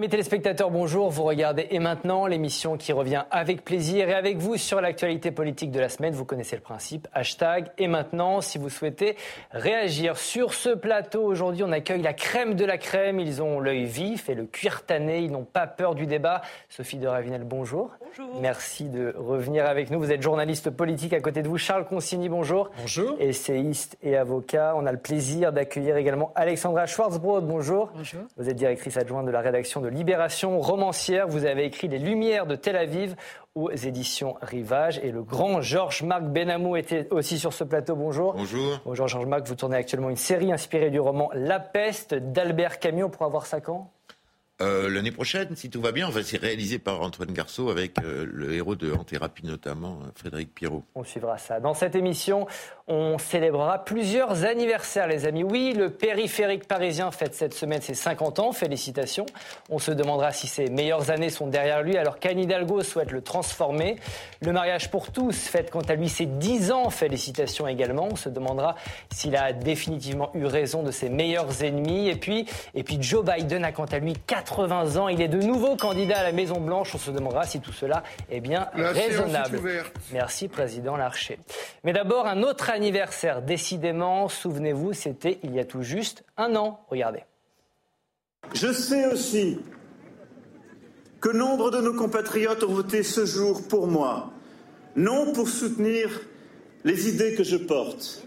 Mes 0.00 0.08
téléspectateurs, 0.08 0.70
bonjour. 0.70 1.10
Vous 1.10 1.24
regardez 1.24 1.66
Et 1.72 1.78
maintenant, 1.78 2.24
l'émission 2.24 2.78
qui 2.78 2.90
revient 2.94 3.24
avec 3.30 3.66
plaisir 3.66 4.08
et 4.08 4.14
avec 4.14 4.38
vous 4.38 4.56
sur 4.56 4.80
l'actualité 4.80 5.30
politique 5.30 5.70
de 5.70 5.78
la 5.78 5.90
semaine. 5.90 6.14
Vous 6.14 6.24
connaissez 6.24 6.56
le 6.56 6.62
principe. 6.62 7.06
Hashtag 7.12 7.70
Et 7.76 7.86
maintenant, 7.86 8.40
si 8.40 8.56
vous 8.56 8.70
souhaitez 8.70 9.16
réagir. 9.50 10.16
Sur 10.16 10.54
ce 10.54 10.70
plateau, 10.70 11.22
aujourd'hui, 11.22 11.64
on 11.64 11.70
accueille 11.70 12.00
la 12.00 12.14
crème 12.14 12.54
de 12.54 12.64
la 12.64 12.78
crème. 12.78 13.20
Ils 13.20 13.42
ont 13.42 13.60
l'œil 13.60 13.84
vif 13.84 14.30
et 14.30 14.34
le 14.34 14.46
cuir 14.46 14.86
tanné. 14.86 15.18
Ils 15.18 15.30
n'ont 15.30 15.44
pas 15.44 15.66
peur 15.66 15.94
du 15.94 16.06
débat. 16.06 16.40
Sophie 16.70 16.96
de 16.96 17.06
Ravinel, 17.06 17.44
bonjour. 17.44 17.90
Bonjour. 18.00 18.40
Merci 18.40 18.88
de 18.88 19.14
revenir 19.18 19.66
avec 19.66 19.90
nous. 19.90 19.98
Vous 19.98 20.12
êtes 20.12 20.22
journaliste 20.22 20.70
politique 20.70 21.12
à 21.12 21.20
côté 21.20 21.42
de 21.42 21.48
vous. 21.48 21.58
Charles 21.58 21.84
Consigny, 21.84 22.30
bonjour. 22.30 22.70
Bonjour. 22.80 23.16
Essayiste 23.20 23.98
et 24.02 24.16
avocat. 24.16 24.72
On 24.78 24.86
a 24.86 24.92
le 24.92 24.98
plaisir 24.98 25.52
d'accueillir 25.52 25.98
également 25.98 26.32
Alexandra 26.36 26.86
Schwarzbrod. 26.86 27.46
Bonjour. 27.46 27.90
Bonjour. 27.94 28.22
Vous 28.38 28.48
êtes 28.48 28.56
directrice 28.56 28.96
adjointe 28.96 29.26
de 29.26 29.30
la 29.30 29.40
rédaction 29.40 29.82
de 29.82 29.89
Libération 29.90 30.60
romancière. 30.60 31.28
Vous 31.28 31.44
avez 31.44 31.64
écrit 31.64 31.88
Les 31.88 31.98
Lumières 31.98 32.46
de 32.46 32.56
Tel 32.56 32.76
Aviv 32.76 33.16
aux 33.54 33.70
éditions 33.70 34.36
Rivage. 34.40 35.00
Et 35.02 35.10
le 35.10 35.22
grand 35.22 35.60
Georges-Marc 35.60 36.24
Benamou 36.24 36.76
était 36.76 37.08
aussi 37.10 37.38
sur 37.38 37.52
ce 37.52 37.64
plateau. 37.64 37.96
Bonjour. 37.96 38.34
Bonjour. 38.34 38.80
Bonjour 38.84 39.08
Georges-Marc. 39.08 39.46
Vous 39.46 39.56
tournez 39.56 39.76
actuellement 39.76 40.10
une 40.10 40.16
série 40.16 40.52
inspirée 40.52 40.90
du 40.90 41.00
roman 41.00 41.30
La 41.34 41.60
peste 41.60 42.14
d'Albert 42.14 42.78
Camus. 42.78 43.04
On 43.04 43.10
pourra 43.10 43.28
voir 43.28 43.46
ça 43.46 43.60
quand? 43.60 43.90
Euh, 44.62 44.90
L'année 44.90 45.10
prochaine, 45.10 45.56
si 45.56 45.70
tout 45.70 45.80
va 45.80 45.92
bien, 45.92 46.08
enfin, 46.08 46.20
c'est 46.22 46.36
réalisé 46.40 46.78
par 46.78 47.00
Antoine 47.00 47.32
Garceau 47.32 47.70
avec 47.70 47.98
euh, 48.04 48.26
le 48.30 48.52
héros 48.52 48.74
de 48.74 48.92
En 48.92 49.04
thérapie 49.04 49.46
notamment, 49.46 50.00
euh, 50.02 50.10
Frédéric 50.14 50.54
Pierrot. 50.54 50.82
On 50.94 51.04
suivra 51.04 51.38
ça. 51.38 51.60
Dans 51.60 51.72
cette 51.72 51.94
émission, 51.94 52.46
on 52.86 53.18
célébrera 53.18 53.84
plusieurs 53.84 54.44
anniversaires, 54.44 55.06
les 55.06 55.24
amis. 55.24 55.44
Oui, 55.44 55.72
le 55.74 55.90
périphérique 55.90 56.66
parisien 56.66 57.10
fête 57.10 57.34
cette 57.34 57.54
semaine 57.54 57.80
ses 57.80 57.94
50 57.94 58.38
ans. 58.40 58.52
Félicitations. 58.52 59.26
On 59.70 59.78
se 59.78 59.92
demandera 59.92 60.32
si 60.32 60.46
ses 60.46 60.66
meilleures 60.68 61.10
années 61.10 61.30
sont 61.30 61.46
derrière 61.46 61.82
lui, 61.82 61.96
alors 61.96 62.18
qu'Anne 62.18 62.38
Hidalgo 62.38 62.82
souhaite 62.82 63.12
le 63.12 63.22
transformer. 63.22 63.96
Le 64.42 64.52
mariage 64.52 64.90
pour 64.90 65.10
tous 65.10 65.36
fête 65.36 65.70
quant 65.70 65.80
à 65.80 65.94
lui 65.94 66.08
ses 66.08 66.26
10 66.26 66.72
ans. 66.72 66.90
Félicitations 66.90 67.66
également. 67.66 68.08
On 68.10 68.16
se 68.16 68.28
demandera 68.28 68.74
s'il 69.10 69.36
a 69.36 69.52
définitivement 69.52 70.30
eu 70.34 70.44
raison 70.44 70.82
de 70.82 70.90
ses 70.90 71.08
meilleurs 71.08 71.62
ennemis. 71.62 72.08
Et 72.08 72.16
puis, 72.16 72.46
et 72.74 72.82
puis 72.82 72.98
Joe 73.00 73.24
Biden 73.24 73.64
a 73.64 73.72
quant 73.72 73.84
à 73.84 73.98
lui 73.98 74.14
80 74.50 74.96
ans. 74.96 75.08
Il 75.08 75.20
est 75.22 75.28
de 75.28 75.40
nouveau 75.40 75.76
candidat 75.76 76.18
à 76.18 76.22
la 76.24 76.32
Maison-Blanche. 76.32 76.94
On 76.94 76.98
se 76.98 77.10
demandera 77.10 77.44
si 77.44 77.60
tout 77.60 77.72
cela 77.72 78.02
est 78.30 78.40
bien 78.40 78.68
La 78.76 78.92
séance 78.92 78.96
est 78.96 79.08
raisonnable. 79.08 79.60
Merci, 80.12 80.48
Président 80.48 80.96
Larcher. 80.96 81.38
Mais 81.84 81.92
d'abord, 81.92 82.26
un 82.26 82.42
autre 82.42 82.70
anniversaire, 82.70 83.42
décidément, 83.42 84.28
souvenez-vous, 84.28 84.92
c'était 84.92 85.38
il 85.42 85.54
y 85.54 85.60
a 85.60 85.64
tout 85.64 85.82
juste 85.82 86.24
un 86.36 86.56
an. 86.56 86.80
Regardez. 86.90 87.22
Je 88.52 88.72
sais 88.72 89.06
aussi 89.06 89.60
que 91.20 91.28
nombre 91.28 91.70
de 91.70 91.80
nos 91.80 91.94
compatriotes 91.94 92.64
ont 92.64 92.72
voté 92.72 93.02
ce 93.02 93.26
jour 93.26 93.66
pour 93.68 93.86
moi, 93.86 94.32
non 94.96 95.32
pour 95.32 95.48
soutenir 95.48 96.08
les 96.84 97.08
idées 97.08 97.34
que 97.34 97.44
je 97.44 97.56
porte, 97.56 98.24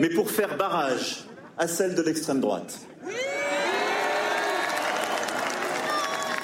mais 0.00 0.10
pour 0.10 0.30
faire 0.30 0.56
barrage 0.56 1.24
à 1.56 1.68
celles 1.68 1.94
de 1.94 2.02
l'extrême 2.02 2.40
droite. 2.40 2.80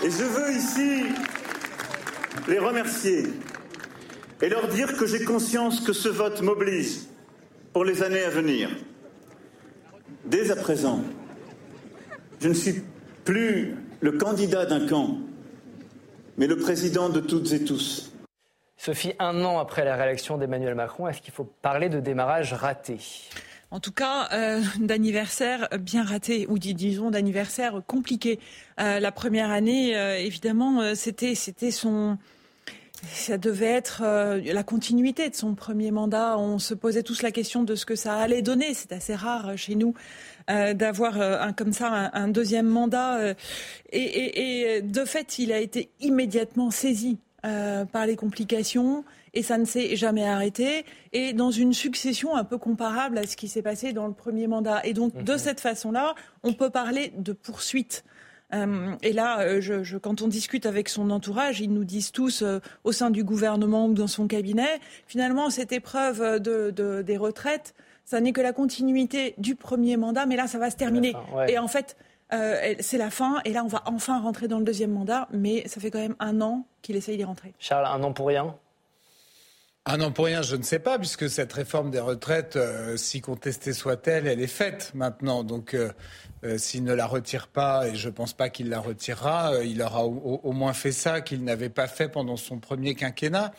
Et 0.04 0.10
je 0.10 0.22
veux 0.22 0.52
ici 0.52 1.06
les 2.46 2.58
remercier 2.58 3.24
et 4.40 4.48
leur 4.48 4.68
dire 4.68 4.96
que 4.96 5.06
j'ai 5.06 5.24
conscience 5.24 5.80
que 5.80 5.92
ce 5.92 6.08
vote 6.08 6.40
m'oblige 6.40 7.00
pour 7.72 7.84
les 7.84 8.02
années 8.02 8.22
à 8.22 8.30
venir. 8.30 8.70
Dès 10.24 10.52
à 10.52 10.56
présent, 10.56 11.02
je 12.40 12.48
ne 12.48 12.54
suis 12.54 12.82
plus 13.24 13.74
le 14.00 14.12
candidat 14.12 14.66
d'un 14.66 14.86
camp, 14.86 15.18
mais 16.36 16.46
le 16.46 16.56
président 16.56 17.08
de 17.08 17.20
toutes 17.20 17.52
et 17.52 17.64
tous. 17.64 18.12
Sophie, 18.76 19.14
un 19.18 19.44
an 19.44 19.58
après 19.58 19.84
la 19.84 19.96
réélection 19.96 20.38
d'Emmanuel 20.38 20.76
Macron, 20.76 21.08
est-ce 21.08 21.20
qu'il 21.20 21.34
faut 21.34 21.44
parler 21.60 21.88
de 21.88 21.98
démarrage 21.98 22.52
raté? 22.52 22.98
En 23.70 23.80
tout 23.80 23.92
cas, 23.92 24.28
euh, 24.32 24.62
d'anniversaire 24.80 25.68
bien 25.80 26.04
raté, 26.04 26.46
ou 26.48 26.58
dis- 26.58 26.74
disons 26.74 27.10
d'anniversaire 27.10 27.82
compliqué. 27.86 28.38
Euh, 28.80 29.00
la 29.00 29.12
première 29.12 29.50
année, 29.50 29.96
euh, 29.96 30.18
évidemment, 30.18 30.94
c'était 30.94 31.34
son. 31.34 32.18
Ça 33.12 33.38
devait 33.38 33.66
être 33.66 34.02
la 34.02 34.62
continuité 34.64 35.30
de 35.30 35.34
son 35.36 35.54
premier 35.54 35.92
mandat. 35.92 36.36
On 36.36 36.58
se 36.58 36.74
posait 36.74 37.04
tous 37.04 37.22
la 37.22 37.30
question 37.30 37.62
de 37.62 37.76
ce 37.76 37.86
que 37.86 37.94
ça 37.94 38.16
allait 38.16 38.42
donner. 38.42 38.74
C'est 38.74 38.90
assez 38.90 39.14
rare 39.14 39.56
chez 39.56 39.76
nous 39.76 39.94
d'avoir 40.48 41.20
un, 41.20 41.52
comme 41.52 41.72
ça 41.72 42.10
un, 42.12 42.26
deuxième 42.26 42.66
mandat. 42.66 43.36
et, 43.92 44.80
de 44.82 45.04
fait, 45.04 45.38
il 45.38 45.52
a 45.52 45.60
été 45.60 45.90
immédiatement 46.00 46.72
saisi 46.72 47.18
par 47.42 48.04
les 48.04 48.16
complications 48.16 49.04
et 49.34 49.42
ça 49.42 49.58
ne 49.58 49.64
s'est 49.64 49.96
jamais 49.96 50.26
arrêté. 50.26 50.84
Et 51.12 51.32
dans 51.32 51.50
une 51.50 51.72
succession 51.72 52.36
un 52.36 52.44
peu 52.44 52.58
comparable 52.58 53.18
à 53.18 53.26
ce 53.26 53.36
qui 53.36 53.48
s'est 53.48 53.62
passé 53.62 53.92
dans 53.92 54.06
le 54.06 54.14
premier 54.14 54.46
mandat. 54.46 54.80
Et 54.84 54.92
donc, 54.94 55.16
de 55.22 55.36
cette 55.36 55.60
façon-là, 55.60 56.14
on 56.42 56.52
peut 56.52 56.70
parler 56.70 57.12
de 57.16 57.32
poursuite. 57.32 58.04
Euh, 58.54 58.92
et 59.02 59.12
là, 59.12 59.40
euh, 59.40 59.60
je, 59.60 59.82
je- 59.82 59.98
quand 59.98 60.22
on 60.22 60.28
discute 60.28 60.64
avec 60.64 60.88
son 60.88 61.10
entourage, 61.10 61.60
ils 61.60 61.70
nous 61.72 61.84
disent 61.84 62.12
tous, 62.12 62.40
euh, 62.42 62.60
au 62.84 62.92
sein 62.92 63.10
du 63.10 63.22
gouvernement 63.22 63.86
ou 63.86 63.92
dans 63.92 64.06
son 64.06 64.26
cabinet, 64.26 64.80
finalement, 65.06 65.50
cette 65.50 65.70
épreuve 65.72 66.40
de, 66.40 66.70
de- 66.70 67.02
des 67.02 67.18
retraites, 67.18 67.74
ça 68.06 68.20
n'est 68.22 68.32
que 68.32 68.40
la 68.40 68.54
continuité 68.54 69.34
du 69.36 69.54
premier 69.54 69.98
mandat, 69.98 70.24
mais 70.24 70.36
là, 70.36 70.46
ça 70.46 70.58
va 70.58 70.70
se 70.70 70.76
terminer. 70.76 71.12
fin, 71.12 71.36
ouais. 71.36 71.52
Et 71.52 71.58
en 71.58 71.68
fait, 71.68 71.94
euh, 72.32 72.74
c'est 72.80 72.96
la 72.96 73.10
fin, 73.10 73.36
et 73.44 73.52
là, 73.52 73.64
on 73.64 73.68
va 73.68 73.82
enfin 73.84 74.18
rentrer 74.18 74.48
dans 74.48 74.58
le 74.58 74.64
deuxième 74.64 74.92
mandat, 74.92 75.28
mais 75.30 75.68
ça 75.68 75.78
fait 75.78 75.90
quand 75.90 75.98
même 75.98 76.16
un 76.18 76.40
an 76.40 76.64
qu'il 76.80 76.96
essaye 76.96 77.18
d'y 77.18 77.24
rentrer. 77.24 77.52
Charles, 77.58 77.84
un 77.84 78.02
an 78.02 78.14
pour 78.14 78.28
rien? 78.28 78.54
Ah 79.90 79.96
non, 79.96 80.12
pour 80.12 80.26
rien, 80.26 80.42
je 80.42 80.54
ne 80.54 80.62
sais 80.62 80.80
pas, 80.80 80.98
puisque 80.98 81.30
cette 81.30 81.50
réforme 81.50 81.90
des 81.90 81.98
retraites, 81.98 82.56
euh, 82.56 82.98
si 82.98 83.22
contestée 83.22 83.72
soit-elle, 83.72 84.26
elle 84.26 84.38
est 84.42 84.46
faite 84.46 84.90
maintenant. 84.94 85.44
Donc, 85.44 85.72
euh, 85.72 85.90
euh, 86.44 86.58
s'il 86.58 86.84
ne 86.84 86.92
la 86.92 87.06
retire 87.06 87.48
pas, 87.48 87.88
et 87.88 87.94
je 87.96 88.08
ne 88.08 88.12
pense 88.12 88.34
pas 88.34 88.50
qu'il 88.50 88.68
la 88.68 88.80
retirera, 88.80 89.52
il 89.64 89.80
aura 89.80 90.04
au, 90.04 90.40
au- 90.44 90.52
moins 90.52 90.74
fait 90.74 90.92
ça 90.92 91.22
qu'il 91.22 91.42
n'avait 91.42 91.70
pas 91.70 91.86
fait 91.86 92.10
pendant 92.10 92.36
son 92.36 92.58
premier 92.58 92.94
quinquennat. 92.96 93.52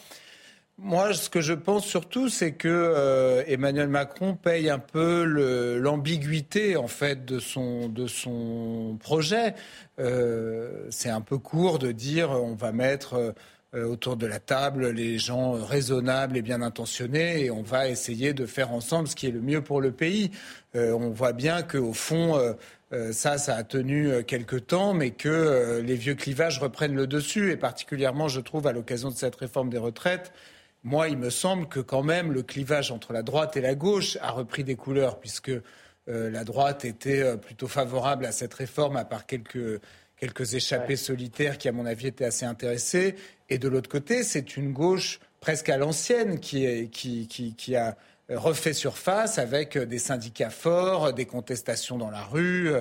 Moi, 0.78 1.14
ce 1.16 1.32
que 1.32 1.42
je 1.42 1.54
pense 1.54 1.84
surtout, 1.86 2.30
c'est 2.30 2.52
que 2.54 3.44
Emmanuel 3.48 3.90
Macron 3.90 4.36
paye 4.36 4.70
un 4.70 4.80
peu 4.80 5.24
l'ambiguïté 5.80 6.78
en 6.78 6.88
fait 6.88 7.26
de 7.26 7.40
son 7.40 7.90
de 7.90 8.08
son 8.08 8.98
projet. 8.98 9.56
C'est 9.98 11.10
un 11.10 11.20
peu 11.22 11.38
court 11.38 11.80
de 11.80 11.92
dire 11.92 12.30
on 12.32 12.56
va 12.56 12.72
mettre 12.72 13.34
autour 13.74 14.18
de 14.18 14.26
la 14.26 14.40
table 14.40 14.90
les 14.90 15.20
gens 15.20 15.52
raisonnables 15.54 16.36
et 16.38 16.42
bien 16.42 16.62
intentionnés 16.62 17.46
et 17.46 17.52
on 17.52 17.62
va 17.62 17.88
essayer 17.88 18.34
de 18.34 18.46
faire 18.46 18.72
ensemble 18.72 19.08
ce 19.08 19.16
qui 19.16 19.28
est 19.28 19.32
le 19.32 19.42
mieux 19.42 19.62
pour 19.62 19.80
le 19.80 19.92
pays. 19.92 20.32
Euh, 20.76 20.92
on 20.94 21.10
voit 21.12 21.34
bien 21.34 21.62
qu'au 21.62 21.94
fond, 21.94 22.38
euh, 22.38 22.54
euh, 22.92 23.12
ça, 23.14 23.38
ça 23.38 23.56
a 23.56 23.64
tenu 23.64 24.10
euh, 24.10 24.24
quelque 24.24 24.56
temps, 24.56 24.94
mais 24.94 25.12
que 25.12 25.30
euh, 25.30 25.82
les 25.82 25.96
vieux 25.96 26.16
clivages 26.16 26.60
reprennent 26.60 26.96
le 26.96 27.06
dessus 27.06 27.52
et 27.52 27.58
particulièrement, 27.58 28.28
je 28.28 28.40
trouve, 28.42 28.66
à 28.66 28.72
l'occasion 28.72 29.10
de 29.10 29.16
cette 29.16 29.36
réforme 29.36 29.70
des 29.70 29.78
retraites. 29.78 30.32
Moi, 30.84 31.10
il 31.10 31.18
me 31.18 31.30
semble 31.30 31.68
que 31.68 31.80
quand 31.80 32.04
même 32.04 32.32
le 32.32 32.42
clivage 32.42 32.92
entre 32.92 33.14
la 33.14 33.22
droite 33.22 33.58
et 33.58 33.62
la 33.62 33.76
gauche 33.76 34.18
a 34.22 34.32
repris 34.32 34.64
des 34.64 34.76
couleurs, 34.76 35.20
puisque 35.20 35.50
euh, 35.50 36.32
la 36.32 36.44
droite 36.44 36.86
était 36.86 37.22
euh, 37.22 37.38
plutôt 37.38 37.68
favorable 37.68 38.26
à 38.26 38.32
cette 38.32 38.54
réforme, 38.54 38.98
à 38.98 39.06
part 39.06 39.26
quelques, 39.28 39.80
quelques 40.20 40.54
échappés 40.54 40.94
Ouais. 40.94 40.96
solitaires 40.98 41.58
qui, 41.58 41.68
à 41.70 41.72
mon 41.72 41.86
avis, 41.86 42.08
étaient 42.08 42.26
assez 42.26 42.46
intéressés. 42.46 43.16
Et 43.50 43.58
de 43.58 43.68
l'autre 43.68 43.90
côté, 43.90 44.24
c'est 44.24 44.58
une 44.58 44.74
gauche 44.74 45.20
presque 45.40 45.70
à 45.70 45.78
l'ancienne 45.78 46.40
qui, 46.40 46.66
est- 46.66 46.90
qui, 46.92 47.28
qui, 47.28 47.56
qui 47.56 47.76
a 47.76 47.96
refait 48.30 48.74
surface 48.74 49.40
avec 49.40 49.78
des 49.78 49.98
syndicats 49.98 50.50
forts, 50.52 51.14
des 51.14 51.26
contestations 51.26 51.98
dans 51.98 52.12
la 52.12 52.22
rue 52.24 52.72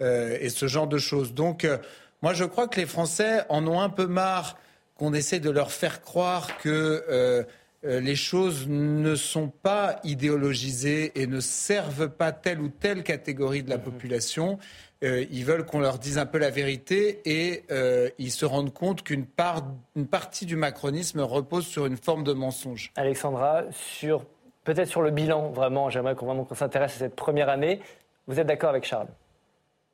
euh, 0.00 0.38
et 0.40 0.48
ce 0.48 0.66
genre 0.66 0.88
de 0.88 0.98
choses. 0.98 1.32
Donc, 1.34 1.64
euh, 1.64 1.78
moi, 2.22 2.32
je 2.34 2.44
crois 2.44 2.66
que 2.66 2.80
les 2.80 2.86
Français 2.86 3.42
en 3.48 3.66
ont 3.68 3.80
un 3.80 3.90
peu 3.90 4.06
marre 4.06 4.58
qu'on 4.96 5.12
essaie 5.14 5.38
de 5.38 5.50
leur 5.50 5.70
faire 5.70 6.00
croire 6.00 6.56
que 6.58 7.04
euh, 7.08 7.44
euh, 7.84 8.00
les 8.00 8.16
choses 8.16 8.66
ne 8.66 9.14
sont 9.14 9.48
pas 9.48 10.00
idéologisées 10.02 11.12
et 11.14 11.26
ne 11.26 11.40
servent 11.40 12.08
pas 12.08 12.32
telle 12.32 12.60
ou 12.60 12.68
telle 12.68 13.02
catégorie 13.04 13.62
de 13.62 13.70
la 13.70 13.78
population. 13.78 14.58
Euh, 15.04 15.26
ils 15.30 15.44
veulent 15.44 15.66
qu'on 15.66 15.78
leur 15.80 15.98
dise 15.98 16.16
un 16.16 16.24
peu 16.24 16.38
la 16.38 16.48
vérité 16.50 17.20
et 17.26 17.64
euh, 17.70 18.08
ils 18.18 18.30
se 18.30 18.46
rendent 18.46 18.72
compte 18.72 19.02
qu'une 19.02 19.26
part, 19.26 19.62
une 19.94 20.06
partie 20.06 20.46
du 20.46 20.56
macronisme 20.56 21.20
repose 21.20 21.66
sur 21.66 21.84
une 21.84 21.98
forme 21.98 22.24
de 22.24 22.32
mensonge. 22.32 22.92
Alexandra, 22.96 23.64
sur 23.72 24.24
peut-être 24.64 24.88
sur 24.88 25.02
le 25.02 25.10
bilan, 25.10 25.50
vraiment, 25.50 25.90
j'aimerais 25.90 26.14
qu'on 26.14 26.24
vraiment 26.26 26.44
qu'on 26.44 26.54
s'intéresse 26.54 26.94
à 26.96 26.98
cette 26.98 27.14
première 27.14 27.50
année. 27.50 27.80
Vous 28.26 28.40
êtes 28.40 28.46
d'accord 28.46 28.70
avec 28.70 28.84
Charles? 28.84 29.08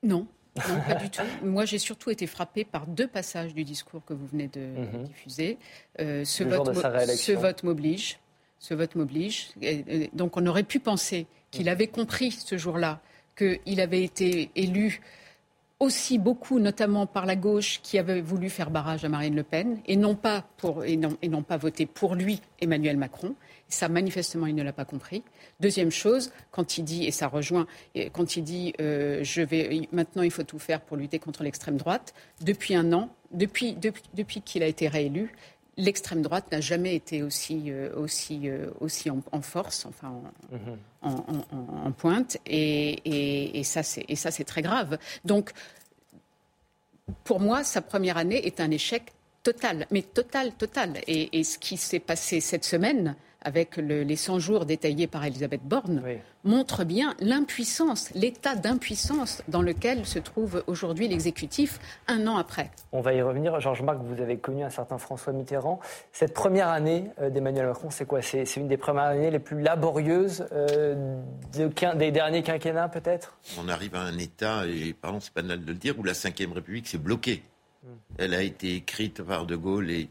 Non, 0.04 0.26
non, 0.68 0.80
pas 0.86 0.94
du 0.94 1.10
tout. 1.10 1.22
Moi, 1.42 1.64
j'ai 1.64 1.78
surtout 1.78 2.10
été 2.10 2.26
frappée 2.28 2.64
par 2.64 2.86
deux 2.86 3.08
passages 3.08 3.54
du 3.54 3.64
discours 3.64 4.02
que 4.04 4.14
vous 4.14 4.26
venez 4.28 4.46
de 4.48 4.60
Mhm. 4.60 5.04
diffuser. 5.04 5.58
Euh, 6.00 6.24
ce, 6.24 6.44
vote 6.44 6.66
de 6.66 6.72
mo- 6.72 6.80
ce 7.16 7.32
vote 7.32 7.62
m'oblige. 7.64 8.18
Ce 8.60 8.72
vote 8.74 8.94
m'oblige. 8.94 9.48
Et- 9.60 9.84
et 10.04 10.10
Donc, 10.12 10.36
on 10.36 10.46
aurait 10.46 10.62
pu 10.62 10.78
penser 10.78 11.26
qu'il 11.50 11.68
avait 11.68 11.88
compris 11.88 12.30
ce 12.30 12.56
jour-là 12.56 13.00
qu'il 13.36 13.80
avait 13.80 14.02
été 14.02 14.50
élu 14.56 15.00
aussi 15.82 16.18
beaucoup, 16.18 16.60
notamment 16.60 17.06
par 17.06 17.26
la 17.26 17.34
gauche, 17.34 17.80
qui 17.82 17.98
avait 17.98 18.20
voulu 18.20 18.50
faire 18.50 18.70
barrage 18.70 19.04
à 19.04 19.08
Marine 19.08 19.34
Le 19.34 19.42
Pen 19.42 19.80
et 19.86 19.96
non 19.96 20.14
pas, 20.14 20.44
pour, 20.56 20.84
voter 21.60 21.86
pour 21.86 22.14
lui, 22.14 22.40
Emmanuel 22.60 22.96
Macron. 22.96 23.34
Ça, 23.68 23.88
manifestement, 23.88 24.46
il 24.46 24.54
ne 24.54 24.62
l'a 24.62 24.72
pas 24.72 24.84
compris. 24.84 25.24
Deuxième 25.58 25.90
chose, 25.90 26.30
quand 26.52 26.78
il 26.78 26.84
dit, 26.84 27.04
et 27.06 27.10
ça 27.10 27.26
rejoint, 27.26 27.66
quand 28.12 28.36
il 28.36 28.44
dit 28.44 28.74
euh, 28.80 29.24
je 29.24 29.42
vais, 29.42 29.88
maintenant 29.90 30.22
il 30.22 30.30
faut 30.30 30.44
tout 30.44 30.60
faire 30.60 30.80
pour 30.80 30.96
lutter 30.96 31.18
contre 31.18 31.42
l'extrême 31.42 31.76
droite, 31.76 32.14
depuis 32.42 32.76
un 32.76 32.92
an, 32.92 33.08
depuis 33.32 33.74
qu'il 34.44 34.62
a 34.62 34.66
été 34.66 34.86
réélu, 34.86 35.32
l'extrême 35.76 36.22
droite 36.22 36.50
n'a 36.52 36.60
jamais 36.60 36.94
été 36.94 37.22
aussi, 37.22 37.70
euh, 37.70 37.94
aussi, 37.96 38.48
euh, 38.48 38.70
aussi 38.80 39.10
en, 39.10 39.22
force, 39.42 39.86
enfin 39.86 40.12
en, 41.02 41.86
mhm. 41.86 41.92
pointe, 41.94 42.36
et, 42.46 43.58
et 43.58 43.64
ça 43.64 43.82
c'est 43.82 44.44
très 44.44 44.62
grave. 44.62 44.98
Donc, 45.24 45.52
pour 47.24 47.40
moi, 47.40 47.64
sa 47.64 47.82
première 47.82 48.16
année 48.16 48.46
est 48.46 48.60
un 48.60 48.70
échec 48.70 49.12
total, 49.42 49.86
mais 49.90 50.02
total, 50.02 50.52
total. 50.52 51.00
et 51.06 51.44
ce 51.44 51.58
qui 51.58 51.76
s'est 51.76 51.98
passé 51.98 52.40
cette 52.40 52.64
semaine, 52.64 53.16
avec 53.44 53.76
les 53.76 54.16
100 54.16 54.38
jours 54.38 54.66
détaillés 54.66 55.06
par 55.06 55.24
Elisabeth 55.24 55.62
Borne, 55.62 56.02
montre 56.44 56.84
bien 56.84 57.14
l'impuissance, 57.20 58.10
l'état 58.14 58.54
d'impuissance 58.54 59.42
dans 59.48 59.62
lequel 59.62 60.06
se 60.06 60.18
trouve 60.18 60.62
aujourd'hui 60.66 61.08
l'exécutif 61.08 61.78
un 62.08 62.26
an 62.26 62.36
après. 62.36 62.70
On 62.92 63.00
va 63.00 63.12
y 63.14 63.22
revenir. 63.22 63.58
Georges-Marc, 63.60 63.98
vous 64.02 64.20
avez 64.20 64.38
connu 64.38 64.64
un 64.64 64.70
certain 64.70 64.98
François 64.98 65.32
Mitterrand. 65.32 65.80
Cette 66.12 66.34
première 66.34 66.68
année 66.68 67.10
euh, 67.20 67.30
d'Emmanuel 67.30 67.66
Macron, 67.66 67.90
c'est 67.90 68.06
quoi? 68.06 68.22
C'est, 68.22 68.44
une 68.56 68.68
des 68.68 68.76
premières 68.76 69.04
années 69.04 69.30
les 69.30 69.38
plus 69.38 69.60
laborieuses 69.60 70.46
euh, 70.52 71.20
des 71.52 72.10
derniers 72.10 72.42
quinquennats, 72.42 72.88
peut-être? 72.88 73.36
On 73.58 73.68
arrive 73.68 73.94
à 73.94 74.02
un 74.02 74.18
état, 74.18 74.66
et 74.66 74.92
pardon, 74.92 75.20
c'est 75.20 75.32
pas 75.32 75.42
banal 75.42 75.64
de 75.64 75.72
le 75.72 75.78
dire, 75.78 75.98
où 75.98 76.02
la 76.02 76.12
Ve 76.12 76.52
République 76.54 76.86
s'est 76.86 76.98
bloquée. 76.98 77.42
Hmm. 77.82 77.88
Elle 78.18 78.34
a 78.34 78.42
été 78.42 78.76
écrite 78.76 79.22
par 79.22 79.46
De 79.46 79.56
Gaulle 79.56 79.90
et 79.90 80.08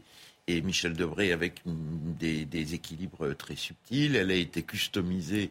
et 0.48 0.60
Michel 0.62 0.94
Debré 0.94 1.32
avec 1.32 1.62
des, 1.66 2.74
équilibres 2.74 3.36
très 3.36 3.56
subtils. 3.56 4.16
Elle 4.16 4.30
a 4.30 4.34
été 4.34 4.62
customisée 4.62 5.50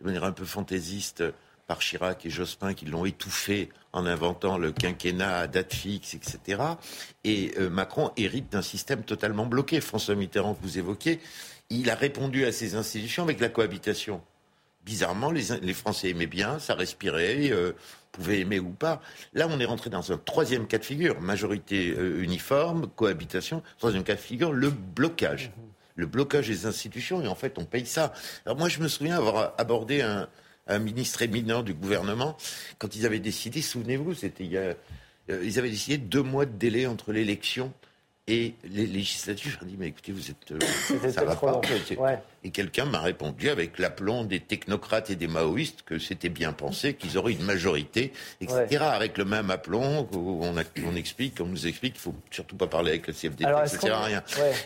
de 0.00 0.06
manière 0.06 0.24
un 0.24 0.32
peu 0.32 0.44
fantaisiste 0.44 1.24
par 1.66 1.78
Chirac 1.78 2.26
et 2.26 2.30
Jospin 2.30 2.74
qui 2.74 2.86
l'ont 2.86 3.04
étouffée 3.04 3.68
en 3.92 4.06
inventant 4.06 4.58
le 4.58 4.72
quinquennat 4.72 5.38
à 5.38 5.46
date 5.46 5.72
fixe, 5.72 6.14
etc. 6.14 6.62
Et 7.22 7.52
euh, 7.58 7.70
Macron 7.70 8.10
hérite 8.16 8.50
d'un 8.50 8.62
système 8.62 9.02
totalement 9.02 9.46
bloqué. 9.46 9.80
François 9.80 10.14
Mitterrand, 10.14 10.54
que 10.54 10.62
vous 10.62 10.78
évoquiez, 10.78 11.20
il 11.68 11.90
a 11.90 11.94
répondu 11.94 12.44
à 12.44 12.52
ces 12.52 12.74
institutions 12.74 13.22
avec 13.22 13.38
la 13.40 13.48
cohabitation. 13.48 14.20
Bizarrement, 14.84 15.30
les, 15.30 15.74
Français 15.74 16.08
aimaient 16.08 16.26
bien, 16.26 16.58
ça 16.58 16.74
respirait. 16.74 17.50
Euh, 17.50 17.72
pouvait 18.20 18.40
aimer 18.40 18.60
ou 18.60 18.70
pas. 18.70 19.00
Là, 19.32 19.48
on 19.50 19.58
est 19.58 19.64
rentré 19.64 19.90
dans 19.90 20.12
un 20.12 20.18
troisième 20.18 20.66
cas 20.66 20.78
de 20.78 20.84
figure, 20.84 21.20
majorité 21.20 21.94
euh, 21.96 22.22
uniforme, 22.22 22.86
cohabitation. 22.88 23.62
Troisième 23.78 24.04
cas 24.04 24.14
de 24.14 24.20
figure, 24.20 24.52
le 24.52 24.70
blocage. 24.70 25.50
Le 25.96 26.06
blocage 26.06 26.48
des 26.48 26.66
institutions, 26.66 27.22
et 27.22 27.28
en 27.28 27.34
fait, 27.34 27.58
on 27.58 27.64
paye 27.64 27.86
ça. 27.86 28.12
Alors 28.46 28.56
moi, 28.56 28.68
je 28.68 28.80
me 28.80 28.88
souviens 28.88 29.16
avoir 29.16 29.54
abordé 29.58 30.02
un, 30.02 30.28
ministre 30.78 31.22
éminent 31.22 31.64
du 31.64 31.74
gouvernement 31.74 32.36
quand 32.78 32.94
ils 32.94 33.04
avaient 33.04 33.18
décidé, 33.18 33.60
souvenez-vous, 33.60 34.14
c'était 34.14 34.44
il 34.44 34.52
y 34.52 34.56
a, 34.56 34.76
euh, 35.30 35.42
ils 35.42 35.58
avaient 35.58 35.68
décidé 35.68 35.98
deux 35.98 36.22
mois 36.22 36.46
de 36.46 36.56
délai 36.56 36.86
entre 36.86 37.12
l'élection 37.12 37.72
et 38.28 38.54
les 38.62 38.86
législatives. 38.86 39.58
Je 39.60 39.66
dit, 39.66 39.74
mais 39.76 39.88
écoutez, 39.88 40.12
vous 40.12 40.30
êtes. 40.30 40.52
Euh, 40.52 41.10
ça 41.10 41.24
va 41.24 41.34
pas. 41.34 41.60
Et 42.42 42.50
quelqu'un 42.50 42.86
m'a 42.86 43.00
répondu 43.00 43.50
avec 43.50 43.78
l'aplomb 43.78 44.24
des 44.24 44.40
technocrates 44.40 45.10
et 45.10 45.16
des 45.16 45.28
maoïstes 45.28 45.82
que 45.82 45.98
c'était 45.98 46.30
bien 46.30 46.52
pensé, 46.52 46.94
qu'ils 46.94 47.18
auraient 47.18 47.32
une 47.32 47.44
majorité, 47.44 48.12
etc. 48.40 48.78
Avec 48.82 49.18
le 49.18 49.26
même 49.26 49.50
aplomb, 49.50 50.08
on, 50.14 50.54
on 50.86 50.96
explique, 50.96 51.40
on 51.40 51.46
nous 51.46 51.66
explique 51.66 51.94
qu'il 51.94 52.02
faut 52.02 52.14
surtout 52.30 52.56
pas 52.56 52.66
parler 52.66 52.92
avec 52.92 53.06
le 53.06 53.12
CFDT, 53.12 53.44
Alors, 53.44 53.66
ça 53.68 53.78
sert 53.78 53.94
à 53.94 54.04
rien. 54.04 54.22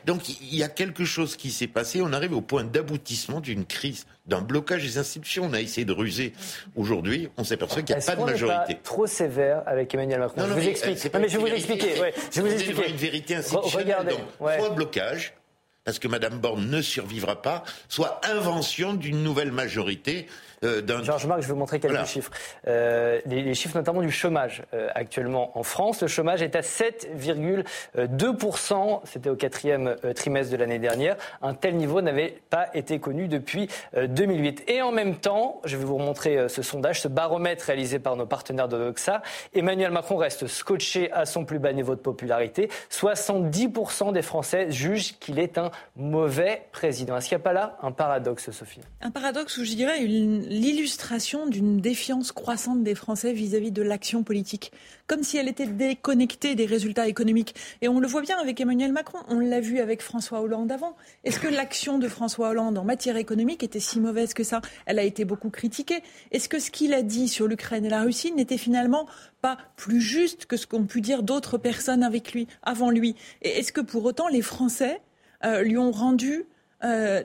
Donc 0.07 0.29
il 0.29 0.55
y 0.55 0.63
a 0.63 0.69
quelque 0.69 1.05
chose 1.05 1.37
qui 1.37 1.51
s'est 1.51 1.67
passé. 1.67 2.01
On 2.01 2.13
arrive 2.13 2.33
au 2.33 2.41
point 2.41 2.65
d'aboutissement 2.65 3.41
d'une 3.41 3.65
crise, 3.65 4.07
d'un 4.27 4.41
blocage 4.41 4.83
des 4.83 4.99
institutions. 4.99 5.45
On 5.45 5.53
a 5.53 5.61
essayé 5.61 5.85
de 5.85 5.93
ruser. 5.93 6.33
Aujourd'hui, 6.77 7.29
on 7.37 7.45
s'aperçoit 7.45 7.83
qu'il 7.83 7.97
n'y 7.97 8.03
a 8.03 8.07
pas 8.07 8.17
de 8.17 8.25
majorité. 8.25 8.75
Pas 8.75 8.81
trop 8.83 9.07
sévère 9.07 9.63
avec 9.67 9.93
Emmanuel 9.95 10.21
Macron? 10.21 10.43
Non, 10.43 10.49
je 10.49 10.53
vous 10.55 10.69
explique. 10.69 11.13
mais 11.13 11.29
je 11.29 11.39
vais 11.39 11.51
vous 11.51 11.55
expliquer. 11.55 11.95
Je 12.33 12.41
vous 12.41 12.53
expliquer. 12.53 12.91
une 12.91 12.97
vérité 12.97 13.35
institutionnelle. 13.37 13.97
Regardez. 13.99 14.59
Soit 14.59 14.71
blocage 14.71 15.35
parce 15.85 15.99
que 15.99 16.09
Mme 16.09 16.39
Borne 16.39 16.69
ne 16.69 16.83
survivra 16.83 17.43
pas, 17.43 17.63
soit 17.89 18.21
invention 18.25 18.95
d'une 18.95 19.23
nouvelle 19.23 19.53
majorité 19.53 20.27
euh, 20.65 21.03
Georges 21.03 21.27
Marc, 21.27 21.43
je 21.43 21.47
vais 21.47 21.53
vous 21.53 21.59
montrer 21.59 21.79
quelques 21.81 22.07
chiffres. 22.07 22.31
Euh, 22.67 23.21
les, 23.27 23.55
chiffres 23.55 23.77
notamment 23.77 24.01
du 24.03 24.11
chômage 24.11 24.63
euh, 24.73 24.89
actuellement 24.95 25.59
en 25.59 25.63
France. 25.63 26.01
Le 26.03 26.09
chômage 26.09 26.43
est 26.43 26.57
à 26.57 26.61
7,2%. 26.61 29.01
C'était 29.05 29.31
au 29.31 29.37
quatrième 29.37 29.97
trimestre 30.15 30.53
de 30.53 30.57
l'année 30.57 30.79
dernière. 30.79 31.17
Un 31.43 31.53
tel 31.55 31.77
niveau 31.77 32.01
n'avait 32.01 32.39
pas 32.51 32.69
été 32.75 32.99
connu 32.99 33.29
depuis 33.29 33.69
2008. 33.97 34.65
Et 34.69 34.83
en 34.83 34.91
même 34.93 35.17
temps, 35.17 35.61
je 35.65 35.77
vais 35.77 35.85
vous 35.85 35.99
montrer 35.99 36.49
ce 36.49 36.63
sondage, 36.63 37.03
ce 37.03 37.09
baromètre 37.09 37.67
réalisé 37.67 37.99
par 37.99 38.17
nos 38.17 38.27
partenaires 38.27 38.69
de 38.69 38.79
Doxa. 38.79 39.21
Emmanuel 39.55 39.91
Macron 39.91 40.17
reste 40.17 40.47
scotché 40.47 41.11
à 41.13 41.27
son 41.27 41.45
plus 41.45 41.59
bas 41.59 41.73
niveau 41.73 41.95
de 41.95 42.01
popularité. 42.01 42.71
70% 42.91 44.13
des 44.13 44.23
Français 44.23 44.71
jugent 44.71 45.19
qu'il 45.19 45.39
est 45.39 45.59
un 45.59 45.71
mauvais 45.97 46.63
président. 46.73 47.17
Est-ce 47.17 47.29
qu'il 47.29 47.37
n'y 47.37 47.43
a 47.43 47.45
pas 47.45 47.53
là 47.53 47.77
un 47.83 47.93
paradoxe, 47.93 48.51
Sophie? 48.51 48.81
Un 49.01 49.11
paradoxe 49.11 49.59
où 49.59 49.65
je 49.65 49.75
dirais 49.75 50.03
une 50.03 50.54
l'illustration 50.55 51.47
d'une 51.47 51.81
défiance 51.81 52.31
croissante 52.31 52.85
des 52.85 52.95
Français 52.95 53.33
vis-à-vis 53.33 53.73
de 53.73 53.83
l'action 53.83 54.23
politique, 54.23 54.71
comme 55.09 55.25
si 55.25 55.37
elle 55.37 55.49
était 55.49 55.67
déconnectée 55.67 56.55
des 56.55 56.65
résultats 56.65 57.09
économiques. 57.09 57.57
Et 57.83 57.89
on 57.89 57.99
le 57.99 58.07
voit 58.07 58.23
bien 58.23 58.39
avec 58.39 58.61
Emmanuel 58.61 58.93
Macron, 58.93 59.19
on 59.29 59.41
l'a 59.41 59.61
vu 59.61 59.81
avec 59.81 60.01
François 60.01 60.41
Hollande 60.41 60.71
avant. 60.71 60.95
Est-ce 61.25 61.41
que 61.41 61.49
l'action 61.49 61.99
de 61.99 62.07
François 62.07 62.51
Hollande 62.51 62.79
en 62.79 62.85
matière 62.85 63.17
économique 63.17 63.65
était 63.65 63.81
si 63.81 63.99
mauvaise 63.99 64.33
que 64.33 64.45
ça? 64.45 64.61
Elle 64.87 65.01
a 65.01 65.03
été 65.03 65.25
beaucoup 65.25 65.51
critiquée. 65.51 66.03
Est-ce 66.31 66.49
que 66.49 66.61
ce 66.61 66.71
qu'il 66.71 66.95
a 66.95 67.03
dit 67.03 67.29
sur 67.29 67.49
l'Ukraine 67.49 67.85
et 67.85 67.91
la 67.91 68.03
Russie 68.03 68.33
n'était 68.33 68.59
finalement 68.59 69.07
pas 69.41 69.59
plus 69.77 70.01
juste 70.01 70.47
que 70.47 70.57
ce 70.57 70.69
qu'ont 70.69 70.85
pu 70.85 71.01
dire 71.01 71.25
d'autres 71.25 71.59
personnes 71.59 72.05
avec 72.05 72.33
lui, 72.33 72.47
avant 72.63 72.91
lui? 72.91 73.17
Et 73.43 73.59
est-ce 73.59 73.73
que 73.73 73.81
pour 73.81 74.05
autant 74.05 74.29
les 74.29 74.43
Français 74.43 75.01
euh, 75.45 75.63
lui 75.63 75.79
ont 75.79 75.91
rendu 75.91 76.47
euh, 76.85 77.23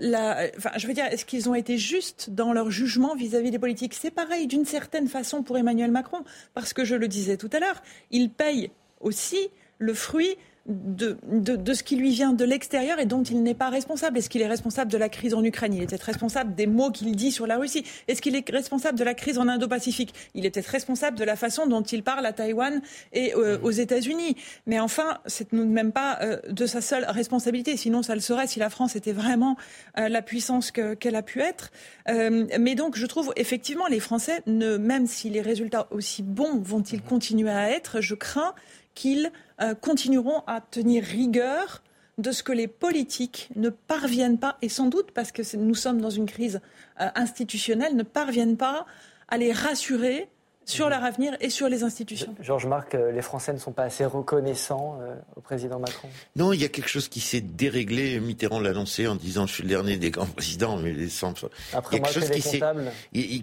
je 0.78 0.88
veux 0.88 0.94
dire, 0.94 1.06
est-ce 1.06 1.25
qu'ils 1.25 1.50
ont 1.50 1.56
été 1.56 1.78
justes 1.78 2.30
dans 2.30 2.54
leur 2.54 2.72
jugement 2.72 3.16
vis-à-vis 3.16 3.51
des 3.51 3.60
politiques? 3.60 3.94
C'est 3.94 4.12
pareil 4.12 4.48
d'une 4.48 4.66
certaine 4.66 5.08
façon 5.08 5.44
pour 5.44 5.58
Emmanuel 5.58 5.92
Macron, 5.92 6.24
parce 6.54 6.74
que 6.74 6.86
je 6.86 6.96
le 6.96 7.08
disais 7.08 7.38
tout 7.38 7.50
à 7.54 7.60
l'heure, 7.60 7.82
il 8.12 8.30
paye 8.30 8.72
aussi 9.01 9.50
le 9.78 9.94
fruit 9.94 10.38
de, 10.69 11.17
de, 11.27 11.73
ce 11.73 11.83
qui 11.83 11.95
lui 11.95 12.11
vient 12.11 12.31
de 12.31 12.45
l'extérieur 12.45 12.99
et 12.99 13.05
dont 13.05 13.23
il 13.23 13.41
n'est 13.41 13.55
pas 13.55 13.69
responsable. 13.69 14.19
Est-ce 14.19 14.29
qu'il 14.29 14.41
est 14.41 14.47
responsable 14.47 14.91
de 14.91 14.97
la 14.97 15.09
crise 15.09 15.33
en 15.33 15.43
Ukraine? 15.43 15.73
Il 15.73 15.81
est 15.81 15.88
peut-être 15.88 16.03
responsable 16.03 16.53
des 16.53 16.67
mots 16.67 16.91
qu'il 16.91 17.15
dit 17.15 17.31
sur 17.31 17.47
la 17.47 17.57
Russie. 17.57 17.83
Est-ce 18.07 18.21
qu'il 18.21 18.35
est 18.35 18.47
responsable 18.49 18.97
de 18.97 19.03
la 19.03 19.15
crise 19.15 19.39
en 19.39 19.47
Indo-Pacifique? 19.47 20.13
Il 20.35 20.45
est 20.45 20.51
peut-être 20.51 20.67
responsable 20.67 21.17
de 21.17 21.23
la 21.23 21.35
façon 21.35 21.65
dont 21.65 21.81
il 21.81 22.03
parle 22.03 22.25
à 22.25 22.33
Taïwan 22.33 22.81
et 23.13 23.33
euh, 23.35 23.57
aux 23.63 23.71
États-Unis. 23.71 24.35
Mais 24.67 24.79
enfin, 24.79 25.17
c'est 25.25 25.49
tout 25.49 25.57
de 25.57 25.63
même 25.63 25.91
pas 25.91 26.19
euh, 26.21 26.39
de 26.49 26.65
sa 26.67 26.81
seule 26.81 27.05
responsabilité. 27.05 27.75
Sinon, 27.75 28.03
ça 28.03 28.13
le 28.13 28.21
serait 28.21 28.45
si 28.45 28.59
la 28.59 28.69
France 28.69 28.95
était 28.95 29.13
vraiment 29.13 29.57
euh, 29.97 30.07
la 30.07 30.21
puissance 30.21 30.71
qu'elle 30.71 31.15
a 31.15 31.23
pu 31.23 31.41
être. 31.41 31.71
mais 32.07 32.75
donc, 32.75 32.95
je 32.95 33.05
trouve 33.05 33.33
effectivement 33.35 33.88
les 33.88 33.99
Français, 33.99 34.41
ne, 34.45 34.77
même 34.77 35.07
si 35.07 35.29
les 35.29 35.41
résultats 35.41 35.88
aussi 35.91 36.21
bons 36.21 36.59
vont-ils 36.59 37.01
continuer 37.01 37.49
à 37.49 37.71
être, 37.71 38.01
je 38.01 38.15
crains 38.15 38.53
qu'ils 38.95 39.31
euh, 39.62 39.75
continueront 39.75 40.44
à 40.48 40.62
tenir 40.62 41.04
rigueur 41.04 41.84
de 42.18 42.32
ce 42.32 42.44
que 42.44 42.51
les 42.51 42.68
politiques 42.68 43.50
ne 43.56 43.70
parviennent 43.70 44.38
pas, 44.38 44.58
et 44.62 44.70
sans 44.70 44.88
doute 44.88 45.12
parce 45.12 45.32
que 45.32 45.42
nous 45.58 45.75
sommes 45.75 46.01
dans 46.01 46.10
une 46.10 46.25
crise 46.25 46.62
euh, 47.00 47.08
institutionnelle, 47.16 47.96
ne 47.96 48.04
parviennent 48.04 48.58
pas 48.58 48.86
à 49.30 49.38
les 49.38 49.51
rassurer 49.51 50.30
sur 50.69 50.89
leur 50.89 51.03
avenir 51.03 51.35
et 51.41 51.49
sur 51.49 51.67
les 51.67 51.83
institutions. 51.83 52.35
Georges 52.41 52.67
Marc, 52.67 52.95
euh, 52.95 53.11
les 53.11 53.21
Français 53.21 53.53
ne 53.53 53.57
sont 53.57 53.71
pas 53.71 53.83
assez 53.83 54.05
reconnaissants 54.05 54.99
euh, 55.01 55.15
au 55.35 55.41
président 55.41 55.79
Macron? 55.79 56.07
Non, 56.35 56.53
il 56.53 56.61
y 56.61 56.65
a 56.65 56.67
quelque 56.67 56.89
chose 56.89 57.09
qui 57.09 57.19
s'est 57.19 57.41
déréglé. 57.41 58.19
Mitterrand 58.19 58.59
l'a 58.59 58.69
annoncé 58.69 59.07
en 59.07 59.15
disant 59.15 59.47
je 59.47 59.53
suis 59.55 59.63
le 59.63 59.69
dernier 59.69 59.97
des 59.97 60.11
grands 60.11 60.25
présidents, 60.25 60.77
mais 60.77 60.93
les 60.93 61.09
centres. 61.09 61.49
Après 61.73 61.97
il 61.97 61.99
y 61.99 62.03
a 62.03 62.05
quelque, 62.05 62.19
chose 62.19 62.29
qui 62.29 62.41
s'est, 62.41 62.59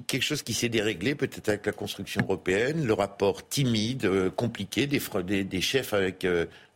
quelque 0.07 0.23
chose 0.23 0.43
qui 0.43 0.55
s'est 0.55 0.69
déréglé, 0.69 1.15
peut-être 1.15 1.49
avec 1.49 1.67
la 1.67 1.73
construction 1.73 2.23
européenne, 2.23 2.87
le 2.87 2.93
rapport 2.93 3.47
timide, 3.49 4.05
euh, 4.05 4.31
compliqué 4.31 4.87
des, 4.87 5.01
des, 5.25 5.45
des, 5.45 5.61
chefs 5.61 5.93
avec 5.93 6.27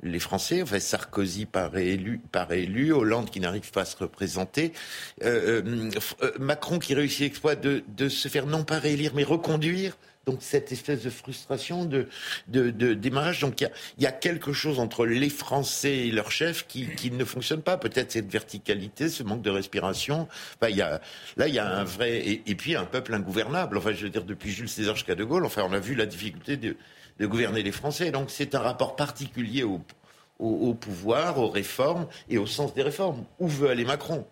les 0.03 0.19
Français. 0.19 0.63
Enfin, 0.63 0.81
Sarkozy 0.81 1.47
par 1.47 1.77
élu, 1.77 2.21
par 2.33 2.53
élu, 2.53 2.93
Hollande 2.93 3.31
qui 3.31 3.41
n'arrive 3.41 3.71
pas 3.71 3.83
à 3.83 3.85
se 3.85 3.97
représenter, 3.97 4.73
Macron 6.39 6.79
qui 6.79 6.95
réussit 6.95 7.21
l'exploit 7.21 7.55
de, 7.55 7.85
de 7.89 8.09
se 8.09 8.29
faire 8.29 8.47
non 8.47 8.65
pas 8.65 8.79
réélire 8.79 9.13
mais 9.15 9.25
reconduire 9.25 9.97
donc 10.31 10.39
cette 10.43 10.73
espèce 10.73 11.03
de 11.03 11.11
frustration 11.11 11.85
de, 11.85 12.09
démarrage. 12.95 13.41
Donc 13.41 13.61
il 13.61 13.71
y, 13.99 14.07
a, 14.07 14.13
quelque 14.13 14.53
chose 14.53 14.79
entre 14.79 15.07
les 15.07 15.31
Français 15.31 16.09
et 16.09 16.11
leurs 16.11 16.31
chefs 16.31 16.67
qui, 16.67 17.11
ne 17.11 17.25
fonctionne 17.25 17.63
pas. 17.63 17.77
Peut-être 17.77 18.13
cette 18.13 18.31
verticalité, 18.31 19.09
ce 19.09 19.23
manque 19.23 19.43
de 19.43 19.51
respiration. 19.51 20.29
Y 20.63 20.81
a, 20.81 21.01
là, 21.37 21.49
il 21.49 21.55
y 21.55 21.59
a 21.59 21.69
un 21.69 21.85
vrai... 21.85 22.41
Et, 22.47 22.55
puis 22.55 22.77
un 22.77 22.85
peuple 22.85 23.15
ingouvernable. 23.15 23.79
Enfin, 23.79 23.93
je 23.93 24.05
veux 24.05 24.11
dire, 24.11 24.25
depuis 24.25 24.51
Jules 24.51 24.69
César 24.69 24.95
jusqu'à 24.95 25.15
De 25.15 25.25
Gaulle, 25.25 25.45
enfin, 25.45 25.63
on 25.69 25.73
a 25.73 25.81
vu 25.81 25.95
la 25.95 26.07
difficulté 26.07 26.57
de 26.57 26.77
de 27.21 27.27
gouverner 27.27 27.63
les 27.63 27.71
Français. 27.71 28.11
Donc 28.11 28.31
c'est 28.31 28.55
un 28.55 28.61
rapport 28.61 28.97
particulier 28.97 29.63
au, 29.63 29.81
au 30.39 30.75
pouvoir, 30.75 31.39
aux 31.39 31.51
réformes 31.51 32.09
et 32.29 32.39
au 32.39 32.47
sens 32.47 32.75
des 32.75 32.83
réformes. 32.83 33.25
Où 33.39 33.47
veut 33.47 33.69
aller 33.69 33.85
Macron? 33.85 34.27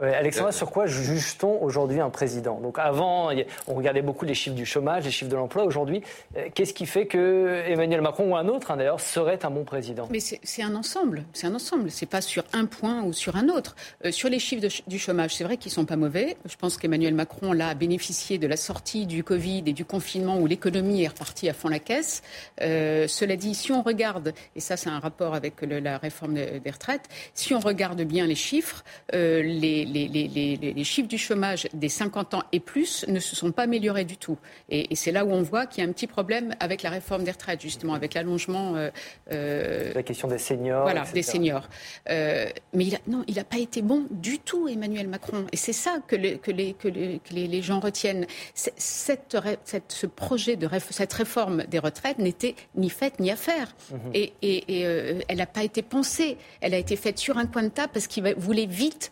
Alexandra, 0.00 0.52
sur 0.52 0.70
quoi 0.70 0.86
juge-t-on 0.86 1.62
aujourd'hui 1.62 2.00
un 2.00 2.10
président? 2.10 2.60
Donc 2.60 2.78
avant, 2.78 3.30
on 3.66 3.74
regardait 3.74 4.02
beaucoup 4.02 4.26
les 4.26 4.34
chiffres 4.34 4.56
du 4.56 4.66
chômage, 4.66 5.04
les 5.04 5.10
chiffres 5.10 5.30
de 5.30 5.36
l'emploi. 5.36 5.64
Aujourd'hui, 5.64 6.02
euh, 6.36 6.48
qu'est-ce 6.54 6.74
qui 6.74 6.84
fait 6.84 7.06
que 7.06 7.62
Emmanuel 7.66 8.02
Macron 8.02 8.32
ou 8.32 8.36
un 8.36 8.46
autre, 8.48 8.70
hein, 8.70 8.76
d'ailleurs, 8.76 9.00
serait 9.00 9.44
un 9.44 9.50
bon 9.50 9.64
président? 9.64 10.06
Mais 10.10 10.20
c'est 10.20 10.62
un 10.62 10.74
ensemble. 10.74 11.24
C'est 11.32 11.46
un 11.46 11.54
ensemble. 11.54 11.90
C'est 11.90 12.06
pas 12.06 12.20
sur 12.20 12.44
un 12.52 12.66
point 12.66 13.02
ou 13.04 13.14
sur 13.14 13.36
un 13.36 13.48
autre. 13.48 13.74
Euh, 14.04 14.12
sur 14.12 14.28
les 14.28 14.38
chiffres 14.38 14.66
du 14.86 14.98
chômage, 14.98 15.34
c'est 15.34 15.44
vrai 15.44 15.56
qu'ils 15.56 15.72
sont 15.72 15.86
pas 15.86 15.96
mauvais. 15.96 16.36
Je 16.44 16.56
pense 16.56 16.76
qu'Emmanuel 16.76 17.14
Macron 17.14 17.52
l'a 17.52 17.74
bénéficié 17.74 18.36
de 18.36 18.46
la 18.46 18.56
sortie 18.56 19.06
du 19.06 19.24
Covid 19.24 19.62
et 19.66 19.72
du 19.72 19.86
confinement 19.86 20.38
où 20.38 20.46
l'économie 20.46 21.04
est 21.04 21.08
repartie 21.08 21.48
à 21.48 21.54
fond 21.54 21.68
la 21.68 21.78
caisse. 21.78 22.22
Euh, 22.60 23.08
cela 23.08 23.36
dit, 23.36 23.54
si 23.54 23.72
on 23.72 23.80
regarde, 23.80 24.34
et 24.54 24.60
ça 24.60 24.76
c'est 24.76 24.90
un 24.90 24.98
rapport 24.98 25.34
avec 25.34 25.62
la 25.62 25.96
réforme 25.96 26.34
des 26.34 26.70
retraites, 26.70 27.08
si 27.32 27.54
on 27.54 27.60
regarde 27.60 28.02
bien 28.02 28.26
les 28.26 28.34
chiffres, 28.34 28.84
les 29.12 29.85
les, 29.86 30.84
chiffres 30.84 31.08
du 31.08 31.18
chômage 31.18 31.68
des 31.72 31.88
50 31.88 32.34
ans 32.34 32.42
et 32.52 32.60
plus 32.60 33.04
ne 33.08 33.20
se 33.20 33.36
sont 33.36 33.52
pas 33.52 33.64
améliorés 33.64 34.04
du 34.04 34.16
tout. 34.16 34.38
Et, 34.68 34.94
c'est 34.96 35.12
là 35.12 35.24
où 35.24 35.32
on 35.32 35.42
voit 35.42 35.66
qu'il 35.66 35.82
y 35.82 35.86
a 35.86 35.88
un 35.88 35.92
petit 35.92 36.06
problème 36.06 36.54
avec 36.60 36.82
la 36.82 36.90
réforme 36.90 37.24
des 37.24 37.30
retraites, 37.30 37.60
justement, 37.60 37.94
avec 37.94 38.14
l'allongement. 38.14 38.76
Euh, 38.76 38.90
euh, 39.32 39.92
la 39.94 40.02
question 40.02 40.28
des 40.28 40.38
seniors. 40.38 40.82
Voilà, 40.82 41.04
des 41.12 41.22
seniors. 41.22 41.68
Euh, 42.10 42.46
mais 42.72 42.84
il 42.84 42.98
non, 43.06 43.24
il 43.28 43.36
n'a 43.36 43.44
pas 43.44 43.58
été 43.58 43.82
bon 43.82 44.06
du 44.10 44.38
tout, 44.38 44.68
Emmanuel 44.68 45.08
Macron. 45.08 45.46
Et 45.52 45.56
c'est 45.56 45.72
ça 45.72 45.98
que, 46.06 46.16
que, 46.36 46.50
les, 46.50 46.72
que, 46.74 46.88
les, 46.88 47.62
gens 47.62 47.80
retiennent. 47.80 48.26
Cette, 48.54 49.36
cette, 49.64 49.92
ce 49.92 50.06
projet 50.06 50.56
de 50.56 50.68
cette 50.90 51.12
réforme 51.12 51.64
des 51.64 51.78
retraites 51.78 52.18
n'était 52.18 52.54
ni 52.74 52.90
faite 52.90 53.20
ni 53.20 53.30
à 53.30 53.36
faire. 53.36 53.74
Mhm. 53.90 53.98
Et, 54.14 54.32
et, 54.42 54.80
elle 55.28 55.38
n'a 55.38 55.46
pas 55.46 55.62
été 55.62 55.82
pensée. 55.82 56.36
Elle 56.60 56.74
a 56.74 56.78
été 56.78 56.96
faite 56.96 57.18
sur 57.18 57.38
un 57.38 57.46
coin 57.46 57.62
de 57.62 57.68
table 57.68 57.90
parce 57.92 58.06
qu'il 58.06 58.34
voulait 58.36 58.66
vite 58.66 59.10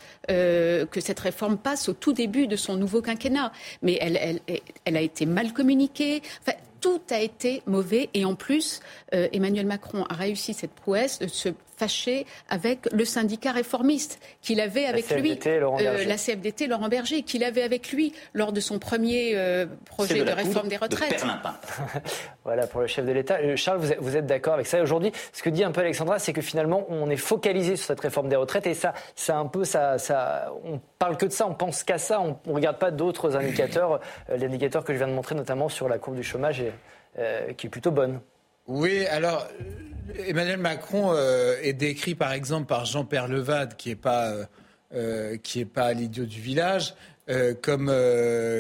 que 0.91 1.01
cette 1.01 1.21
réforme 1.21 1.59
passe 1.59 1.89
au 1.89 1.93
tout 1.93 2.13
début 2.13 2.47
de 2.47 2.57
son 2.57 2.77
nouveau 2.77 3.03
quinquennat. 3.03 3.53
Mais 3.83 3.99
elle, 4.01 4.41
elle, 4.85 4.97
a 4.97 5.01
été 5.01 5.27
mal 5.27 5.53
communiquée. 5.53 6.23
Enfin, 6.43 6.57
tout 6.81 7.01
a 7.11 7.21
été 7.21 7.63
mauvais. 7.67 8.11
Et 8.13 8.25
en 8.25 8.35
plus, 8.35 8.81
euh, 9.15 9.29
Emmanuel 9.33 9.67
Macron 9.67 10.05
a 10.11 10.15
réussi 10.15 10.53
cette 10.53 10.73
prouesse 10.73 11.19
de 11.19 11.29
se 11.29 11.49
fâché 11.77 12.27
avec 12.49 12.91
le 12.93 13.05
syndicat 13.05 13.53
réformiste 13.53 14.21
qu'il 14.43 14.61
avait 14.61 14.87
avec 14.87 15.11
lui, 15.11 15.39
euh, 15.47 16.05
la 16.05 16.17
CFDT 16.17 16.67
Laurent 16.67 16.89
Berger, 16.89 17.23
qu'il 17.23 17.45
avait 17.45 17.63
avec 17.63 17.93
lui 17.93 18.13
lors 18.33 18.53
de 18.53 18.61
son 18.61 18.79
premier 18.79 19.33
euh, 19.35 19.67
projet 19.87 20.25
de, 20.25 20.31
réforme 20.31 20.69
des 20.69 20.77
retraites. 20.77 21.25
voilà 22.45 22.67
pour 22.67 22.81
le 22.81 22.87
chef 22.87 23.05
de 23.05 23.13
l'État. 23.13 23.39
Euh, 23.41 23.57
Charles, 23.57 23.81
vous 23.99 24.17
êtes, 24.17 24.27
d'accord 24.27 24.55
avec 24.55 24.67
ça 24.67 24.83
Aujourd'hui, 24.83 25.13
ce 25.33 25.43
que 25.43 25.51
dit 25.51 25.65
un 25.65 25.73
peu 25.73 25.81
Alexandra, 25.81 26.19
c'est 26.19 26.33
que 26.33 26.41
finalement, 26.41 26.87
on 26.89 27.11
est 27.11 27.17
focalisé 27.17 27.77
sur 27.77 27.87
cette 27.87 28.01
réforme 28.01 28.29
des 28.29 28.37
retraites 28.37 28.67
et 28.67 28.75
ça, 28.75 28.95
c'est 29.15 29.33
un 29.33 29.47
peu 29.47 29.65
ça, 29.65 29.99
ça, 29.99 30.53
on 30.65 30.81
parle 30.99 31.17
que 31.17 31.27
de 31.27 31.33
ça, 31.33 31.47
on 31.47 31.55
pense 31.55 31.83
qu'à 31.85 31.99
ça, 31.99 32.21
on 32.21 32.37
ne 32.47 32.55
regarde 32.55 32.79
pas 32.79 32.91
d'autres 32.91 33.37
indicateurs, 33.37 34.01
l'indicateur 34.29 34.85
que 34.85 34.93
je 34.93 34.99
viens 34.99 35.09
de 35.09 35.13
montrer 35.13 35.35
notamment 35.35 35.69
sur 35.69 35.89
la 35.89 35.99
courbe 35.99 36.17
du 36.17 36.23
chômage, 36.23 36.63
qui 37.57 37.67
est 37.67 37.71
plutôt 37.71 37.91
bonne. 37.91 38.21
Oui, 38.67 39.05
alors 39.07 39.47
Emmanuel 40.27 40.59
Macron 40.59 41.13
euh, 41.13 41.57
est 41.63 41.75
décrit 41.75 42.15
par 42.15 42.33
exemple 42.33 42.67
par 42.67 42.87
Jean-Pierre 42.87 43.29
Levade, 43.29 43.77
qui 43.77 43.91
n'est 43.91 43.95
pas, 43.95 44.31
euh, 44.31 44.45
euh, 44.95 45.37
qui 45.37 45.61
est 45.61 45.67
pas 45.67 45.93
l'idiot 45.93 46.25
du 46.25 46.41
village, 46.41 46.95
comme 47.63 47.91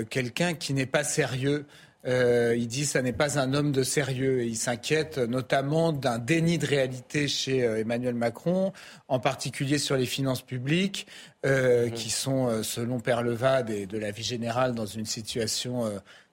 quelqu'un 0.09 0.55
qui 0.55 0.73
n'est 0.73 0.87
pas 0.87 1.05
sérieux. 1.05 1.67
il 2.07 2.67
dit 2.67 2.87
ça 2.87 3.03
n'est 3.03 3.13
pas 3.13 3.39
un 3.39 3.53
homme 3.53 3.73
de 3.73 3.83
sérieux 3.83 4.41
et 4.41 4.47
il 4.47 4.57
s'inquiète 4.57 5.19
notamment 5.19 5.93
d'un 5.93 6.19
déni 6.19 6.57
de 6.57 6.67
réalité 6.67 7.29
chez 7.29 7.59
Emmanuel 7.59 8.15
Macron, 8.15 8.73
en 9.07 9.21
particulier 9.21 9.77
sur 9.77 9.99
les 9.99 10.07
finances 10.07 10.41
publiques, 10.41 11.07
mmh. 11.45 11.91
qui 11.91 12.09
sont, 12.09 12.63
selon 12.63 13.01
Père 13.01 13.23
Levade 13.23 13.69
et 13.69 13.85
de 13.85 13.99
la 13.99 14.13
vie 14.13 14.23
générale, 14.23 14.75
dans 14.75 14.87
une 14.87 15.05
situation 15.05 15.85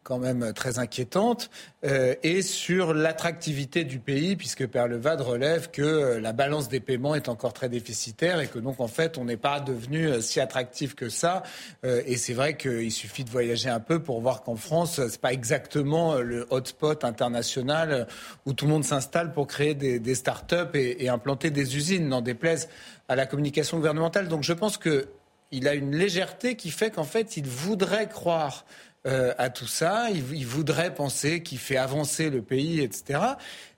quand 0.04 0.18
même 0.18 0.52
très 0.54 0.80
inquiétante, 0.80 1.52
euh, 1.86 2.16
et 2.24 2.42
sur 2.42 2.94
l'attractivité 2.94 3.84
du 3.84 4.00
pays, 4.00 4.36
puisque 4.36 4.66
Père 4.66 4.88
Levade 4.88 5.22
relève 5.22 5.70
que 5.70 5.82
euh, 5.84 6.20
la 6.20 6.34
balance 6.34 6.70
des 6.70 6.80
paiements 6.80 7.14
est 7.14 7.30
encore 7.30 7.54
très 7.54 7.70
déficitaire 7.70 8.40
et 8.40 8.48
que 8.48 8.58
donc 8.58 8.80
en 8.80 8.88
fait 8.88 9.20
on 9.20 9.26
n'est 9.26 9.38
pas 9.38 9.60
devenu 9.60 10.08
euh, 10.08 10.20
si 10.20 10.40
attractif 10.40 10.96
que 10.96 11.10
ça. 11.10 11.44
et 11.84 12.18
c'est 12.18 12.34
vrai 12.34 12.58
qu'il 12.58 12.92
suffit 12.92 13.24
de 13.24 13.30
voyager 13.30 13.70
un 13.70 13.80
peu 13.80 14.02
pour 14.02 14.22
voir 14.22 14.42
qu'en 14.42 14.56
France, 14.56 15.00
c'est 15.08 15.22
pas 15.22 15.34
exactement 15.34 16.16
le 16.16 16.48
hotspot 16.50 17.04
international 17.04 18.08
où 18.46 18.54
tout 18.54 18.66
le 18.66 18.72
monde 18.72 18.84
s'installe 18.84 19.34
pour 19.34 19.48
créer 19.48 19.76
des, 19.76 20.16
start-up 20.16 20.76
et, 20.76 21.10
implanter 21.10 21.50
des 21.50 21.78
usines, 21.78 22.08
n'en 22.08 22.22
déplaise 22.22 22.70
à 23.08 23.16
la 23.16 23.26
communication 23.26 23.78
gouvernementale. 23.78 24.28
Donc 24.28 24.44
je 24.44 24.54
pense 24.54 24.78
qu'il 24.78 25.68
a 25.68 25.74
une 25.74 25.96
légèreté 25.96 26.56
qui 26.56 26.72
fait 26.72 26.92
qu'en 26.92 27.04
fait 27.04 27.38
il 27.38 27.48
voudrait 27.48 28.08
croire 28.08 28.66
euh, 29.08 29.34
à 29.38 29.50
tout 29.50 29.68
ça. 29.68 30.10
Il, 30.12 30.46
voudrait 30.46 30.94
penser 30.94 31.42
qu'il 31.42 31.58
fait 31.58 31.78
avancer 31.78 32.30
le 32.30 32.42
pays, 32.42 32.82
etc. 32.82 33.20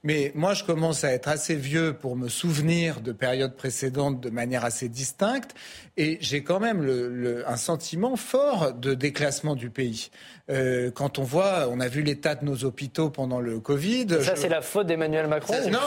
Mais 0.03 0.33
moi, 0.35 0.53
je 0.53 0.65
commence 0.65 1.05
à 1.05 1.13
être 1.13 1.29
assez 1.29 1.55
vieux 1.55 1.93
pour 1.93 2.17
me 2.17 2.27
souvenir 2.27 2.99
de 2.99 3.13
périodes 3.13 3.55
précédentes 3.55 4.19
de 4.19 4.29
manière 4.29 4.65
assez 4.65 4.89
distincte. 4.89 5.55
Et 5.95 6.17
j'ai 6.19 6.43
quand 6.43 6.59
même 6.59 6.81
le, 6.81 7.47
un 7.47 7.55
sentiment 7.55 8.17
fort 8.17 8.73
de 8.73 8.95
déclassement 8.95 9.55
du 9.55 9.69
pays. 9.69 10.09
Euh, 10.49 10.91
quand 10.91 11.19
on 11.19 11.23
voit, 11.23 11.69
on 11.69 11.79
a 11.79 11.87
vu 11.87 12.01
l'état 12.01 12.35
de 12.35 12.43
nos 12.43 12.65
hôpitaux 12.65 13.09
pendant 13.09 13.39
le 13.39 13.61
Covid. 13.61 14.07
Ça, 14.21 14.35
c'est 14.35 14.49
la 14.49 14.61
faute 14.61 14.87
d'Emmanuel 14.87 15.27
Macron 15.27 15.53
Non, 15.69 15.79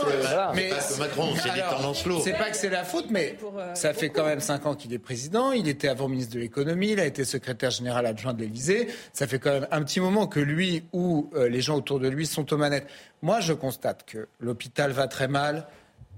mais 0.54 0.70
c'est 0.80 0.99
Macron, 0.99 1.35
c'est 1.37 1.52
des 1.52 1.61
tendances 1.61 2.06
lourdes. 2.06 2.23
C'est 2.25 2.32
pas 2.32 2.49
que 2.49 2.56
c'est 2.56 2.70
la 2.70 2.85
faute, 2.85 3.11
mais 3.11 3.37
euh, 3.44 3.75
ça 3.75 3.92
fait 3.92 4.08
quand 4.08 4.25
même 4.25 4.40
cinq 4.40 4.64
ans 4.64 4.75
qu'il 4.75 4.94
est 4.94 4.99
président. 4.99 5.52
Il 5.52 5.68
était 5.68 5.88
avant 5.88 6.08
ministre 6.08 6.35
de 6.35 6.40
l'économie, 6.40 6.92
il 6.92 7.00
a 7.00 7.04
été 7.04 7.25
secrétaire 7.26 7.70
général 7.70 8.06
adjoint 8.06 8.32
de 8.32 8.40
l'Élysée. 8.40 8.88
Ça 9.12 9.26
fait 9.26 9.38
quand 9.38 9.52
même 9.52 9.68
un 9.70 9.82
petit 9.82 10.00
moment 10.00 10.26
que 10.26 10.40
lui 10.40 10.85
ou 10.92 11.30
euh, 11.35 11.50
les 11.50 11.61
gens 11.61 11.76
autour 11.76 12.00
de 12.00 12.08
lui 12.08 12.26
sont 12.26 12.50
aux 12.50 12.56
manettes. 12.56 12.87
Moi, 13.20 13.40
je 13.40 13.52
constate 13.52 14.05
que 14.06 14.28
l'hôpital 14.40 14.92
va 14.92 15.08
très 15.08 15.28
mal. 15.28 15.66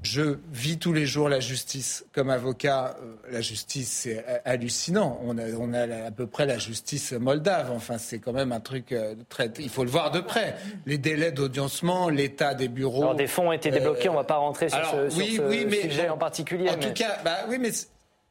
Je 0.02 0.36
vis 0.52 0.78
tous 0.78 0.92
les 0.92 1.06
jours 1.06 1.28
la 1.28 1.40
justice 1.40 2.06
comme 2.12 2.30
avocat. 2.30 2.96
Euh, 3.02 3.32
la 3.32 3.40
justice, 3.40 3.88
c'est 3.88 4.24
hallucinant. 4.44 5.18
On 5.24 5.36
a, 5.38 5.50
on 5.58 5.72
a 5.72 6.06
à 6.06 6.10
peu 6.12 6.28
près 6.28 6.46
la 6.46 6.56
justice 6.56 7.12
moldave. 7.12 7.72
Enfin, 7.72 7.98
c'est 7.98 8.20
quand 8.20 8.32
même 8.32 8.52
un 8.52 8.60
truc 8.60 8.92
euh, 8.92 9.16
très. 9.28 9.50
Il 9.58 9.68
faut 9.68 9.82
le 9.82 9.90
voir 9.90 10.12
de 10.12 10.20
près. 10.20 10.54
Les 10.86 10.98
délais 10.98 11.32
d'audiencement, 11.32 12.08
l'état 12.10 12.54
des 12.54 12.68
bureaux. 12.68 13.02
Alors, 13.02 13.16
des 13.16 13.26
fonds 13.26 13.48
ont 13.48 13.52
été 13.52 13.72
débloqués. 13.72 14.08
on 14.08 14.12
ne 14.12 14.18
va 14.18 14.24
pas 14.24 14.36
rentrer 14.36 14.68
sur 14.68 14.78
ce, 14.88 15.10
sujet 15.10 16.08
en 16.08 16.18
particulier. 16.18 16.70
En 16.70 16.76
tout 16.76 16.92
cas, 16.92 17.18
bah, 17.24 17.38
oui, 17.48 17.58
mais 17.58 17.72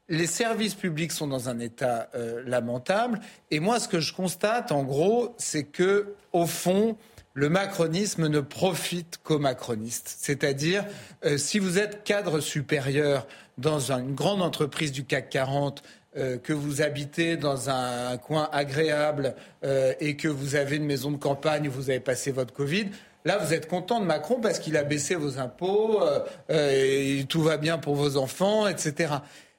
les 0.09 0.27
services 0.27 0.75
publics 0.75 1.11
sont 1.11 1.27
dans 1.27 1.49
un 1.49 1.59
état 1.59 2.09
euh, 2.15 2.41
lamentable. 2.45 3.19
Et 3.51 3.59
moi, 3.59 3.79
ce 3.79 3.87
que 3.87 3.99
je 3.99 4.13
constate, 4.13 4.71
en 4.71 4.83
gros, 4.83 5.35
c'est 5.37 5.65
que, 5.65 6.15
au 6.31 6.45
fond, 6.45 6.95
le 7.38 7.50
macronisme 7.50 8.29
ne 8.29 8.39
profite 8.39 9.20
qu'aux 9.24 9.38
macronistes. 9.38 10.17
C'est-à-dire, 10.20 10.84
euh, 11.24 11.38
si 11.38 11.60
vous 11.60 11.77
êtes 11.77 12.03
cadre 12.03 12.39
supérieur 12.39 13.27
dans 13.60 13.91
une 13.91 14.15
grande 14.15 14.41
entreprise 14.41 14.91
du 14.91 15.06
CAC 15.06 15.29
40, 15.29 15.84
euh, 16.17 16.39
que 16.39 16.51
vous 16.51 16.82
habitez 16.82 17.38
dans 17.38 17.70
un 17.70 18.17
coin 18.17 18.50
agréable 18.51 19.36
euh, 19.63 19.94
et 20.00 20.15
que 20.15 20.27
vous 20.27 20.56
avez 20.56 20.77
une 20.77 20.86
maison 20.86 21.12
de 21.12 21.17
campagne 21.17 21.67
où 21.67 21.72
vous 21.72 21.91
avez 21.91 22.00
passé 22.00 22.32
votre 22.32 22.53
Covid, 22.53 22.88
Là, 23.25 23.38
vous 23.39 23.53
êtes 23.53 23.67
content 23.67 24.00
de 24.00 24.06
Macron 24.06 24.39
parce 24.39 24.58
qu'il 24.58 24.77
a 24.77 24.84
baissé 24.84 25.15
vos 25.15 25.38
impôts, 25.38 26.01
et 26.48 27.25
tout 27.27 27.41
va 27.41 27.58
bien 27.58 27.77
pour 27.77 27.96
vos 27.96 28.15
enfants, 28.15 28.70
etc. 28.70 29.15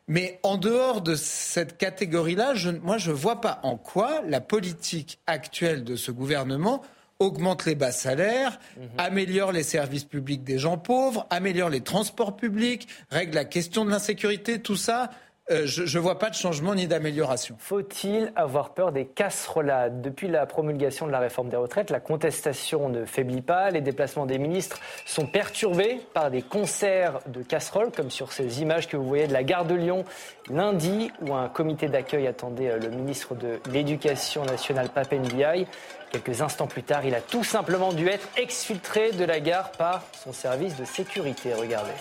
Mais 0.07 0.41
en 0.43 0.57
dehors 0.57 1.03
de 1.03 1.15
cette 1.15 1.77
catégorie-là, 1.77 2.55
moi, 2.83 2.97
je 2.97 3.11
ne 3.11 3.17
vois 3.17 3.43
pas 3.43 3.61
en 3.65 3.77
quoi 3.77 4.23
la 4.27 4.41
politique 4.41 5.19
actuelle 5.27 5.85
de 5.85 5.97
ce 5.97 6.11
gouvernement 6.11 6.83
augmente 7.19 7.65
les 7.65 7.75
bas 7.75 7.93
salaires, 7.93 8.61
mhm. 8.77 8.89
améliore 8.99 9.53
les 9.53 9.63
services 9.63 10.05
publics 10.05 10.45
des 10.45 10.59
gens 10.59 10.79
pauvres, 10.79 11.27
améliore 11.31 11.71
les 11.71 11.81
transports 11.81 12.37
publics, 12.37 12.89
règle 13.11 13.35
la 13.35 13.45
question 13.45 13.85
de 13.85 13.91
l'insécurité, 13.91 14.61
tout 14.61 14.77
ça. 14.77 15.11
Euh, 15.51 15.63
je 15.65 15.97
ne 15.97 16.03
vois 16.03 16.19
pas 16.19 16.29
de 16.29 16.35
changement 16.35 16.75
ni 16.75 16.87
d'amélioration. 16.87 17.57
Faut-il 17.59 18.33
avoir 18.37 18.75
peur 18.75 18.93
des 18.93 19.07
casserolades? 19.07 20.03
Depuis 20.03 20.29
la 20.29 20.45
promulgation 20.45 21.07
de 21.07 21.13
la 21.13 21.21
réforme 21.21 21.49
des 21.49 21.57
retraites, 21.57 21.91
la 21.91 22.01
contestation 22.01 22.91
ne 22.91 23.07
faiblit 23.07 23.41
pas. 23.41 23.71
Les 23.71 23.81
déplacements 23.81 24.27
des 24.27 24.39
ministres 24.39 24.79
sont 25.07 25.27
perturbés 25.27 26.01
par 26.13 26.31
des 26.31 26.43
concerts 26.43 27.21
de 27.27 27.43
casseroles, 27.43 27.91
comme 27.93 28.11
sur 28.11 28.33
ces 28.33 28.61
images 28.61 28.89
que 28.89 28.99
vous 28.99 29.09
voyez 29.09 29.27
de 29.27 29.33
la 29.33 29.43
gare 29.43 29.65
de 29.65 29.75
Lyon 29.75 30.05
lundi, 30.51 31.11
où 31.23 31.35
un 31.35 31.49
comité 31.49 31.89
d'accueil 31.89 32.27
attendait 32.27 32.71
euh, 32.71 32.79
le 32.79 32.91
ministre 32.91 33.35
de 33.35 33.59
l'Éducation 33.73 34.45
nationale, 34.45 34.91
Papendiaï. 34.91 35.67
Quelques 36.11 36.43
instants 36.43 36.67
plus 36.67 36.83
tard, 36.83 37.07
il 37.07 37.15
a 37.15 37.21
tout 37.23 37.45
simplement 37.45 37.95
dû 37.95 38.09
être 38.09 38.29
exfiltré 38.37 39.13
de 39.13 39.25
la 39.25 39.41
gare 39.41 39.71
par 39.73 40.03
son 40.13 40.33
service 40.33 40.77
de 40.77 40.85
sécurité. 40.85 41.55
Regardez. 41.55 41.93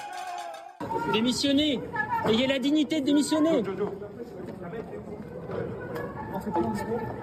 Démissionnez 1.13 1.79
Ayez 2.27 2.47
la 2.47 2.59
dignité 2.59 3.01
de 3.01 3.05
démissionner 3.05 3.63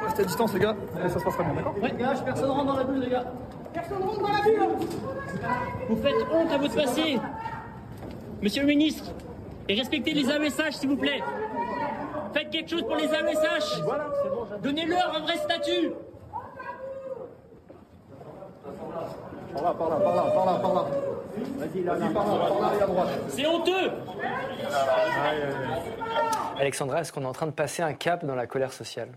Restez 0.05 0.23
à 0.23 0.25
distance, 0.25 0.55
les 0.55 0.61
gars. 0.61 0.77
Ça 1.09 1.19
se 1.19 1.25
passera 1.25 1.45
bien, 1.45 1.55
d'accord 1.55 1.75
Ouais, 1.81 1.95
gars, 1.97 2.15
personne 2.25 2.51
rentre 2.51 2.67
dans 2.67 2.77
la 2.77 2.85
bulle, 2.85 3.01
les 3.01 3.11
gars. 3.11 3.25
Vous 5.89 5.97
faites 5.97 6.15
honte 6.33 6.53
à 6.53 6.59
votre 6.59 6.75
passé. 6.75 7.21
Monsieur 8.43 8.63
le 8.63 8.69
ministre, 8.69 9.13
et 9.69 9.75
respectez 9.75 10.13
les 10.13 10.29
AESH, 10.29 10.75
s'il 10.75 10.89
vous 10.89 10.97
plaît. 10.97 11.23
Faites 12.33 12.51
quelque 12.51 12.71
chose 12.71 12.83
pour 12.83 12.97
les 12.97 13.05
AESH. 13.05 13.83
Donnez-leur 14.63 15.17
un 15.17 15.21
vrai 15.21 15.37
statut. 15.37 15.93
Par 19.55 19.63
là, 19.63 19.75
par 19.75 19.89
là, 19.89 19.97
par 19.97 20.15
là, 20.17 20.23
par 20.35 20.47
là, 20.47 20.59
par 20.59 20.75
là. 20.75 20.85
Vas-y, 21.59 21.85
là, 21.85 21.95
par 22.13 22.27
là, 22.27 22.49
par 22.49 22.61
là 22.61 22.79
et 22.79 22.83
à 22.83 22.87
droite. 22.87 23.09
C'est 23.29 23.47
honteux 23.47 23.93
Alexandra, 26.59 27.01
est-ce 27.01 27.13
qu'on 27.13 27.23
est 27.23 27.27
en 27.27 27.33
train 27.33 27.47
de 27.47 27.53
passer 27.53 27.83
un 27.83 27.95
cap 27.95 28.25
dans 28.25 28.35
la 28.35 28.47
colère 28.47 28.73
sociale? 28.73 29.11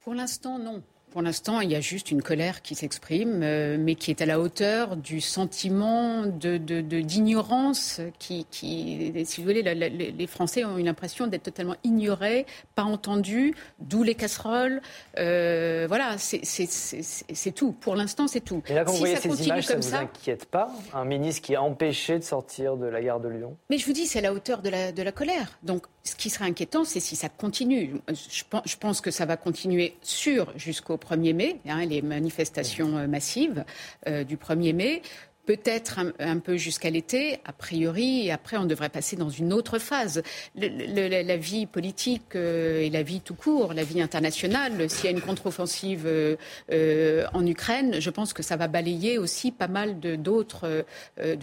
Pour 0.00 0.14
l'instant, 0.14 0.58
non. 0.58 0.82
Pour 1.16 1.22
l'instant, 1.22 1.60
il 1.62 1.70
y 1.72 1.74
a 1.74 1.80
juste 1.80 2.10
une 2.10 2.20
colère 2.20 2.60
qui 2.60 2.74
s'exprime, 2.74 3.40
euh, 3.42 3.78
mais 3.80 3.94
qui 3.94 4.10
est 4.10 4.20
à 4.20 4.26
la 4.26 4.38
hauteur 4.38 4.98
du 4.98 5.22
sentiment 5.22 6.26
de, 6.26 6.58
de- 6.58 6.82
de- 6.82 7.00
d'ignorance 7.00 8.02
qui, 8.18 8.44
qui, 8.50 9.14
si 9.24 9.40
vous 9.40 9.46
voulez, 9.46 9.62
la- 9.62 9.74
la- 9.74 9.88
les 9.88 10.26
Français 10.26 10.66
ont 10.66 10.76
une 10.76 10.88
impression 10.88 11.26
d'être 11.26 11.44
totalement 11.44 11.76
ignorés, 11.84 12.44
pas 12.74 12.82
entendus, 12.82 13.54
d'où 13.78 14.02
les 14.02 14.14
casseroles. 14.14 14.82
Euh, 15.18 15.86
voilà, 15.88 16.16
c'est, 16.18 17.52
tout. 17.54 17.72
Pour 17.72 17.96
l'instant, 17.96 18.26
c'est 18.28 18.42
tout. 18.42 18.62
Et 18.68 18.74
là, 18.74 18.84
quand 18.84 18.90
vous 18.90 18.96
si 18.96 19.00
voyez 19.00 19.16
ça 19.16 19.22
ces 19.22 19.46
images, 19.46 19.64
ça 19.64 19.76
ne 19.76 19.80
vous 19.80 19.88
ça, 19.88 20.00
inquiète 20.00 20.44
pas 20.44 20.70
Un 20.92 21.06
ministre 21.06 21.40
qui 21.40 21.54
est 21.54 21.56
empêché 21.56 22.18
de 22.18 22.24
sortir 22.24 22.76
de 22.76 22.84
la 22.84 23.00
gare 23.00 23.20
de 23.20 23.30
Lyon? 23.30 23.56
Mais 23.70 23.78
je 23.78 23.86
vous 23.86 23.94
dis, 23.94 24.04
c'est 24.06 24.18
à 24.18 24.22
la 24.22 24.34
hauteur 24.34 24.60
de 24.60 24.68
la, 24.68 24.92
de 24.92 25.02
la 25.02 25.12
colère. 25.12 25.56
Donc, 25.62 25.86
ce 26.06 26.14
qui 26.14 26.30
serait 26.30 26.46
inquiétant, 26.46 26.84
c'est 26.84 27.00
si 27.00 27.16
ça 27.16 27.28
continue. 27.28 27.94
Je 28.08 28.76
pense, 28.76 29.00
que 29.00 29.10
ça 29.10 29.26
va 29.26 29.36
continuer 29.36 29.94
sûr 30.02 30.52
jusqu'au 30.56 30.96
1er 30.96 31.34
mai, 31.34 31.60
hein, 31.66 31.84
les 31.84 32.00
manifestations 32.00 32.96
euh, 32.96 33.06
massives 33.06 33.64
euh, 34.06 34.24
du 34.24 34.36
1er 34.36 34.72
mai. 34.72 35.02
Peut-être 35.46 36.00
un, 36.00 36.12
un 36.18 36.38
peu 36.38 36.56
jusqu'à 36.56 36.90
l'été, 36.90 37.38
a 37.44 37.52
priori, 37.52 38.26
et 38.26 38.32
après 38.32 38.56
on 38.56 38.64
devrait 38.64 38.88
passer 38.88 39.14
dans 39.16 39.28
une 39.30 39.52
autre 39.52 39.78
phase. 39.78 40.22
Le- 40.56 40.66
le- 40.68 41.08
la, 41.08 41.22
la 41.22 41.36
vie 41.36 41.66
politique 41.66 42.34
euh, 42.34 42.80
et 42.80 42.90
la 42.90 43.02
vie 43.02 43.20
tout 43.20 43.34
court, 43.34 43.72
la 43.72 43.84
vie 43.84 44.02
internationale, 44.02 44.90
s'il 44.90 45.04
y 45.04 45.08
a 45.08 45.10
une 45.12 45.20
contre-offensive 45.20 46.02
euh, 46.06 46.36
euh, 46.72 47.24
en 47.32 47.46
Ukraine, 47.46 47.96
je 48.00 48.10
pense 48.10 48.32
que 48.32 48.42
ça 48.42 48.56
va 48.56 48.66
balayer 48.68 49.18
aussi 49.18 49.52
pas 49.52 49.68
mal 49.68 50.00
d'autres 50.00 50.84
euh, 51.20 51.36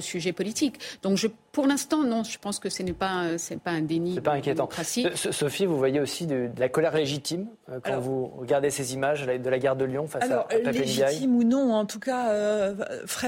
sujets 0.00 0.32
politiques. 0.32 0.76
Donc 1.02 1.16
je, 1.18 1.26
pour 1.52 1.66
l'instant, 1.66 2.02
non, 2.02 2.24
je 2.24 2.38
pense 2.38 2.58
que 2.58 2.68
ce 2.70 2.82
n'est 2.82 2.92
pas, 2.92 3.10
un- 3.10 3.38
c'est 3.38 3.60
pas 3.60 3.70
un 3.72 3.82
déni 3.82 4.14
C'est 4.14 4.20
pas 4.20 4.32
de 4.32 4.36
inquiétant. 4.38 4.68
Sophie, 5.14 5.66
vous 5.66 5.76
voyez 5.78 6.00
aussi 6.00 6.26
de, 6.26 6.48
de 6.54 6.60
la 6.60 6.68
colère 6.68 6.94
légitime 6.96 7.46
euh, 7.68 7.78
quand 7.84 7.90
Alors- 7.92 8.02
vous 8.02 8.26
regardez 8.38 8.70
ces 8.70 8.94
images 8.94 9.26
de 9.26 9.50
la 9.50 9.58
gare 9.58 9.76
de 9.76 9.84
Lyon 9.84 10.06
face 10.06 10.22
Alors, 10.24 10.46
à, 10.50 10.54
à 10.54 10.58
Pape 10.58 10.74
Ndiaye? 10.74 11.06
légitime 11.06 11.36
ou 11.36 11.44
non, 11.44 11.72
en 11.74 11.84
tout 11.86 12.00
cas 12.00 12.30
euh, 12.30 12.74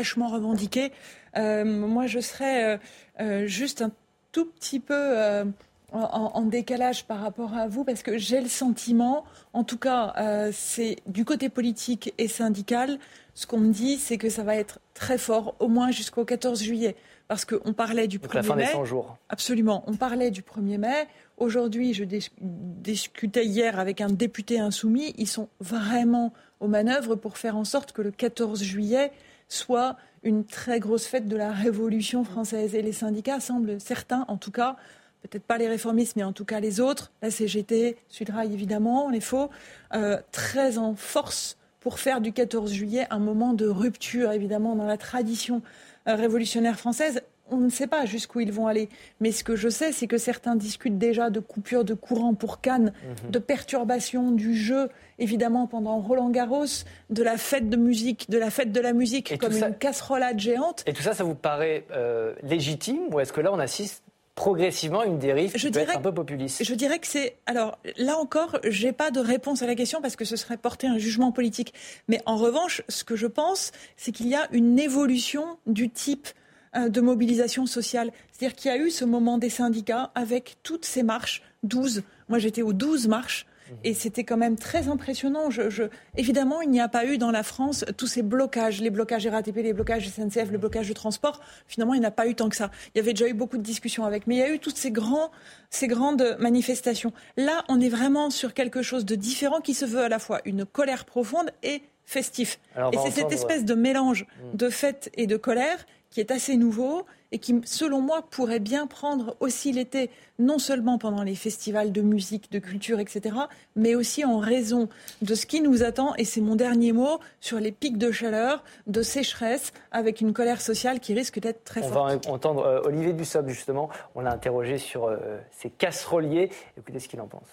fraîchement 0.07 0.29
revendiqué, 0.29 0.93
euh, 1.37 1.65
moi 1.65 2.07
je 2.07 2.21
serais 2.21 2.65
euh, 2.65 2.79
euh, 3.21 3.47
juste 3.47 3.83
un 3.83 3.91
tout 4.31 4.45
petit 4.47 4.79
peu 4.79 4.95
euh, 4.95 5.45
en, 5.93 5.99
en 6.35 6.43
décalage 6.43 7.07
par 7.07 7.21
rapport 7.21 7.55
à 7.55 7.67
vous, 7.67 7.83
parce 7.85 8.03
que 8.05 8.19
j'ai 8.19 8.41
le 8.41 8.49
sentiment, 8.49 9.25
en 9.53 9.65
tout 9.65 9.79
cas, 9.79 10.15
euh, 10.19 10.51
c'est 10.53 10.97
du 11.07 11.25
côté 11.25 11.49
politique 11.49 12.15
et 12.19 12.29
syndical, 12.29 12.99
ce 13.35 13.47
qu'on 13.47 13.59
me 13.59 13.73
dit, 13.73 13.97
c'est 13.97 14.17
que 14.19 14.29
ça 14.31 14.43
va 14.45 14.55
être 14.57 14.79
très 14.95 15.19
fort, 15.19 15.57
au 15.59 15.67
moins 15.69 15.91
jusqu'au 15.91 16.25
14 16.25 16.63
juillet. 16.63 16.95
Parce 17.29 17.45
qu'on 17.45 17.73
parlait 17.73 18.07
du 18.07 18.19
Donc 18.19 18.31
1er 18.31 18.35
la 18.37 18.43
fin 18.45 18.55
mai. 18.55 18.65
des 18.67 18.71
100 18.71 18.85
jours. 18.85 19.17
Absolument. 19.29 19.83
On 19.89 19.95
parlait 19.97 20.31
du 20.31 20.43
1er 20.43 20.79
mai. 20.79 21.09
Aujourd'hui, 21.39 21.93
je 21.93 22.05
dis- 22.05 22.31
discutais 22.41 23.45
hier 23.45 23.81
avec 23.81 24.01
un 24.01 24.09
député 24.11 24.61
insoumis. 24.61 25.13
Ils 25.19 25.27
sont 25.27 25.49
vraiment 25.59 26.33
aux 26.61 26.69
manœuvres 26.69 27.17
pour 27.17 27.37
faire 27.37 27.57
en 27.57 27.65
sorte 27.65 27.91
que 27.93 28.01
le 28.01 28.13
14 28.13 28.63
juillet 28.63 29.11
soit 29.49 29.97
une 30.23 30.45
très 30.45 30.81
grosse 30.81 31.07
fête 31.07 31.29
de 31.29 31.37
la 31.37 31.53
Révolution 31.53 32.25
française. 32.25 32.75
Et 32.75 32.83
les 32.83 32.93
syndicats 32.93 33.41
semblent, 33.41 33.81
certains 33.81 34.25
en 34.29 34.37
tout 34.37 34.51
cas, 34.51 34.77
peut-être 35.23 35.45
pas 35.45 35.59
les 35.59 35.69
réformistes, 35.69 36.17
mais 36.17 36.25
en 36.25 36.33
tout 36.33 36.45
cas 36.45 36.61
les 36.61 36.81
autres, 36.81 37.13
la 37.23 37.31
CGT, 37.31 37.97
Sudrail 38.09 38.53
évidemment, 38.53 39.11
les 39.11 39.21
faux, 39.21 39.51
euh, 39.95 40.19
très 40.33 40.79
en 40.79 40.95
force 40.95 41.57
pour 41.81 41.99
faire 41.99 42.21
du 42.21 42.33
14 42.33 42.73
juillet 42.73 43.07
un 43.11 43.19
moment 43.19 43.53
de 43.53 43.67
rupture, 43.67 44.33
évidemment, 44.33 44.75
dans 44.75 44.87
la 44.87 44.97
tradition 44.97 45.63
euh, 46.09 46.17
révolutionnaire 46.17 46.79
française. 46.79 47.23
On 47.49 47.59
ne 47.59 47.69
sait 47.69 47.87
pas 47.87 48.07
jusqu'où 48.07 48.41
ils 48.41 48.51
vont 48.51 48.67
aller. 48.67 48.89
Mais 49.21 49.31
ce 49.31 49.45
que 49.45 49.55
je 49.55 49.69
sais, 49.69 49.93
c'est 49.93 50.09
que 50.09 50.19
certains 50.19 50.57
discutent 50.57 50.99
déjà 50.99 51.31
de 51.31 51.39
coupure 51.39 51.85
de 51.85 51.95
courant 51.95 52.35
pour 52.35 52.61
Cannes, 52.61 52.93
de 53.31 53.39
perturbation 53.39 54.33
du 54.33 54.57
jeu, 54.57 54.89
évidemment, 55.19 55.67
pendant 55.67 55.99
Roland 56.01 56.31
Garros, 56.31 56.65
de 57.11 57.23
la 57.23 57.37
fête 57.39 57.69
de 57.69 57.77
musique, 57.77 58.29
de 58.31 58.39
la 58.39 58.51
fête 58.51 58.73
de 58.73 58.81
la 58.81 58.93
musique 58.93 59.33
Et 59.33 59.39
comme 59.39 59.53
ça- 59.53 59.69
une 59.69 59.75
casserolade 59.77 60.39
géante. 60.39 60.83
Et 60.87 60.93
tout 60.93 61.03
ça, 61.03 61.15
ça 61.15 61.25
vous 61.25 61.35
paraît 61.35 61.85
euh, 61.93 62.35
légitime 62.43 63.01
ou 63.13 63.21
est-ce 63.21 63.33
que 63.33 63.41
là, 63.41 63.53
on 63.53 63.59
assiste 63.59 64.03
progressivement 64.35 65.01
à 65.01 65.07
une 65.07 65.19
dérive 65.19 65.53
qui 65.53 65.59
Je 65.59 65.69
peut 65.69 65.73
dirais 65.73 65.85
être 65.85 65.97
un 65.99 66.03
peu 66.03 66.13
populiste? 66.13 66.63
Je 66.63 66.75
dirais 66.75 66.99
que 66.99 67.07
c'est. 67.07 67.37
Alors 67.47 67.79
là 67.97 68.19
encore, 68.19 68.59
j'ai 68.65 68.93
pas 68.93 69.11
de 69.11 69.19
réponse 69.21 69.63
à 69.63 69.67
la 69.67 69.75
question 69.75 70.03
parce 70.03 70.15
que 70.15 70.27
ce 70.27 70.37
serait 70.37 70.59
porter 70.59 70.87
un 70.87 70.99
jugement 70.99 71.33
politique. 71.33 71.73
Mais 72.09 72.21
en 72.27 72.37
revanche, 72.37 72.83
ce 72.89 73.03
que 73.03 73.17
je 73.17 73.27
pense, 73.27 73.73
c'est 73.97 74.13
qu'il 74.13 74.29
y 74.29 74.35
a 74.35 74.47
une 74.53 74.79
évolution 74.79 75.57
du 75.67 75.89
type 75.89 76.29
euh, 76.77 76.91
de 76.91 77.01
mobilisation 77.01 77.65
sociale. 77.65 78.11
C'est-à-dire 78.31 78.55
qu'il 78.55 78.71
y 78.71 78.75
a 78.75 78.77
eu 78.77 78.91
ce 78.91 79.07
moment 79.07 79.39
des 79.39 79.49
syndicats 79.49 80.11
avec 80.15 80.57
toutes 80.63 80.85
ces 80.85 81.03
marches, 81.03 81.43
12. 81.63 82.03
Moi, 82.29 82.39
j'étais 82.39 82.61
aux 82.61 82.75
12 82.75 83.09
marches. 83.09 83.47
Et 83.85 83.95
c'était 83.95 84.25
quand 84.25 84.37
même 84.37 84.57
très 84.57 84.89
impressionnant. 84.89 85.51
Je, 85.51 85.71
je- 85.71 85.85
Évidemment, 86.17 86.61
il 86.63 86.71
n'y 86.71 86.81
a 86.81 86.89
pas 86.89 87.05
eu 87.07 87.19
dans 87.19 87.31
la 87.31 87.43
France 87.43 87.85
tous 87.97 88.07
ces 88.07 88.23
blocages, 88.23 88.81
les 88.81 88.91
blocages 88.91 89.27
RATP, 89.27 89.57
les 89.57 89.73
blocages 89.73 90.09
SNCF, 90.09 90.51
le 90.51 90.59
blocage 90.59 90.89
de 90.89 90.95
transport. 90.95 91.41
Finalement, 91.67 91.95
il 91.95 92.01
n'y 92.01 92.07
en 92.07 92.09
a 92.09 92.13
pas 92.13 92.27
eu 92.27 92.35
tant 92.35 92.49
que 92.49 92.57
ça. 92.57 92.71
Il 92.95 92.99
y 92.99 93.01
avait 93.01 93.13
déjà 93.13 93.29
eu 93.29 93.35
beaucoup 93.35 93.59
de 93.59 93.63
discussions 93.63 94.05
avec, 94.05 94.27
mais 94.27 94.37
il 94.37 94.39
y 94.39 94.43
a 94.43 94.51
eu 94.51 94.59
toutes 94.59 94.77
ces, 94.77 94.91
grands, 94.91 95.31
ces 95.71 95.87
grandes 95.89 96.37
manifestations. 96.39 97.13
Là, 97.37 97.65
on 97.69 97.81
est 97.81 97.89
vraiment 97.89 98.31
sur 98.31 98.55
quelque 98.55 98.83
chose 98.83 99.05
de 99.05 99.15
différent 99.15 99.61
qui 99.61 99.75
se 99.75 99.85
veut 99.85 100.01
à 100.03 100.09
la 100.09 100.19
fois 100.19 100.41
une 100.45 100.65
colère 100.65 101.05
profonde 101.05 101.51
et 101.63 101.83
festif. 102.05 102.61
Alors, 102.77 102.95
et 102.95 102.99
c'est 102.99 103.11
cette 103.11 103.33
espèce 103.33 103.65
de 103.65 103.75
mélange 103.75 104.27
de 104.55 104.69
fête 104.71 105.11
et 105.15 105.27
de 105.27 105.37
colère 105.37 105.85
qui 106.11 106.21
est 106.21 106.31
assez 106.31 106.57
nouveau 106.57 107.05
et 107.37 107.39
qui, 107.39 107.61
selon 107.67 108.01
moi, 108.01 108.23
pourrait 108.31 108.61
bien 108.61 108.87
prendre 108.87 109.37
aussi 109.41 109.71
l'été, 109.71 110.09
non 110.39 110.59
seulement 110.59 110.97
pendant 110.97 111.23
les 111.23 111.35
festivals 111.35 111.93
de 111.93 112.01
musique, 112.01 112.51
de 112.51 112.59
culture, 112.59 112.99
etc., 112.99 113.37
mais 113.75 113.95
aussi 113.95 114.25
en 114.25 114.39
raison 114.39 114.89
de 115.21 115.35
ce 115.35 115.45
qui 115.45 115.61
nous 115.61 115.83
attend, 115.83 116.15
et 116.17 116.25
c'est 116.25 116.41
mon 116.41 116.57
dernier 116.57 116.93
mot, 116.93 117.21
sur 117.43 117.61
les 117.61 117.73
pics 117.73 117.99
de 117.99 118.11
chaleur, 118.11 118.65
de 118.87 119.03
sécheresse, 119.03 119.75
avec 119.93 120.23
une 120.23 120.33
colère 120.33 120.63
sociale 120.63 120.99
qui 120.99 121.13
risque 121.13 121.39
d'être 121.39 121.63
très 121.63 121.83
On 121.83 121.93
forte. 121.93 122.25
va 122.25 122.33
entendre 122.33 122.65
euh, 122.65 122.81
Olivier 122.85 123.13
Dussopt, 123.13 123.51
justement. 123.51 123.91
On 124.15 124.23
l'a 124.23 124.33
interrogé 124.33 124.79
sur 124.79 125.05
euh, 125.05 125.19
ces 125.51 125.69
casseroliers. 125.69 126.49
Écoutez 126.79 127.01
ce 127.01 127.09
qu'il 127.09 127.21
en 127.21 127.27
pense. 127.27 127.49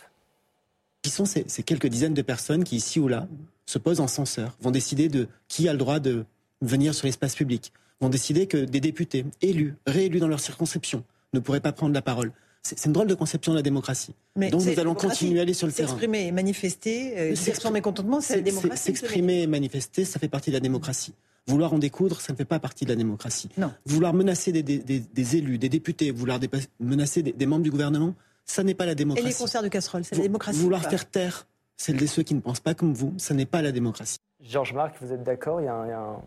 Qui 1.01 1.09
sont 1.09 1.25
ces, 1.25 1.43
ces 1.49 1.63
quelques 1.63 1.87
dizaines 1.87 2.13
de 2.13 2.21
personnes 2.21 2.63
qui, 2.63 2.77
ici 2.77 3.01
ou 3.01 3.09
là, 3.09 3.27
se 3.65 3.79
posent 3.79 3.99
en 3.99 4.07
censeur, 4.07 4.55
vont 4.61 4.71
décider 4.71 5.09
de 5.09 5.27
qui 5.49 5.67
a 5.67 5.73
le 5.73 5.77
droit 5.77 5.99
de 5.99 6.23
venir 6.61 6.95
sur 6.95 7.05
l'espace 7.05 7.35
public, 7.35 7.73
vont 8.01 8.09
décider 8.09 8.47
que 8.47 8.57
des 8.57 8.79
députés 8.81 9.25
élus, 9.41 9.75
réélus 9.87 10.19
dans 10.19 10.27
leur 10.27 10.39
circonscription, 10.39 11.03
ne 11.33 11.39
pourraient 11.39 11.61
pas 11.61 11.71
prendre 11.71 11.93
la 11.93 12.01
parole. 12.01 12.31
C'est 12.61 12.85
une 12.85 12.93
drôle 12.93 13.07
de 13.07 13.13
conception 13.15 13.51
de 13.51 13.57
la 13.57 13.61
démocratie. 13.61 14.13
Mais 14.37 14.49
Donc 14.49 14.63
nous 14.63 14.79
allons 14.79 14.95
continuer 14.95 15.39
à 15.39 15.41
aller 15.41 15.53
sur 15.53 15.67
le 15.67 15.73
terrain. 15.73 15.89
S'exprimer 15.89 16.27
et 16.27 16.31
manifester, 16.31 17.13
euh, 17.17 17.33
dire 17.33 17.55
son 17.59 17.71
mécontentement, 17.71 18.21
c'est 18.21 18.37
la 18.37 18.41
démocratie. 18.41 18.83
S'exprimer 18.83 19.41
et 19.41 19.47
manifester, 19.47 20.05
ça 20.05 20.17
fait 20.19 20.29
partie 20.29 20.49
de 20.49 20.55
la 20.55 20.59
démocratie. 20.61 21.13
Vouloir 21.47 21.73
en 21.73 21.77
découdre, 21.77 22.21
ça 22.21 22.31
ne 22.31 22.37
fait 22.37 22.45
pas 22.45 22.59
partie 22.59 22.85
de 22.85 22.89
la 22.91 22.95
démocratie. 22.95 23.49
Non. 23.57 23.73
Vouloir 23.85 24.13
menacer 24.13 24.53
des, 24.53 24.63
des- 24.63 24.77
des- 24.79 25.01
des 25.01 25.35
élus, 25.35 25.57
des 25.57 25.67
députés, 25.67 26.11
vouloir 26.11 26.39
menacer 26.79 27.21
des, 27.21 27.45
membres 27.45 27.63
du 27.63 27.71
gouvernement, 27.71 28.15
ça 28.45 28.63
n'est 28.63 28.73
pas 28.75 28.85
la 28.85 28.93
Et 28.93 28.95
démocratie. 28.95 29.27
les 29.27 29.33
concerts 29.33 29.63
de 29.63 29.67
casseroles, 29.67 30.05
c'est 30.05 30.15
la 30.15 30.21
démocratie. 30.21 30.57
Vouloir 30.59 30.89
faire 30.89 31.09
taire 31.09 31.47
celles 31.83 32.01
et 32.01 32.07
ceux 32.07 32.23
qui 32.23 32.33
ne 32.33 32.39
pensent 32.39 32.61
pas 32.61 32.73
comme 32.73 32.93
vous, 32.93 33.13
ça 33.17 33.33
n'est 33.33 33.45
pas 33.45 33.61
la 33.61 33.73
démocratie. 33.73 34.17
Georges 34.41 34.71
Marc, 34.73 34.95
vous 35.01 35.11
êtes 35.11 35.23
d'accord 35.23 35.59
il 35.59 35.65
y 35.65 35.67
a 35.67 35.73
un- 35.73 35.85
il 35.85 35.89
y 35.89 35.93
a 35.93 35.99
un- 35.99 36.21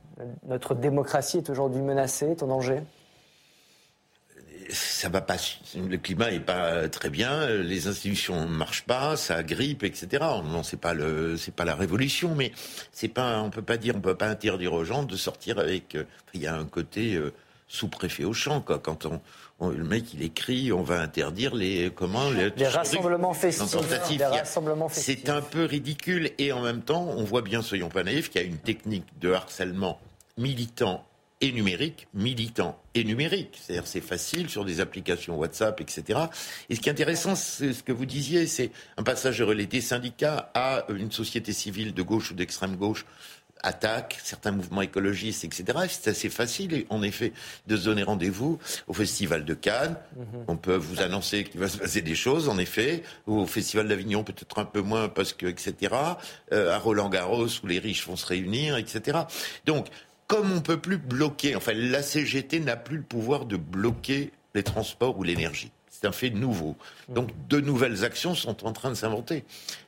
Notre 0.46 0.74
démocratie 0.74 1.38
est 1.38 1.48
aujourd'hui 1.48 1.80
menacée, 1.80 2.26
est 2.26 2.42
en 2.42 2.46
danger? 2.48 2.80
Ça 4.68 5.08
va 5.08 5.20
pas. 5.20 5.36
Le 5.76 5.96
climat 5.96 6.30
est 6.32 6.40
pas 6.40 6.88
très 6.88 7.08
bien. 7.08 7.46
Les 7.46 7.86
institutions 7.86 8.42
ne 8.46 8.50
marchent 8.50 8.84
pas, 8.84 9.16
ça 9.16 9.42
grippe, 9.44 9.82
etc. 9.84 10.24
Non, 10.44 10.62
c'est 10.62 10.80
pas 10.80 10.92
le, 10.92 11.36
c'est 11.36 11.54
pas 11.54 11.64
la 11.64 11.74
révolution, 11.76 12.34
mais 12.34 12.52
c'est 12.90 13.08
pas. 13.08 13.40
On 13.42 13.50
peut 13.50 13.62
pas 13.62 13.76
dire, 13.76 13.94
on 13.96 14.00
peut 14.00 14.16
pas 14.16 14.28
interdire 14.28 14.72
aux 14.72 14.84
gens 14.84 15.04
de 15.04 15.16
sortir 15.16 15.58
avec. 15.58 15.94
euh, 15.94 16.04
Il 16.34 16.42
y 16.42 16.46
a 16.48 16.54
un 16.56 16.64
côté 16.66 17.14
euh, 17.14 17.32
sous-préfet 17.68 18.24
au 18.24 18.32
champ, 18.32 18.60
quoi. 18.60 18.78
Quand 18.78 19.06
on, 19.06 19.20
on- 19.58 19.70
le 19.70 19.84
mec 19.84 20.14
il 20.14 20.22
écrit, 20.22 20.72
on 20.72 20.82
va 20.82 21.00
interdire 21.00 21.54
les 21.54 21.90
comment 21.94 22.30
les, 22.30 22.44
Les 22.44 22.50
festifs. 22.66 22.76
rassemblements 22.76 23.34
festifs. 24.88 25.18
c'est 25.24 25.28
un 25.30 25.40
peu 25.42 25.64
ridicule 25.64 26.30
et 26.38 26.52
en 26.52 26.62
même 26.62 26.82
temps, 26.82 27.04
on 27.16 27.24
voit 27.24 27.42
bien, 27.42 27.62
soyons 27.62 27.88
pas 27.88 28.04
naïfs, 28.04 28.30
qu'il 28.30 28.40
y 28.40 28.44
a 28.44 28.46
une 28.46 28.58
technique 28.58 29.06
de 29.20 29.32
harcèlement 29.32 30.00
militant 30.38 31.04
et 31.42 31.52
numérique, 31.52 32.08
militant 32.14 32.78
et 32.94 33.04
numérique. 33.04 33.58
C'est-à-dire 33.60 33.86
c'est 33.86 34.00
facile 34.00 34.48
sur 34.48 34.64
des 34.64 34.80
applications 34.80 35.36
WhatsApp, 35.36 35.78
etc. 35.82 36.18
Et 36.70 36.76
ce 36.76 36.80
qui 36.80 36.88
est 36.88 36.92
intéressant, 36.92 37.34
c'est 37.34 37.74
ce 37.74 37.82
que 37.82 37.92
vous 37.92 38.06
disiez, 38.06 38.46
c'est 38.46 38.70
un 38.96 39.02
passage 39.02 39.38
de 39.38 39.44
relais 39.44 39.66
des 39.66 39.82
syndicats 39.82 40.50
à 40.54 40.86
une 40.88 41.10
société 41.12 41.52
civile 41.52 41.92
de 41.92 42.02
gauche 42.02 42.30
ou 42.30 42.34
d'extrême 42.34 42.76
gauche 42.76 43.04
attaquent 43.62 44.18
certains 44.22 44.52
mouvements 44.52 44.82
écologistes, 44.82 45.44
etc. 45.44 45.64
C'est 45.88 46.10
assez 46.10 46.28
facile, 46.28 46.86
en 46.90 47.02
effet, 47.02 47.32
de 47.66 47.76
se 47.76 47.84
donner 47.84 48.02
rendez-vous 48.02 48.58
au 48.86 48.92
Festival 48.92 49.44
de 49.44 49.54
Cannes. 49.54 49.96
Mhm. 50.16 50.44
On 50.48 50.56
peut 50.56 50.76
vous 50.76 51.00
annoncer 51.00 51.44
qu'il 51.44 51.60
va 51.60 51.68
se 51.68 51.78
passer 51.78 52.02
des 52.02 52.14
choses, 52.14 52.48
en 52.48 52.58
effet. 52.58 53.02
Ou 53.26 53.40
au 53.40 53.46
Festival 53.46 53.88
d'Avignon, 53.88 54.24
peut-être 54.24 54.58
un 54.58 54.64
peu 54.64 54.80
moins, 54.80 55.08
parce 55.08 55.32
que, 55.32 55.46
etc. 55.46 55.94
Euh, 56.52 56.74
à 56.74 56.78
Roland-Garros, 56.78 57.48
où 57.62 57.66
les 57.66 57.78
riches 57.78 58.06
vont 58.06 58.16
se 58.16 58.26
réunir, 58.26 58.76
etc. 58.76 59.18
Donc, 59.64 59.88
comme 60.26 60.52
on 60.52 60.60
peut 60.60 60.78
plus 60.78 60.98
bloquer, 60.98 61.54
enfin, 61.56 61.72
la 61.74 62.02
CGT 62.02 62.60
n'a 62.60 62.76
plus 62.76 62.98
le 62.98 63.02
pouvoir 63.02 63.46
de 63.46 63.56
bloquer 63.56 64.32
les 64.54 64.62
transports 64.62 65.18
ou 65.18 65.22
l'énergie. 65.22 65.70
C'est 65.98 66.06
un 66.06 66.12
fait 66.12 66.28
nouveau. 66.28 66.76
Donc, 67.08 67.30
de 67.48 67.58
nouvelles 67.58 68.04
actions 68.04 68.34
sont 68.34 68.66
en 68.66 68.72
train 68.72 68.90
de 68.90 68.94
s'inventer. 68.96 69.44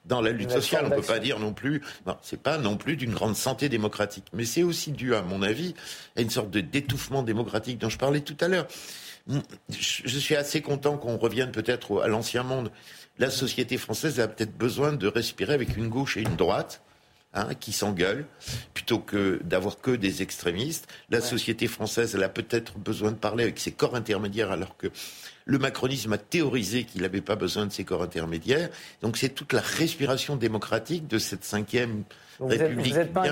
Dans 0.06 0.22
la 0.22 0.30
lutte 0.30 0.50
sociale, 0.50 0.86
on 0.86 0.88
ne 0.88 0.94
peut 0.94 1.02
pas 1.02 1.18
dire 1.18 1.38
non 1.38 1.52
plus, 1.52 1.82
non, 2.06 2.16
c'est 2.22 2.40
pas 2.40 2.56
non 2.56 2.78
plus 2.78 2.96
d'une 2.96 3.12
grande 3.12 3.36
santé 3.36 3.68
démocratique. 3.68 4.24
Mais 4.32 4.46
c'est 4.46 4.62
aussi 4.62 4.92
dû, 4.92 5.14
à 5.14 5.20
mon 5.20 5.42
avis, 5.42 5.74
à 6.16 6.22
une 6.22 6.30
sorte 6.30 6.50
de 6.50 6.62
d'étouffement 6.62 7.22
démocratique 7.22 7.76
dont 7.78 7.90
je 7.90 7.98
parlais 7.98 8.22
tout 8.22 8.36
à 8.40 8.48
l'heure. 8.48 8.66
Je 9.28 9.36
je 10.06 10.18
suis 10.18 10.34
assez 10.34 10.62
content 10.62 10.96
qu'on 10.96 11.18
revienne 11.18 11.52
peut-être 11.52 12.00
à 12.00 12.08
l'ancien 12.08 12.42
monde. 12.42 12.70
La 13.18 13.28
société 13.28 13.76
française 13.76 14.18
a 14.18 14.28
peut-être 14.28 14.56
besoin 14.56 14.94
de 14.94 15.08
respirer 15.08 15.52
avec 15.52 15.76
une 15.76 15.88
gauche 15.88 16.16
et 16.16 16.22
une 16.22 16.36
droite. 16.36 16.80
Hein, 17.34 17.54
qui 17.54 17.72
s'engueulent, 17.72 18.26
plutôt 18.74 18.98
que 18.98 19.40
d'avoir 19.44 19.80
que 19.80 19.90
des 19.90 20.22
extrémistes. 20.22 20.86
La 21.10 21.20
société 21.20 21.66
française, 21.66 22.14
elle 22.14 22.24
a 22.24 22.28
peut-être 22.28 22.78
besoin 22.78 23.12
de 23.12 23.16
parler 23.16 23.44
avec 23.44 23.58
ses 23.58 23.72
corps 23.72 23.94
intermédiaires, 23.94 24.50
alors 24.50 24.76
que 24.76 24.88
le 25.44 25.58
macronisme 25.58 26.12
a 26.12 26.18
théorisé 26.18 26.84
qu'il 26.84 27.02
n'avait 27.02 27.20
pas 27.20 27.36
besoin 27.36 27.66
de 27.66 27.72
ces 27.72 27.84
corps 27.84 28.02
intermédiaires. 28.02 28.68
Donc 29.02 29.16
c'est 29.16 29.30
toute 29.30 29.52
la 29.52 29.60
respiration 29.60 30.36
démocratique 30.36 31.06
de 31.06 31.18
cette 31.18 31.44
cinquième 31.44 32.04
Donc 32.40 32.50
vous 32.50 32.62
êtes, 32.62 32.72
vous 32.72 32.98
êtes 32.98 33.12
pas 33.12 33.24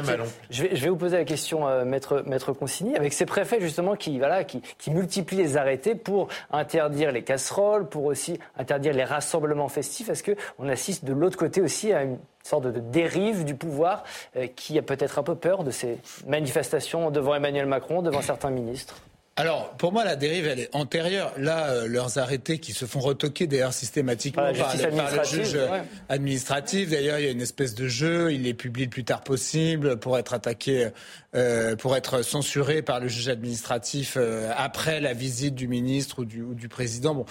je, 0.50 0.62
vais, 0.62 0.76
je 0.76 0.82
vais 0.82 0.88
vous 0.88 0.96
poser 0.96 1.16
la 1.16 1.24
question, 1.24 1.68
euh, 1.68 1.84
maître, 1.84 2.24
maître 2.26 2.52
Consigny, 2.52 2.96
avec 2.96 3.12
ces 3.12 3.26
préfets 3.26 3.60
justement 3.60 3.94
qui, 3.94 4.18
voilà, 4.18 4.44
qui, 4.44 4.60
qui 4.78 4.90
multiplient 4.90 5.36
les 5.36 5.56
arrêtés 5.56 5.94
pour 5.94 6.28
interdire 6.50 7.12
les 7.12 7.22
casseroles, 7.22 7.88
pour 7.88 8.04
aussi 8.04 8.38
interdire 8.58 8.92
les 8.92 9.04
rassemblements 9.04 9.68
festifs. 9.68 10.08
Est-ce 10.08 10.24
qu'on 10.24 10.68
assiste 10.68 11.04
de 11.04 11.12
l'autre 11.12 11.38
côté 11.38 11.60
aussi 11.60 11.92
à 11.92 12.02
une 12.02 12.18
sorte 12.42 12.64
de 12.64 12.80
dérive 12.80 13.44
du 13.44 13.54
pouvoir 13.54 14.04
euh, 14.36 14.46
qui 14.48 14.78
a 14.78 14.82
peut-être 14.82 15.18
un 15.18 15.22
peu 15.22 15.34
peur 15.36 15.62
de 15.62 15.70
ces 15.70 15.98
manifestations 16.26 17.10
devant 17.10 17.34
Emmanuel 17.34 17.66
Macron, 17.66 18.02
devant 18.02 18.22
certains 18.22 18.50
ministres? 18.50 18.96
Alors, 19.38 19.76
pour 19.76 19.92
moi, 19.92 20.02
la 20.02 20.16
dérive, 20.16 20.46
elle 20.46 20.60
est 20.60 20.74
antérieure. 20.74 21.34
Là, 21.36 21.66
euh, 21.66 21.86
leurs 21.88 22.16
arrêtés 22.16 22.58
qui 22.58 22.72
se 22.72 22.86
font 22.86 23.00
retoquer 23.00 23.46
d'ailleurs 23.46 23.74
systématiquement 23.74 24.44
Par 24.44 24.52
le, 24.52 24.58
par 24.58 24.74
le 24.74 24.84
administrative, 24.84 25.44
juge 25.44 25.54
ouais. 25.56 25.82
administratif. 26.08 26.90
D'ailleurs, 26.90 27.18
il 27.18 27.26
y 27.26 27.28
a 27.28 27.32
une 27.32 27.42
espèce 27.42 27.74
de 27.74 27.86
jeu. 27.86 28.32
Il 28.32 28.44
les 28.44 28.54
publie 28.54 28.84
le 28.84 28.90
plus 28.90 29.04
tard 29.04 29.22
possible 29.22 29.98
pour 29.98 30.16
être 30.16 30.32
attaqué, 30.32 30.88
euh, 31.34 31.76
pour 31.76 31.94
être 31.96 32.22
censuré 32.22 32.80
par 32.80 32.98
le 32.98 33.08
juge 33.08 33.28
administratif 33.28 34.14
euh, 34.16 34.50
après 34.56 35.00
la 35.00 35.12
visite 35.12 35.54
du 35.54 35.68
ministre 35.68 36.20
ou 36.20 36.24
du, 36.24 36.40
ou 36.40 36.54
du 36.54 36.68
président. 36.68 37.14
Bon. 37.14 37.26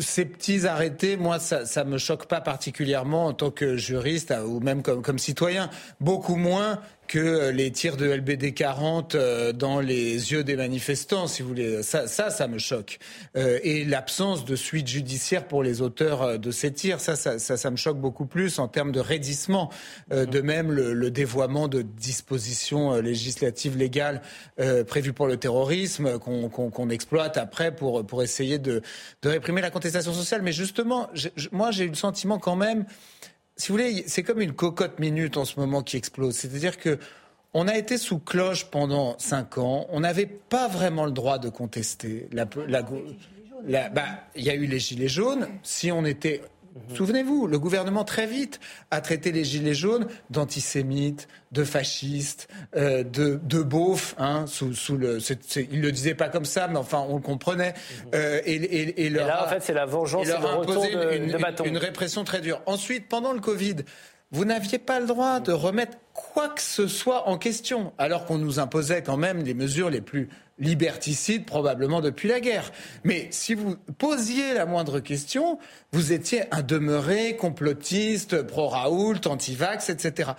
Ces 0.00 0.24
petits 0.24 0.66
arrêtés, 0.66 1.16
moi, 1.16 1.38
ça, 1.38 1.66
ça 1.66 1.84
me 1.84 1.98
choque 1.98 2.26
pas 2.26 2.40
particulièrement 2.40 3.26
en 3.26 3.32
tant 3.32 3.50
que 3.50 3.76
juriste 3.76 4.32
euh, 4.32 4.42
ou 4.42 4.60
même 4.60 4.82
comme, 4.82 5.02
comme 5.02 5.18
citoyen. 5.18 5.70
Beaucoup 6.00 6.36
moins 6.36 6.80
que 7.06 7.18
euh, 7.18 7.52
les 7.52 7.70
tirs 7.70 7.96
de 7.96 8.06
LBD 8.06 8.52
40 8.54 9.14
euh, 9.14 9.52
dans 9.52 9.80
les 9.80 10.32
yeux 10.32 10.44
des 10.44 10.56
manifestants, 10.56 11.26
si 11.26 11.42
vous 11.42 11.48
voulez. 11.48 11.82
Ça, 11.82 12.06
ça, 12.06 12.30
ça 12.30 12.48
me 12.48 12.58
choque. 12.58 12.98
Euh, 13.36 13.58
et 13.62 13.84
l'absence 13.84 14.44
de 14.44 14.56
suite 14.56 14.88
judiciaire 14.88 15.46
pour 15.46 15.62
les 15.62 15.82
auteurs 15.82 16.22
euh, 16.22 16.38
de 16.38 16.50
ces 16.50 16.72
tirs, 16.72 17.00
ça, 17.00 17.16
ça, 17.16 17.38
ça, 17.38 17.56
ça 17.56 17.70
me 17.70 17.76
choque 17.76 17.98
beaucoup 17.98 18.26
plus 18.26 18.58
en 18.58 18.68
termes 18.68 18.92
de 18.92 19.00
raidissement. 19.00 19.70
Euh, 20.12 20.26
De 20.26 20.40
même, 20.40 20.72
le, 20.72 20.92
le 20.94 21.10
dévoiement 21.10 21.68
de 21.68 21.82
dispositions 21.82 22.94
législatives 23.00 23.76
légales 23.76 24.22
euh, 24.60 24.84
prévues 24.84 25.12
pour 25.12 25.26
le 25.26 25.36
terrorisme 25.36 26.18
qu'on 26.18 26.90
exploite 26.90 27.36
après 27.36 27.74
pour, 27.74 28.04
pour 28.06 28.22
essayer 28.22 28.58
de, 28.58 28.82
de 29.22 29.28
réprimer 29.28 29.60
la 29.60 29.70
contestation 29.70 30.12
sociale. 30.12 30.42
Mais 30.42 30.52
justement, 30.52 31.08
moi, 31.52 31.70
j'ai 31.70 31.84
eu 31.84 31.88
le 31.88 31.94
sentiment 31.94 32.38
quand 32.38 32.56
même 32.56 32.84
si 33.56 33.68
vous 33.68 33.78
voulez, 33.78 34.04
c'est 34.06 34.22
comme 34.22 34.40
une 34.40 34.52
cocotte 34.52 34.98
minute 34.98 35.36
en 35.36 35.44
ce 35.44 35.58
moment 35.60 35.82
qui 35.82 35.96
explose. 35.96 36.34
C'est-à-dire 36.34 36.78
que 36.78 36.98
on 37.56 37.68
a 37.68 37.76
été 37.76 37.98
sous 37.98 38.18
cloche 38.18 38.64
pendant 38.64 39.16
cinq 39.18 39.58
ans. 39.58 39.86
On 39.90 40.00
n'avait 40.00 40.26
pas 40.26 40.66
vraiment 40.66 41.04
le 41.04 41.12
droit 41.12 41.38
de 41.38 41.48
contester. 41.48 42.28
La, 42.32 42.48
la, 42.66 43.88
bah, 43.90 44.04
il 44.34 44.42
y 44.42 44.50
a 44.50 44.54
eu 44.54 44.66
les 44.66 44.80
gilets 44.80 45.08
jaunes. 45.08 45.46
Si 45.62 45.92
on 45.92 46.04
était 46.04 46.42
Souvenez-vous, 46.94 47.46
le 47.46 47.58
gouvernement 47.58 48.04
très 48.04 48.26
vite 48.26 48.58
a 48.90 49.00
traité 49.00 49.30
les 49.32 49.44
gilets 49.44 49.74
jaunes 49.74 50.06
d'antisémites, 50.30 51.28
de 51.52 51.64
fascistes, 51.64 52.48
euh, 52.76 53.04
de, 53.04 53.40
de 53.42 53.62
beaufs. 53.62 54.14
Hein, 54.18 54.46
sous, 54.46 54.74
sous 54.74 54.96
le, 54.96 55.20
c'est- 55.20 55.68
il 55.70 55.80
le 55.80 55.92
disait 55.92 56.14
pas 56.14 56.28
comme 56.28 56.44
ça, 56.44 56.68
mais 56.68 56.76
enfin 56.78 57.04
on 57.08 57.16
le 57.16 57.22
comprenait. 57.22 57.74
Euh, 58.14 58.40
et, 58.44 58.54
et- 58.54 58.82
et 59.02 59.06
Et 59.06 59.10
leur 59.10 59.26
là, 59.28 59.44
en 59.46 59.48
fait, 59.48 59.62
c'est 59.62 59.72
la 59.74 59.86
vengeance 59.86 60.26
et 60.26 60.30
leur 60.30 60.46
a 60.46 60.54
imposé 60.54 60.90
de, 60.94 61.16
une, 61.16 61.26
de 61.28 61.32
une- 61.36 61.38
bâton. 61.42 61.64
une 61.64 61.76
répression 61.78 62.24
très 62.24 62.40
dure. 62.40 62.60
Ensuite, 62.66 63.08
pendant 63.08 63.32
le 63.32 63.40
Covid, 63.40 63.76
vous 64.32 64.44
n'aviez 64.44 64.78
pas 64.78 64.98
le 65.00 65.06
droit 65.06 65.38
de 65.40 65.52
remettre 65.52 65.96
quoi 66.12 66.48
que 66.48 66.60
ce 66.60 66.88
soit 66.88 67.28
en 67.28 67.38
question, 67.38 67.92
alors 67.98 68.24
qu'on 68.24 68.38
nous 68.38 68.58
imposait 68.58 69.02
quand 69.02 69.16
même 69.16 69.42
les 69.44 69.54
mesures 69.54 69.90
les 69.90 70.00
plus 70.00 70.28
liberticides 70.58 71.44
probablement 71.44 72.00
depuis 72.00 72.28
la 72.28 72.40
guerre. 72.40 72.70
Mais 73.02 73.28
si 73.30 73.54
vous 73.54 73.76
posiez 73.98 74.54
la 74.54 74.66
moindre 74.66 75.00
question, 75.00 75.58
vous 75.92 76.12
étiez 76.12 76.42
un 76.52 76.62
demeuré 76.62 77.36
complotiste, 77.36 78.42
pro-Raoult, 78.42 79.26
anti-vax, 79.26 79.90
etc. 79.90 80.32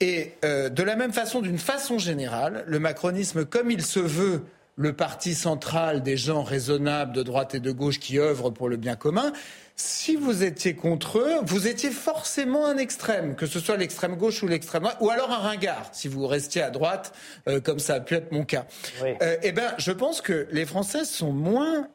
Et 0.00 0.34
euh, 0.44 0.68
de 0.68 0.82
la 0.82 0.96
même 0.96 1.12
façon, 1.12 1.40
d'une 1.40 1.58
façon 1.58 1.98
générale, 1.98 2.64
le 2.66 2.78
macronisme, 2.78 3.44
comme 3.44 3.70
il 3.70 3.82
se 3.82 4.00
veut 4.00 4.42
le 4.76 4.92
parti 4.92 5.34
central 5.34 6.02
des 6.02 6.18
gens 6.18 6.42
raisonnables 6.42 7.12
de 7.14 7.22
droite 7.22 7.54
et 7.54 7.60
de 7.60 7.72
gauche 7.72 7.98
qui 7.98 8.18
œuvrent 8.18 8.50
pour 8.50 8.68
le 8.68 8.76
bien 8.76 8.94
commun, 8.94 9.32
si 9.76 10.16
vous 10.16 10.42
étiez 10.42 10.74
contre 10.74 11.18
eux, 11.18 11.34
vous 11.42 11.68
étiez 11.68 11.90
forcément 11.90 12.66
un 12.66 12.78
extrême, 12.78 13.36
que 13.36 13.44
ce 13.44 13.60
soit 13.60 13.76
l'extrême 13.76 14.16
gauche 14.16 14.42
ou 14.42 14.48
l'extrême 14.48 14.82
droite, 14.82 14.96
ou 15.00 15.10
alors 15.10 15.30
un 15.30 15.38
ringard, 15.38 15.90
si 15.92 16.08
vous 16.08 16.26
restiez 16.26 16.62
à 16.62 16.70
droite, 16.70 17.12
euh, 17.46 17.60
comme 17.60 17.78
ça 17.78 17.96
a 17.96 18.00
pu 18.00 18.14
être 18.14 18.32
mon 18.32 18.44
cas. 18.44 18.66
Oui. 19.02 19.10
Euh, 19.22 19.36
eh 19.42 19.52
ben, 19.52 19.74
je 19.76 19.92
pense 19.92 20.22
que 20.22 20.48
les 20.50 20.64
Français 20.64 21.04
sont 21.04 21.32
moins 21.32 21.88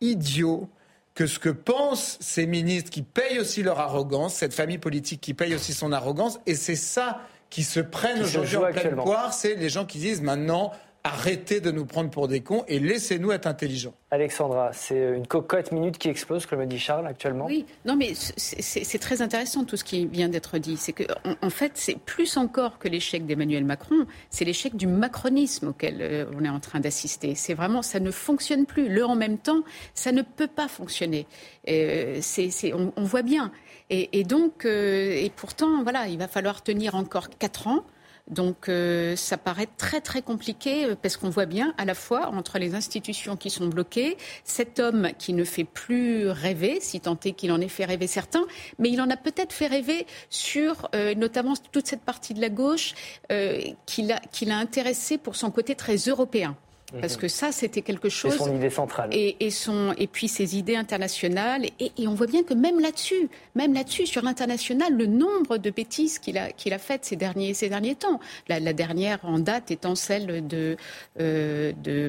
idiots 0.00 0.68
que 1.14 1.26
ce 1.26 1.38
que 1.38 1.48
pensent 1.48 2.18
ces 2.20 2.46
ministres 2.46 2.90
qui 2.90 3.02
payent 3.02 3.38
aussi 3.38 3.62
leur 3.62 3.78
arrogance, 3.78 4.34
cette 4.34 4.54
famille 4.54 4.78
politique 4.78 5.20
qui 5.20 5.34
paye 5.34 5.54
aussi 5.54 5.72
son 5.72 5.92
arrogance, 5.92 6.40
et 6.46 6.56
c'est 6.56 6.76
ça 6.76 7.20
qui 7.50 7.62
se 7.62 7.80
prennent 7.80 8.22
aujourd'hui 8.22 8.56
en 8.56 8.72
pleine 8.72 8.96
poire, 8.96 9.32
c'est 9.32 9.54
les 9.54 9.68
gens 9.68 9.86
qui 9.86 9.98
disent 9.98 10.22
maintenant 10.22 10.72
arrêtez 11.04 11.60
de 11.60 11.70
nous 11.70 11.86
prendre 11.86 12.10
pour 12.10 12.28
des 12.28 12.40
cons 12.40 12.64
et 12.68 12.78
laissez-nous 12.80 13.32
être 13.32 13.46
intelligents. 13.46 13.94
Alexandra, 14.10 14.72
c'est 14.72 15.14
une 15.14 15.26
cocotte 15.26 15.72
minute 15.72 15.96
qui 15.98 16.08
explose, 16.08 16.44
comme 16.46 16.60
le 16.60 16.66
dit 16.66 16.78
Charles 16.78 17.06
actuellement. 17.06 17.46
Oui, 17.46 17.64
non, 17.84 17.96
mais 17.96 18.12
c'est- 18.14 18.98
très 18.98 19.22
intéressant 19.22 19.64
tout 19.64 19.76
ce 19.76 19.84
qui 19.84 20.06
vient 20.06 20.28
d'être 20.28 20.58
dit. 20.58 20.76
C'est 20.76 20.92
que, 20.92 21.04
en, 21.24 21.34
en 21.46 21.50
fait, 21.50 21.72
c'est 21.74 21.98
plus 21.98 22.36
encore 22.36 22.78
que 22.78 22.88
l'échec 22.88 23.24
d'Emmanuel 23.26 23.64
Macron, 23.64 24.06
c'est 24.30 24.44
l'échec 24.44 24.76
du 24.76 24.86
macronisme 24.86 25.68
auquel 25.68 25.98
euh, 26.00 26.24
on 26.38 26.44
est 26.44 26.48
en 26.48 26.60
train 26.60 26.80
d'assister. 26.80 27.34
C'est 27.34 27.54
vraiment, 27.54 27.82
ça 27.82 28.00
ne 28.00 28.10
fonctionne 28.10 28.66
plus. 28.66 28.88
Le 28.88 29.04
en 29.04 29.14
même 29.16 29.38
temps, 29.38 29.62
ça 29.94 30.10
ne 30.12 30.22
peut 30.22 30.48
pas 30.48 30.68
fonctionner. 30.68 31.26
Euh, 31.68 32.18
c'est- 32.20 32.72
on, 32.74 32.92
on 32.96 33.04
voit 33.04 33.22
bien. 33.22 33.52
Et, 33.90 34.18
et 34.18 34.24
donc, 34.24 34.64
euh, 34.64 35.12
et 35.12 35.30
pourtant, 35.34 35.82
voilà, 35.82 36.08
il 36.08 36.18
va 36.18 36.28
falloir 36.28 36.62
tenir 36.62 36.94
encore 36.94 37.28
quatre 37.30 37.66
ans. 37.68 37.84
Donc 38.30 38.68
euh, 38.68 39.16
ça 39.16 39.38
paraît 39.38 39.68
très 39.78 40.00
très 40.00 40.22
compliqué 40.22 40.84
euh, 40.84 40.94
parce 41.00 41.16
qu'on 41.16 41.30
voit 41.30 41.46
bien 41.46 41.74
à 41.78 41.84
la 41.84 41.94
fois 41.94 42.28
entre 42.28 42.58
les 42.58 42.74
institutions 42.74 43.36
qui 43.36 43.50
sont 43.50 43.66
bloquées, 43.66 44.16
cet 44.44 44.78
homme 44.78 45.08
qui 45.18 45.32
ne 45.32 45.44
fait 45.44 45.64
plus 45.64 46.28
rêver, 46.28 46.78
si 46.80 47.00
tant 47.00 47.18
est 47.24 47.32
qu'il 47.32 47.52
en 47.52 47.60
ait 47.60 47.68
fait 47.68 47.84
rêver 47.84 48.06
certains, 48.06 48.44
mais 48.78 48.90
il 48.90 49.00
en 49.00 49.08
a 49.10 49.16
peut-être 49.16 49.52
fait 49.52 49.66
rêver 49.66 50.06
sur 50.30 50.88
euh, 50.94 51.14
notamment 51.14 51.54
toute 51.72 51.86
cette 51.86 52.02
partie 52.02 52.34
de 52.34 52.40
la 52.40 52.50
gauche 52.50 52.94
euh, 53.32 53.60
qu'il 53.86 54.12
a, 54.12 54.20
qu'il 54.32 54.50
intéressé 54.50 55.18
pour 55.18 55.36
son 55.36 55.50
côté 55.50 55.74
très 55.74 55.96
européen. 55.96 56.56
Parce 57.00 57.16
que 57.18 57.28
ça, 57.28 57.52
c'était 57.52 57.82
quelque 57.82 58.08
C'est 58.08 58.16
chose. 58.30 58.36
son 58.36 58.54
idée 58.56 58.70
centrale. 58.70 59.10
Et, 59.12 59.36
et, 59.44 59.50
son, 59.50 59.92
et 59.98 60.06
puis 60.06 60.26
ses 60.26 60.56
idées 60.56 60.76
internationales. 60.76 61.66
Et, 61.80 61.92
et 61.98 62.08
on 62.08 62.14
voit 62.14 62.26
bien 62.26 62.42
que 62.42 62.54
même 62.54 62.80
là-dessus, 62.80 63.28
même 63.54 63.74
là-dessus, 63.74 64.06
sur 64.06 64.22
l'international, 64.22 64.96
le 64.96 65.04
nombre 65.04 65.58
de 65.58 65.68
bêtises 65.68 66.18
qu'il 66.18 66.38
a, 66.38 66.50
qu'il 66.50 66.72
a 66.72 66.78
faites 66.78 67.04
ces 67.04 67.16
derniers, 67.16 67.52
ces 67.52 67.68
derniers 67.68 67.94
temps. 67.94 68.20
La, 68.48 68.58
la 68.58 68.72
dernière 68.72 69.18
en 69.24 69.38
date 69.38 69.70
étant 69.70 69.94
celle 69.94 70.46
de, 70.46 70.76
euh, 71.20 71.72
de 71.82 72.08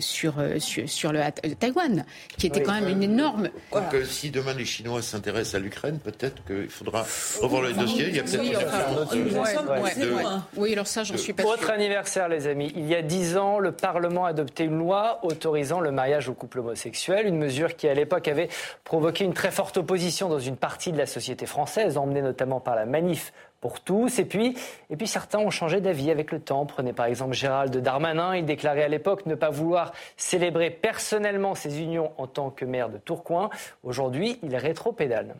sur, 0.00 0.38
euh, 0.38 0.58
sur, 0.58 0.86
sur 0.88 1.12
le 1.12 1.20
euh, 1.20 1.30
Taïwan, 1.58 2.04
qui 2.36 2.48
était 2.48 2.60
Oui. 2.60 2.66
quand 2.66 2.74
même 2.74 2.88
une 2.88 3.02
énorme. 3.02 3.48
Donc, 3.72 3.94
euh, 3.94 4.04
si 4.04 4.30
demain 4.30 4.52
les 4.52 4.66
Chinois 4.66 5.00
s'intéressent 5.00 5.54
à 5.54 5.58
l'Ukraine, 5.60 5.98
peut-être 5.98 6.44
qu'il 6.44 6.68
faudra 6.68 7.06
revoir 7.40 7.62
le 7.62 7.72
dossier. 7.72 8.08
Il 8.08 8.16
y 8.16 8.20
a 8.20 8.22
peut-être 8.24 8.40
Oui, 8.42 8.50
une 8.50 9.38
enfin, 9.38 9.64
en 9.66 9.82
ouais. 9.82 10.24
Oui, 10.56 10.72
alors 10.74 10.86
ça, 10.86 11.04
j'en 11.04 11.16
suis 11.16 11.32
pas 11.32 11.44
Autre 11.44 11.60
sûre. 11.60 11.70
anniversaire, 11.70 12.28
les 12.28 12.46
amis. 12.46 12.70
Il 12.76 12.86
y 12.86 12.94
a 12.94 13.00
dix 13.00 13.36
ans, 13.38 13.58
le 13.58 13.72
Parlement 13.72 14.09
Parlement 14.10 14.26
adopté 14.26 14.64
une 14.64 14.76
loi 14.76 15.20
autorisant 15.22 15.78
le 15.78 15.92
mariage 15.92 16.28
aux 16.28 16.34
couples 16.34 16.58
homosexuels, 16.58 17.28
une 17.28 17.38
mesure 17.38 17.76
qui 17.76 17.86
à 17.86 17.94
l'époque 17.94 18.26
avait 18.26 18.48
provoqué 18.82 19.22
une 19.22 19.34
très 19.34 19.52
forte 19.52 19.76
opposition 19.76 20.28
dans 20.28 20.40
une 20.40 20.56
partie 20.56 20.90
de 20.90 20.98
la 20.98 21.06
société 21.06 21.46
française, 21.46 21.96
emmenée 21.96 22.20
notamment 22.20 22.58
par 22.58 22.74
la 22.74 22.86
manif 22.86 23.32
pour 23.60 23.78
tous. 23.78 24.18
Et 24.18 24.24
puis, 24.24 24.56
et 24.90 24.96
puis 24.96 25.06
certains 25.06 25.38
ont 25.38 25.50
changé 25.50 25.80
d'avis 25.80 26.10
avec 26.10 26.32
le 26.32 26.40
temps. 26.40 26.66
Prenez 26.66 26.92
par 26.92 27.06
exemple 27.06 27.34
Gérald 27.34 27.76
Darmanin. 27.76 28.34
Il 28.34 28.46
déclarait 28.46 28.82
à 28.82 28.88
l'époque 28.88 29.26
ne 29.26 29.36
pas 29.36 29.50
vouloir 29.50 29.92
célébrer 30.16 30.70
personnellement 30.70 31.54
ses 31.54 31.80
unions 31.80 32.10
en 32.18 32.26
tant 32.26 32.50
que 32.50 32.64
maire 32.64 32.88
de 32.88 32.98
Tourcoing. 32.98 33.48
Aujourd'hui, 33.84 34.40
il 34.42 34.56
rétro-pédale. 34.56 35.36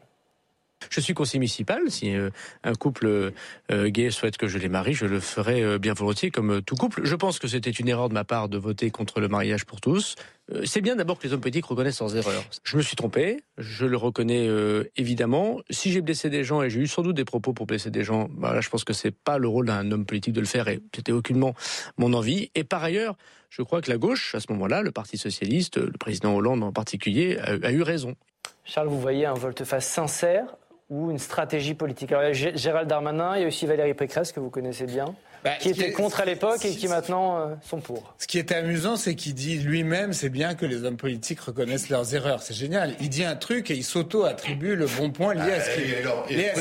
Je 0.88 1.00
suis 1.00 1.14
conseiller 1.14 1.40
municipal. 1.40 1.82
Si 1.88 2.14
euh, 2.14 2.30
un 2.64 2.74
couple 2.74 3.32
euh, 3.70 3.88
gay 3.88 4.10
souhaite 4.10 4.36
que 4.36 4.48
je 4.48 4.58
les 4.58 4.68
marie, 4.68 4.94
je 4.94 5.04
le 5.04 5.20
ferai 5.20 5.62
euh, 5.62 5.78
bien 5.78 5.92
volontiers 5.92 6.30
comme 6.30 6.62
tout 6.62 6.76
couple. 6.76 7.02
Je 7.04 7.14
pense 7.14 7.38
que 7.38 7.48
c'était 7.48 7.70
une 7.70 7.88
erreur 7.88 8.08
de 8.08 8.14
ma 8.14 8.24
part 8.24 8.48
de 8.48 8.56
voter 8.56 8.90
contre 8.90 9.20
le 9.20 9.28
mariage 9.28 9.66
pour 9.66 9.80
tous. 9.80 10.16
C'est 10.64 10.80
bien 10.80 10.96
d'abord 10.96 11.18
que 11.20 11.28
les 11.28 11.32
hommes 11.32 11.40
politiques 11.40 11.66
reconnaissent 11.66 12.00
leurs 12.00 12.16
erreurs. 12.16 12.42
Je 12.64 12.76
me 12.76 12.82
suis 12.82 12.96
trompé, 12.96 13.44
je 13.56 13.86
le 13.86 13.96
reconnais 13.96 14.48
évidemment. 14.96 15.60
Si 15.70 15.92
j'ai 15.92 16.00
blessé 16.00 16.28
des 16.28 16.42
gens 16.42 16.60
et 16.60 16.70
j'ai 16.70 16.80
eu 16.80 16.88
sans 16.88 17.02
doute 17.02 17.14
des 17.14 17.24
propos 17.24 17.52
pour 17.52 17.66
blesser 17.66 17.90
des 17.90 18.02
gens, 18.02 18.28
bah 18.32 18.52
là, 18.52 18.60
je 18.60 18.68
pense 18.68 18.82
que 18.82 18.92
c'est 18.92 19.12
pas 19.12 19.38
le 19.38 19.46
rôle 19.46 19.66
d'un 19.66 19.88
homme 19.92 20.04
politique 20.04 20.32
de 20.32 20.40
le 20.40 20.46
faire 20.46 20.66
et 20.66 20.80
c'était 20.92 21.12
aucunement 21.12 21.54
mon 21.98 22.12
envie. 22.14 22.50
Et 22.56 22.64
par 22.64 22.82
ailleurs, 22.82 23.16
je 23.48 23.62
crois 23.62 23.80
que 23.80 23.92
la 23.92 23.96
gauche, 23.96 24.34
à 24.34 24.40
ce 24.40 24.50
moment-là, 24.50 24.82
le 24.82 24.90
Parti 24.90 25.18
socialiste, 25.18 25.76
le 25.76 25.98
président 25.98 26.34
Hollande 26.34 26.64
en 26.64 26.72
particulier, 26.72 27.38
a, 27.38 27.68
a 27.68 27.70
eu 27.70 27.82
raison. 27.82 28.16
Charles, 28.64 28.88
vous 28.88 29.00
voyez 29.00 29.26
un 29.26 29.34
volte-face 29.34 29.86
sincère 29.86 30.56
ou 30.90 31.10
une 31.10 31.18
stratégie 31.18 31.74
politique. 31.74 32.10
Alors, 32.10 32.24
il 32.24 32.40
y 32.40 32.46
a 32.46 32.54
Gérald 32.56 32.88
Darmanin, 32.88 33.36
il 33.36 33.42
y 33.42 33.44
a 33.44 33.48
aussi 33.48 33.64
Valérie 33.64 33.94
Pécresse, 33.94 34.32
que 34.32 34.40
vous 34.40 34.50
connaissez 34.50 34.86
bien, 34.86 35.14
bah, 35.44 35.52
qui 35.60 35.70
était 35.70 35.92
contre 35.92 36.20
à 36.20 36.24
l'époque 36.24 36.64
et 36.64 36.74
qui 36.74 36.88
maintenant 36.88 37.38
euh, 37.38 37.54
sont 37.62 37.80
pour. 37.80 38.12
Ce 38.18 38.26
qui 38.26 38.38
est 38.38 38.50
amusant, 38.50 38.96
c'est 38.96 39.14
qu'il 39.14 39.34
dit 39.34 39.58
lui-même, 39.58 40.12
c'est 40.12 40.28
bien 40.28 40.56
que 40.56 40.66
les 40.66 40.84
hommes 40.84 40.96
politiques 40.96 41.40
reconnaissent 41.40 41.88
leurs 41.90 42.12
erreurs. 42.14 42.42
C'est 42.42 42.54
génial. 42.54 42.96
Il 43.00 43.08
dit 43.08 43.24
un 43.24 43.36
truc 43.36 43.70
et 43.70 43.74
il 43.74 43.84
s'auto-attribue 43.84 44.74
le 44.74 44.86
bon 44.86 45.10
point 45.10 45.34
lié 45.34 45.52
à 45.52 45.60
ce 45.60 45.74
qu'il 45.76 45.84
vient 45.84 45.96
de 45.96 46.34
dire. 46.34 46.52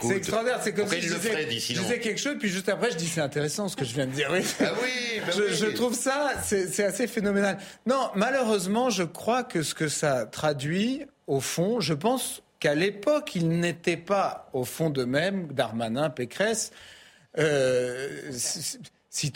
C'est 0.00 0.16
extraordinaire. 0.16 0.60
C'est 0.62 0.72
comme 0.72 0.86
si 0.86 1.00
je 1.00 1.14
disais, 1.14 1.48
je 1.50 1.80
disais, 1.80 1.98
quelque 1.98 2.20
chose, 2.20 2.36
puis 2.38 2.48
juste 2.48 2.68
après, 2.68 2.92
je 2.92 2.96
dis 2.96 3.06
c'est 3.06 3.20
intéressant 3.20 3.68
ce 3.68 3.76
que 3.76 3.84
je 3.84 3.94
viens 3.94 4.06
de 4.06 4.12
dire. 4.12 4.28
Oui. 4.32 4.44
Ah 4.60 4.72
oui, 4.80 5.20
bah 5.26 5.32
je, 5.36 5.52
je, 5.52 5.66
trouve 5.66 5.94
ça, 5.94 6.32
c'est 6.42 6.84
assez 6.84 7.08
phénoménal. 7.08 7.58
Non, 7.86 8.10
malheureusement, 8.14 8.90
je 8.90 9.02
crois 9.02 9.42
que 9.42 9.62
ce 9.62 9.74
que 9.74 9.88
ça 9.88 10.24
traduit, 10.24 11.02
au 11.26 11.40
fond, 11.40 11.80
je 11.80 11.94
pense 11.94 12.44
qu'à 12.64 12.74
l'époque, 12.74 13.34
ils 13.34 13.46
n'étaient 13.46 13.98
pas 13.98 14.48
au 14.54 14.64
fond 14.64 14.88
d'eux-mêmes, 14.88 15.48
Darmanin, 15.52 16.08
Pécresse. 16.08 16.72
Euh, 17.36 18.32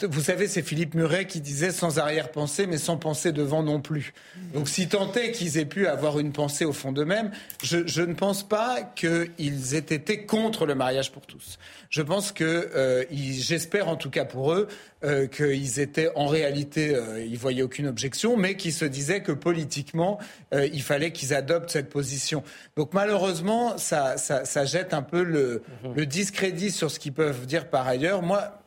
vous 0.09 0.21
savez, 0.21 0.47
c'est 0.47 0.61
Philippe 0.61 0.93
Muret 0.93 1.25
qui 1.25 1.39
disait 1.39 1.71
sans 1.71 1.99
arrière-pensée, 1.99 2.67
mais 2.67 2.77
sans 2.77 2.97
pensée 2.97 3.31
devant 3.31 3.63
non 3.63 3.79
plus. 3.79 4.13
Donc, 4.53 4.67
si 4.67 4.89
tant 4.89 5.11
est 5.13 5.31
qu'ils 5.31 5.57
aient 5.57 5.65
pu 5.65 5.87
avoir 5.87 6.19
une 6.19 6.33
pensée 6.33 6.65
au 6.65 6.73
fond 6.73 6.91
d'eux-mêmes, 6.91 7.31
je, 7.63 8.01
ne 8.01 8.13
pense 8.13 8.47
pas 8.47 8.81
qu'ils 8.83 9.75
aient 9.75 9.77
été 9.77 10.25
contre 10.25 10.65
le 10.65 10.75
mariage 10.75 11.11
pour 11.11 11.25
tous. 11.25 11.59
Je 11.89 12.01
pense 12.01 12.33
que, 12.33 12.69
euh, 12.75 13.05
j'espère 13.09 13.87
en 13.87 13.95
tout 13.95 14.09
cas 14.09 14.25
pour 14.25 14.51
eux, 14.51 14.67
euh, 15.05 15.27
qu'ils 15.27 15.79
étaient 15.79 16.11
en 16.13 16.27
réalité, 16.27 16.93
euh, 16.93 17.23
ils 17.23 17.37
voyaient 17.37 17.61
aucune 17.61 17.87
objection, 17.87 18.35
mais 18.35 18.55
qu'ils 18.55 18.73
se 18.73 18.85
disaient 18.85 19.23
que 19.23 19.31
politiquement, 19.31 20.19
il 20.51 20.81
fallait 20.81 21.11
qu'ils 21.11 21.33
adoptent 21.33 21.69
cette 21.69 21.89
position. 21.89 22.43
Donc, 22.75 22.93
malheureusement, 22.93 23.77
ça, 23.77 24.17
ça, 24.17 24.65
jette 24.65 24.93
un 24.93 25.03
peu 25.03 25.23
le, 25.23 25.63
mhm. 25.83 25.93
le 25.95 26.05
discrédit 26.05 26.71
sur 26.71 26.91
ce 26.91 26.99
qu'ils 26.99 27.13
peuvent 27.13 27.45
dire 27.45 27.69
par 27.69 27.87
ailleurs. 27.87 28.21
Moi, 28.21 28.58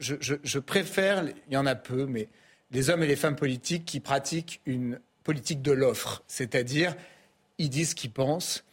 je, 0.00 0.58
préfère, 0.58 1.24
il 1.48 1.54
y 1.54 1.56
en 1.56 1.66
a 1.66 1.74
peu, 1.74 2.06
mais 2.06 2.28
les 2.70 2.90
hommes 2.90 3.02
et 3.02 3.06
les 3.06 3.16
femmes 3.16 3.36
politiques 3.36 3.84
qui 3.84 4.00
pratiquent 4.00 4.60
une 4.66 5.00
politique 5.24 5.62
de 5.62 5.72
l'offre, 5.72 6.22
c'est-à-dire 6.26 6.96
ils 7.58 7.68
disent 7.68 7.90
ce 7.90 7.94
qu'ils 7.94 8.12
pensent. 8.12 8.64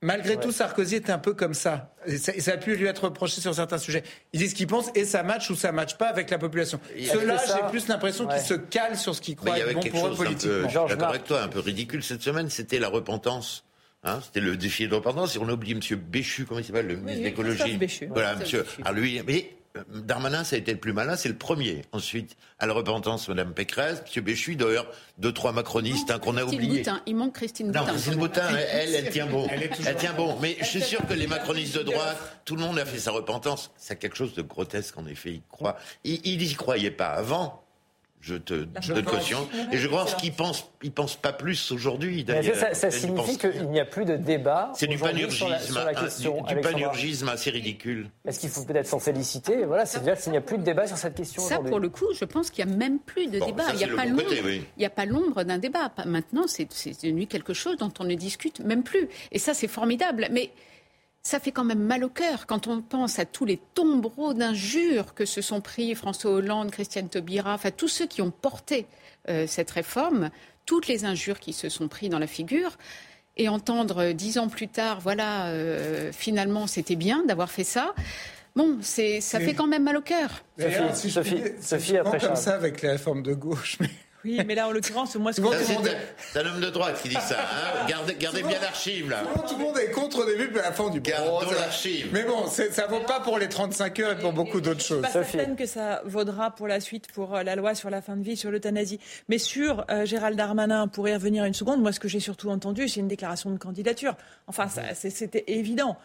Malgré 0.00 0.38
tout, 0.38 0.52
Sarkozy 0.52 0.96
était 0.96 1.12
un 1.12 1.18
peu 1.18 1.32
comme 1.32 1.54
ça. 1.54 1.94
Et 2.06 2.18
ça. 2.18 2.52
a 2.52 2.56
pu 2.58 2.76
lui 2.76 2.86
être 2.86 3.04
reproché 3.04 3.40
sur 3.40 3.54
certains 3.54 3.78
sujets. 3.78 4.02
Il 4.34 4.40
dit 4.40 4.50
ce 4.50 4.54
qu'il 4.54 4.66
pense 4.66 4.90
et 4.94 5.06
ça 5.06 5.22
match 5.22 5.48
ou 5.48 5.56
ça 5.56 5.72
matche 5.72 5.96
pas 5.96 6.08
avec 6.08 6.28
la 6.28 6.36
population. 6.36 6.78
Cela, 6.94 7.38
j'ai 7.38 7.70
plus 7.70 7.88
l'impression 7.88 8.26
qu'il 8.26 8.40
se 8.40 8.52
cale 8.52 8.98
sur 8.98 9.14
ce 9.14 9.22
qu'il 9.22 9.34
croit 9.34 9.58
être 9.58 9.72
bon 9.72 9.80
pour 9.80 10.08
eux 10.08 10.14
politiquement. 10.14 10.68
Je 10.68 10.94
suis 10.94 11.02
avec 11.02 11.24
toi, 11.24 11.42
un 11.42 11.48
peu 11.48 11.60
ridicule 11.60 12.02
cette 12.02 12.22
semaine, 12.22 12.50
c'était 12.50 12.78
la 12.78 12.88
repentance. 12.88 13.64
Hein, 14.02 14.20
c'était 14.22 14.40
le 14.40 14.58
défi 14.58 14.86
de 14.86 14.94
repentance. 14.94 15.34
Et 15.36 15.38
on 15.38 15.48
a 15.48 15.52
oublié 15.52 15.74
M. 15.74 15.98
Béchu, 15.98 16.44
comment 16.44 16.60
il 16.60 16.66
s'appelle, 16.66 16.86
le 16.86 16.96
ministre 16.96 17.20
de 17.20 17.24
l'écologie. 17.24 17.78
Voilà, 18.10 18.36
monsieur. 18.36 18.66
Alors 18.82 18.92
lui, 18.92 19.22
mais 19.26 19.56
Darmanin, 19.92 20.44
ça 20.44 20.54
a 20.54 20.58
été 20.60 20.72
le 20.72 20.78
plus 20.78 20.92
malin, 20.92 21.16
c'est 21.16 21.28
le 21.28 21.36
premier. 21.36 21.82
Ensuite, 21.90 22.36
à 22.60 22.66
la 22.66 22.72
repentance, 22.72 23.28
Mme 23.28 23.52
Pécresse, 23.52 24.02
M. 24.14 24.22
Béchu, 24.22 24.54
d'ailleurs, 24.54 24.86
deux, 25.18 25.32
trois 25.32 25.50
macronistes 25.50 26.12
hein, 26.12 26.20
qu'on 26.20 26.36
a 26.36 26.44
oubliés. 26.44 26.78
Boutin. 26.78 27.02
Il 27.06 27.16
manque 27.16 27.34
Christine 27.34 27.68
Boutin. 27.68 27.80
Non, 27.80 27.86
Christine 27.86 28.14
Boutin, 28.14 28.48
elle, 28.56 28.94
elle, 28.94 29.10
tient 29.10 29.26
bon. 29.26 29.48
Elle, 29.50 29.96
tient 29.96 30.12
bon. 30.12 30.38
Mais 30.40 30.56
je 30.60 30.64
suis 30.64 30.82
sûr 30.82 31.04
que 31.06 31.14
les 31.14 31.26
macronistes 31.26 31.76
de 31.76 31.82
droite, 31.82 32.40
tout 32.44 32.54
le 32.54 32.62
monde 32.62 32.78
a 32.78 32.84
fait 32.84 33.00
sa 33.00 33.10
repentance. 33.10 33.72
C'est 33.76 33.96
quelque 33.98 34.16
chose 34.16 34.34
de 34.34 34.42
grotesque, 34.42 34.96
en 34.96 35.06
effet. 35.06 35.32
Il 35.32 35.42
croit. 35.48 35.76
Il 36.04 36.38
n'y 36.38 36.54
croyait 36.54 36.92
pas 36.92 37.08
avant 37.08 37.63
je 38.24 38.36
te 38.36 38.54
donne 38.54 39.04
caution. 39.04 39.46
Et 39.70 39.76
je 39.76 39.86
pense 39.86 40.14
qu'ils 40.14 40.32
pensent, 40.32 40.66
ils 40.82 40.92
pensent 40.92 41.16
pas 41.16 41.32
plus 41.32 41.72
aujourd'hui. 41.72 42.24
Ça, 42.54 42.72
ça 42.72 42.90
signifie 42.90 43.36
qu'il 43.36 43.68
n'y 43.68 43.80
a 43.80 43.84
plus 43.84 44.06
de 44.06 44.16
débat. 44.16 44.72
C'est 44.74 44.86
du 44.86 44.96
panurgisme, 44.96 45.54
sur 45.60 45.84
la, 45.84 45.94
question, 45.94 46.42
du, 46.42 46.56
panurgisme 46.56 47.28
assez 47.28 47.50
ridicule. 47.50 48.08
Est-ce 48.26 48.40
qu'il 48.40 48.48
faut 48.48 48.64
peut-être 48.64 48.86
s'en 48.86 48.98
féliciter? 48.98 49.64
Voilà, 49.64 49.84
c'est-à-dire 49.84 50.16
qu'il 50.18 50.32
n'y 50.32 50.38
a 50.38 50.40
plus 50.40 50.56
de 50.56 50.62
débat 50.62 50.86
sur 50.86 50.96
cette 50.96 51.14
question. 51.14 51.42
Ça, 51.42 51.58
pour 51.58 51.78
le 51.78 51.90
coup, 51.90 52.06
je 52.18 52.24
pense 52.24 52.50
qu'il 52.50 52.64
n'y 52.64 52.72
a 52.72 52.76
même 52.76 52.98
plus 52.98 53.26
de 53.26 53.38
débat. 53.38 53.64
il 53.72 53.76
n'y 53.76 53.84
a, 53.84 53.94
pas 53.94 54.06
l'ombre, 54.06 54.22
il 54.78 54.84
a 54.84 54.90
pas 54.90 55.04
l'ombre 55.04 55.44
d'un 55.44 55.58
débat. 55.58 55.92
Maintenant, 56.06 56.46
c'est 56.46 56.68
devenu 57.02 57.26
quelque 57.26 57.52
chose 57.52 57.76
dont 57.76 57.92
on 57.98 58.04
ne 58.04 58.14
discute 58.14 58.60
même 58.60 58.82
plus. 58.82 59.08
Et 59.32 59.38
ça, 59.38 59.52
c'est 59.52 59.68
formidable. 59.68 60.28
Mais 60.30 60.50
ça 61.24 61.40
fait 61.40 61.52
quand 61.52 61.64
même 61.64 61.82
mal 61.82 62.04
au 62.04 62.10
cœur 62.10 62.46
quand 62.46 62.68
on 62.68 62.82
pense 62.82 63.18
à 63.18 63.24
tous 63.24 63.46
les 63.46 63.58
tombereaux 63.74 64.34
d'injures 64.34 65.14
que 65.14 65.24
se 65.24 65.40
sont 65.40 65.62
pris 65.62 65.94
François 65.94 66.30
Hollande, 66.30 66.70
Christiane 66.70 67.08
Taubira, 67.08 67.54
enfin 67.54 67.70
tous 67.70 67.88
ceux 67.88 68.06
qui 68.06 68.20
ont 68.20 68.30
porté 68.30 68.86
euh, 69.30 69.46
cette 69.46 69.70
réforme, 69.70 70.30
toutes 70.66 70.86
les 70.86 71.06
injures 71.06 71.40
qui 71.40 71.54
se 71.54 71.70
sont 71.70 71.88
pris 71.88 72.10
dans 72.10 72.18
la 72.18 72.26
figure. 72.26 72.76
Et 73.36 73.48
entendre 73.48 73.98
euh, 73.98 74.12
dix 74.12 74.38
ans 74.38 74.48
plus 74.48 74.68
tard, 74.68 75.00
voilà, 75.00 75.46
euh, 75.46 76.12
finalement, 76.12 76.68
c'était 76.68 76.94
bien 76.94 77.24
d'avoir 77.24 77.50
fait 77.50 77.64
ça. 77.64 77.94
Bon, 78.54 78.78
c'est, 78.80 79.20
ça 79.20 79.40
fait 79.40 79.54
quand 79.54 79.66
même 79.66 79.82
mal 79.82 79.96
au 79.96 80.02
cœur. 80.02 80.30
Sophie, 80.56 81.10
Sophie, 81.10 81.42
Sophie, 81.60 81.96
après 81.96 82.20
comme 82.20 82.36
ça 82.36 82.54
avec 82.54 82.82
les 82.82 82.90
réformes 82.90 83.22
de 83.24 83.34
gauche. 83.34 83.78
Mais... 83.80 83.90
Oui, 84.24 84.40
mais 84.46 84.54
là, 84.54 84.68
en 84.68 84.72
l'occurrence, 84.72 85.14
moi, 85.16 85.32
ce 85.32 85.40
que 85.40 85.46
C'est 86.18 86.38
un 86.40 86.46
homme 86.46 86.60
de 86.60 86.70
droite 86.70 87.00
qui 87.02 87.08
dit 87.10 87.14
ça. 87.14 87.36
Hein 87.40 87.86
gardez, 87.88 88.14
gardez 88.14 88.42
bien 88.42 88.58
l'archive, 88.60 89.10
là. 89.10 89.22
Tout 89.46 89.56
le 89.58 89.64
monde 89.64 89.78
est 89.78 89.90
contre 89.90 90.22
au 90.22 90.24
début, 90.24 90.50
mais 90.52 90.60
à 90.60 90.70
la 90.70 90.72
fin 90.72 90.88
du 90.90 91.00
Gardons 91.00 91.40
l'archive. 91.50 92.08
Mais 92.12 92.24
bon, 92.24 92.46
ça 92.46 92.86
vaut 92.86 93.00
pas 93.00 93.20
pour 93.20 93.38
les 93.38 93.48
35 93.48 93.98
heures 94.00 94.12
et 94.12 94.18
pour 94.18 94.32
beaucoup 94.32 94.60
d'autres 94.60 94.80
choses. 94.80 95.02
Je 95.04 95.10
suis 95.10 95.18
pas 95.18 95.24
certaine 95.24 95.56
que 95.56 95.66
ça 95.66 96.02
vaudra 96.06 96.50
pour 96.50 96.66
la 96.68 96.80
suite, 96.80 97.08
pour 97.12 97.34
euh, 97.34 97.42
la 97.42 97.56
loi 97.56 97.74
sur 97.74 97.90
la 97.90 98.00
fin 98.00 98.16
de 98.16 98.22
vie, 98.22 98.36
sur 98.36 98.50
l'euthanasie. 98.50 98.98
Mais 99.28 99.38
sur 99.38 99.84
euh, 99.90 100.06
Gérald 100.06 100.36
Darmanin, 100.36 100.88
pour 100.88 101.08
y 101.08 101.14
revenir 101.14 101.44
une 101.44 101.54
seconde, 101.54 101.80
moi, 101.80 101.92
ce 101.92 102.00
que 102.00 102.08
j'ai 102.08 102.20
surtout 102.20 102.48
entendu, 102.48 102.88
c'est 102.88 103.00
une 103.00 103.08
déclaration 103.08 103.50
de 103.50 103.58
candidature. 103.58 104.14
Enfin, 104.46 104.68
c'était 104.94 105.44
évident. 105.48 105.98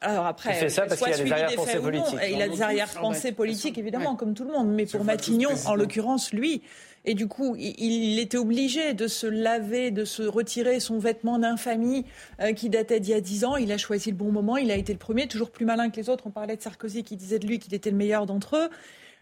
Alors 0.00 0.26
après, 0.26 0.50
il 0.50 0.56
fait 0.56 0.68
ça 0.68 0.86
parce 0.86 1.00
qu'il 1.00 1.12
a 1.12 1.16
des 1.16 1.32
arrière-pensées 1.32 1.78
politiques. 1.78 2.18
Il 2.28 2.42
a 2.42 2.48
des 2.48 2.62
arrière-pensées 2.62 3.32
politiques, 3.32 3.78
évidemment, 3.78 4.16
comme 4.16 4.34
tout 4.34 4.44
le 4.44 4.52
monde. 4.52 4.68
Mais 4.68 4.86
pour 4.86 5.04
Matignon, 5.04 5.50
en 5.66 5.74
l'occurrence, 5.74 6.32
lui, 6.32 6.62
et 7.06 7.14
du 7.14 7.28
coup, 7.28 7.54
il, 7.56 8.18
était 8.18 8.36
obligé 8.36 8.92
de 8.92 9.06
se 9.06 9.28
laver, 9.28 9.92
de 9.92 10.04
se 10.04 10.24
retirer 10.24 10.80
son 10.80 10.98
vêtement 10.98 11.38
d'infamie 11.38 12.04
euh, 12.40 12.52
qui 12.52 12.68
datait 12.68 12.98
d'il 12.98 13.12
y 13.12 13.14
a 13.14 13.20
dix 13.20 13.44
ans. 13.44 13.56
Il 13.56 13.70
a 13.70 13.78
choisi 13.78 14.10
le 14.10 14.16
bon 14.16 14.32
moment. 14.32 14.56
Il 14.56 14.72
a 14.72 14.76
été 14.76 14.92
le 14.92 14.98
premier, 14.98 15.28
toujours 15.28 15.50
plus 15.50 15.64
malin 15.64 15.88
que 15.88 15.96
les 15.96 16.10
autres. 16.10 16.24
On 16.26 16.30
parlait 16.30 16.56
de 16.56 16.62
Sarkozy 16.62 17.04
qui 17.04 17.16
disait 17.16 17.38
de 17.38 17.46
lui 17.46 17.60
qu'il 17.60 17.72
était 17.74 17.90
le 17.90 17.96
meilleur 17.96 18.26
d'entre 18.26 18.56
eux. 18.56 18.68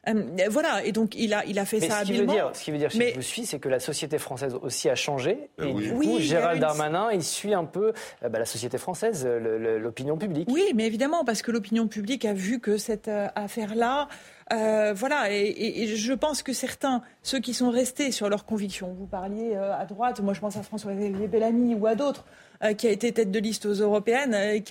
Euh, 0.09 0.49
voilà, 0.51 0.85
et 0.85 0.93
donc 0.93 1.15
il 1.15 1.35
a, 1.35 1.45
il 1.47 1.59
a 1.59 1.65
fait 1.65 1.81
ça 1.81 2.01
ce 2.01 2.05
qui 2.05 2.13
Veut 2.19 2.27
dire, 2.27 2.51
ce 2.53 2.65
qui 2.65 2.71
veut 2.71 2.79
dire, 2.79 2.91
mais... 2.97 3.11
je 3.11 3.17
vous 3.17 3.23
suis, 3.23 3.47
c'est 3.47 3.59
que 3.59 3.69
la 3.69 3.81
société 3.81 4.19
française 4.19 4.57
aussi 4.63 4.89
a 4.89 4.95
changé. 4.95 5.51
Ben 5.59 5.69
et 5.69 5.75
du 5.75 5.93
coup, 5.93 6.19
Gérald 6.19 6.61
Darmanin, 6.61 7.11
il 7.13 7.23
suit 7.23 7.55
un 7.55 7.65
peu 7.65 7.93
euh, 8.23 8.29
bah, 8.29 8.39
la 8.39 8.45
société 8.45 8.79
française, 8.79 9.27
l'opinion 9.27 10.17
publique. 10.17 10.49
Oui, 10.51 10.65
mais 10.75 10.87
évidemment, 10.87 11.25
parce 11.25 11.43
que 11.43 11.51
l'opinion 11.51 11.89
publique 11.89 12.25
a 12.25 12.33
vu 12.33 12.61
que 12.61 12.77
cette 12.77 13.09
affaire-là 13.09 14.09
euh, 14.53 14.93
voilà, 14.95 15.31
et, 15.31 15.87
je 15.87 16.13
pense 16.13 16.43
que 16.43 16.53
certains, 16.53 17.03
ceux 17.23 17.41
qui 17.41 17.55
sont 17.55 17.71
restés 17.71 18.13
sur 18.13 18.29
leurs 18.29 18.45
convictions, 18.45 18.95
vous 18.99 19.07
parliez 19.07 19.55
euh, 19.55 19.77
à 19.77 19.87
droite, 19.87 20.21
moi 20.21 20.35
je 20.35 20.41
pense 20.41 20.57
à 20.57 20.63
François-Xavier 20.63 21.29
Bellamy 21.29 21.75
ou 21.75 21.87
à 21.87 21.95
d'autres, 21.95 22.25
euh, 22.27 22.44
qui 22.73 22.87
a 22.87 22.91
été 22.91 23.13
tête 23.13 23.31
de 23.31 23.39
liste 23.39 23.67
aux 23.67 23.75
européennes, 23.75 24.63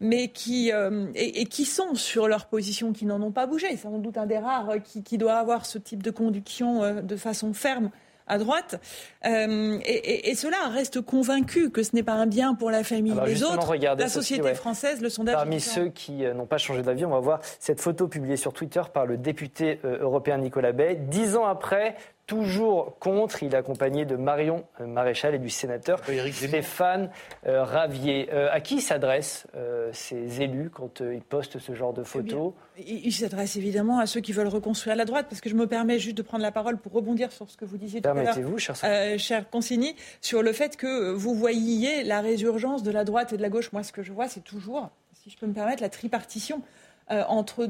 mais 0.00 0.28
qui, 0.28 0.70
et, 1.14 1.44
qui 1.46 1.64
sont 1.64 1.94
sur 1.94 2.28
leur 2.28 2.46
position, 2.46 2.92
qui 2.92 3.06
n'en 3.06 3.22
ont 3.22 3.32
pas 3.32 3.46
bougé. 3.46 3.68
C'est 3.70 3.78
sans 3.78 3.98
doute 3.98 4.18
un 4.18 4.26
des 4.26 4.38
rares 4.38 4.74
qui, 4.82 5.18
doit 5.18 5.34
avoir 5.34 5.66
ce 5.66 5.78
type 5.78 6.02
de 6.02 6.10
conviction 6.10 7.02
de 7.02 7.16
façon 7.16 7.52
ferme 7.52 7.90
à 8.30 8.38
droite. 8.38 8.80
Euh, 9.26 9.78
et, 9.84 9.92
et, 9.92 10.30
et 10.30 10.34
ceux-là 10.34 10.68
restent 10.68 11.00
convaincus 11.00 11.68
que 11.72 11.82
ce 11.82 11.94
n'est 11.94 12.02
pas 12.02 12.12
un 12.12 12.26
bien 12.26 12.54
pour 12.54 12.70
la 12.70 12.84
famille. 12.84 13.12
Alors, 13.12 13.26
justement, 13.26 13.54
autres, 13.54 13.68
regardez 13.68 14.04
la 14.04 14.08
société 14.08 14.42
ouais. 14.42 14.54
française, 14.54 15.02
le 15.02 15.10
sondage. 15.10 15.34
Parmi 15.34 15.60
ceux 15.60 15.88
qui 15.88 16.24
euh, 16.24 16.32
n'ont 16.32 16.46
pas 16.46 16.58
changé 16.58 16.82
d'avis, 16.82 17.04
on 17.04 17.10
va 17.10 17.18
voir 17.18 17.40
cette 17.58 17.80
photo 17.80 18.08
publiée 18.08 18.36
sur 18.36 18.52
Twitter 18.52 18.82
par 18.94 19.04
le 19.04 19.16
député 19.16 19.80
euh, 19.84 19.98
européen 20.00 20.38
Nicolas 20.38 20.72
Bay. 20.72 20.94
Dix 20.94 21.36
ans 21.36 21.44
après, 21.44 21.96
toujours 22.30 22.96
contre, 23.00 23.42
il 23.42 23.52
est 23.52 23.56
accompagné 23.56 24.04
de 24.04 24.14
Marion 24.14 24.64
euh, 24.80 24.86
Maréchal 24.86 25.34
et 25.34 25.40
du 25.40 25.50
sénateur 25.50 26.00
Éric 26.08 26.32
Zemmour. 26.32 26.48
Stéphane 26.50 27.10
euh, 27.46 27.64
Ravier. 27.64 28.28
Euh, 28.32 28.48
à 28.52 28.60
qui 28.60 28.80
s'adressent 28.80 29.48
euh, 29.56 29.90
ces 29.92 30.40
élus 30.40 30.70
quand 30.70 31.00
euh, 31.00 31.12
ils 31.12 31.22
postent 31.22 31.58
ce 31.58 31.74
genre 31.74 31.92
de 31.92 32.04
photos? 32.04 32.52
Il 32.78 33.06
il 33.06 33.12
s'adresse 33.12 33.56
évidemment 33.56 33.98
à 33.98 34.06
ceux 34.06 34.20
qui 34.20 34.32
veulent 34.32 34.46
reconstruire 34.46 34.94
la 34.94 35.04
droite, 35.04 35.26
parce 35.28 35.40
que 35.40 35.50
je 35.50 35.56
me 35.56 35.66
permets 35.66 35.98
juste 35.98 36.16
de 36.16 36.22
prendre 36.22 36.44
la 36.44 36.52
parole 36.52 36.78
pour 36.78 36.92
rebondir 36.92 37.32
sur 37.32 37.50
ce 37.50 37.56
que 37.56 37.64
vous 37.64 37.78
disiez 37.78 38.00
tout 38.00 38.08
à 38.08 38.14
l'heure. 38.14 38.22
Permettez-vous, 38.22 38.58
cher 38.58 38.76
euh, 38.84 39.18
cher 39.18 39.50
Consigny, 39.50 39.96
sur 40.20 40.42
le 40.42 40.52
fait 40.52 40.76
que 40.76 41.10
vous 41.10 41.34
voyiez 41.34 42.04
la 42.04 42.20
résurgence 42.20 42.84
de 42.84 42.92
la 42.92 43.02
droite 43.04 43.32
et 43.32 43.36
de 43.36 43.42
la 43.42 43.48
gauche. 43.48 43.72
Moi, 43.72 43.82
ce 43.82 43.92
que 43.92 44.04
je 44.04 44.12
vois, 44.12 44.28
c'est 44.28 44.44
toujours, 44.44 44.90
si 45.14 45.30
je 45.30 45.36
peux 45.36 45.48
me 45.48 45.52
permettre, 45.52 45.82
la 45.82 45.88
tripartition 45.88 46.62
euh, 47.10 47.24
entre, 47.26 47.68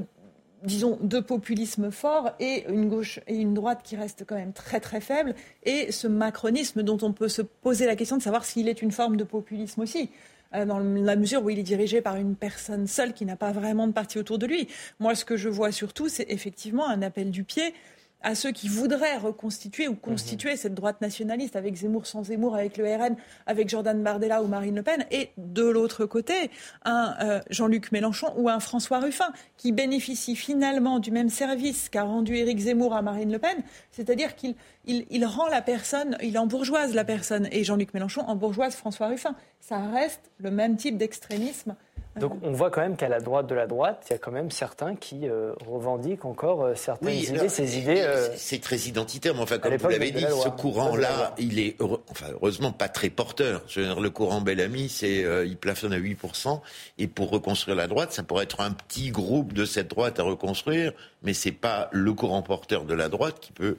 disons, 0.62 0.98
deux 1.02 1.22
populismes 1.22 1.90
forts 1.90 2.32
et 2.40 2.64
une 2.68 2.88
gauche 2.88 3.20
et 3.26 3.36
une 3.36 3.54
droite 3.54 3.80
qui 3.82 3.96
reste 3.96 4.24
quand 4.26 4.36
même 4.36 4.52
très 4.52 4.80
très 4.80 5.00
faible, 5.00 5.34
et 5.64 5.92
ce 5.92 6.06
macronisme 6.06 6.82
dont 6.82 6.98
on 7.02 7.12
peut 7.12 7.28
se 7.28 7.42
poser 7.42 7.86
la 7.86 7.96
question 7.96 8.16
de 8.16 8.22
savoir 8.22 8.44
s'il 8.44 8.68
est 8.68 8.82
une 8.82 8.92
forme 8.92 9.16
de 9.16 9.24
populisme 9.24 9.80
aussi. 9.80 10.10
euh, 10.54 10.64
Dans 10.64 10.78
la 10.78 11.16
mesure 11.16 11.44
où 11.44 11.50
il 11.50 11.58
est 11.58 11.62
dirigé 11.62 12.00
par 12.00 12.16
une 12.16 12.34
personne 12.36 12.86
seule 12.86 13.12
qui 13.12 13.24
n'a 13.24 13.36
pas 13.36 13.52
vraiment 13.52 13.86
de 13.86 13.92
parti 13.92 14.18
autour 14.18 14.38
de 14.38 14.46
lui. 14.46 14.68
Moi, 14.98 15.14
ce 15.14 15.24
que 15.24 15.36
je 15.36 15.48
vois 15.48 15.72
surtout, 15.72 16.08
c'est 16.08 16.26
effectivement 16.28 16.88
un 16.88 17.02
appel 17.02 17.30
du 17.30 17.44
pied 17.44 17.72
à 18.22 18.34
ceux 18.34 18.52
qui 18.52 18.68
voudraient 18.68 19.16
reconstituer 19.16 19.88
ou 19.88 19.94
constituer 19.94 20.56
cette 20.56 20.74
droite 20.74 21.00
nationaliste 21.00 21.56
avec 21.56 21.74
Zemmour 21.74 22.06
sans 22.06 22.24
Zemmour, 22.24 22.54
avec 22.54 22.76
le 22.76 22.84
RN, 22.84 23.16
avec 23.46 23.68
Jordan 23.68 24.02
Bardella 24.02 24.42
ou 24.42 24.46
Marine 24.46 24.76
Le 24.76 24.82
Pen, 24.82 25.06
et 25.10 25.30
de 25.38 25.64
l'autre 25.64 26.06
côté, 26.06 26.50
un 26.84 27.14
euh, 27.22 27.40
Jean-Luc 27.50 27.92
Mélenchon 27.92 28.32
ou 28.36 28.48
un 28.48 28.60
François 28.60 28.98
Ruffin, 28.98 29.32
qui 29.56 29.72
bénéficie 29.72 30.36
finalement 30.36 30.98
du 30.98 31.10
même 31.10 31.30
service 31.30 31.88
qu'a 31.88 32.02
rendu 32.02 32.36
Éric 32.36 32.58
Zemmour 32.58 32.94
à 32.94 33.02
Marine 33.02 33.32
Le 33.32 33.38
Pen, 33.38 33.56
c'est-à-dire 33.90 34.36
qu'il 34.36 34.54
il, 34.86 35.24
rend 35.24 35.48
la 35.48 35.62
personne, 35.62 36.16
il 36.22 36.38
embourgeoise 36.38 36.94
la 36.94 37.04
personne, 37.04 37.48
et 37.52 37.64
Jean-Luc 37.64 37.94
Mélenchon 37.94 38.22
embourgeoise 38.22 38.74
François 38.74 39.08
Ruffin. 39.08 39.34
Ça 39.60 39.78
reste 39.78 40.30
le 40.38 40.50
même 40.50 40.76
type 40.76 40.96
d'extrémisme. 40.96 41.76
Donc 42.18 42.32
on 42.42 42.50
voit 42.50 42.70
quand 42.70 42.80
même 42.80 42.96
qu'à 42.96 43.08
la 43.08 43.20
droite 43.20 43.46
de 43.46 43.54
la 43.54 43.66
droite, 43.68 44.04
il 44.08 44.12
y 44.12 44.16
a 44.16 44.18
quand 44.18 44.32
même 44.32 44.50
certains 44.50 44.96
qui 44.96 45.28
euh, 45.28 45.52
revendiquent 45.66 46.24
encore 46.24 46.64
euh, 46.64 46.74
certaines 46.74 47.08
Oui, 47.08 47.22
idées, 47.22 47.38
alors, 47.38 47.50
ces 47.50 47.78
idées. 47.78 48.00
euh, 48.00 48.28
c'est- 48.36 48.60
très 48.60 48.76
identitaire, 48.78 49.32
mais 49.34 49.40
enfin, 49.42 49.58
comme 49.58 49.76
vous 49.76 49.88
l'avez 49.88 50.10
dit, 50.10 50.22
la 50.22 50.30
ce 50.32 50.48
courant-là, 50.48 51.34
il 51.38 51.58
est 51.60 51.80
heureux- 51.80 52.02
enfin, 52.10 52.26
heureusement 52.34 52.72
pas 52.72 52.88
très 52.88 53.10
porteur. 53.10 53.62
Je 53.68 53.80
veux 53.80 53.86
dire, 53.86 54.00
le 54.00 54.10
courant 54.10 54.40
Bellamy, 54.40 54.88
c'est, 54.88 55.24
euh, 55.24 55.46
il 55.46 55.56
plafonne 55.56 55.92
à 55.92 55.98
8%, 55.98 56.60
et 56.98 57.06
pour 57.06 57.30
reconstruire 57.30 57.76
la 57.76 57.86
droite, 57.86 58.12
ça 58.12 58.22
pourrait 58.24 58.44
être 58.44 58.60
un 58.60 58.72
petit 58.72 59.10
groupe 59.10 59.52
de 59.52 59.64
cette 59.64 59.88
droite 59.88 60.18
à 60.18 60.24
reconstruire, 60.24 60.92
mais 61.22 61.32
c'est 61.32 61.52
pas 61.52 61.88
le 61.92 62.12
courant 62.12 62.42
porteur 62.42 62.84
de 62.84 62.94
la 62.94 63.08
droite 63.08 63.38
qui 63.40 63.52
peut 63.52 63.76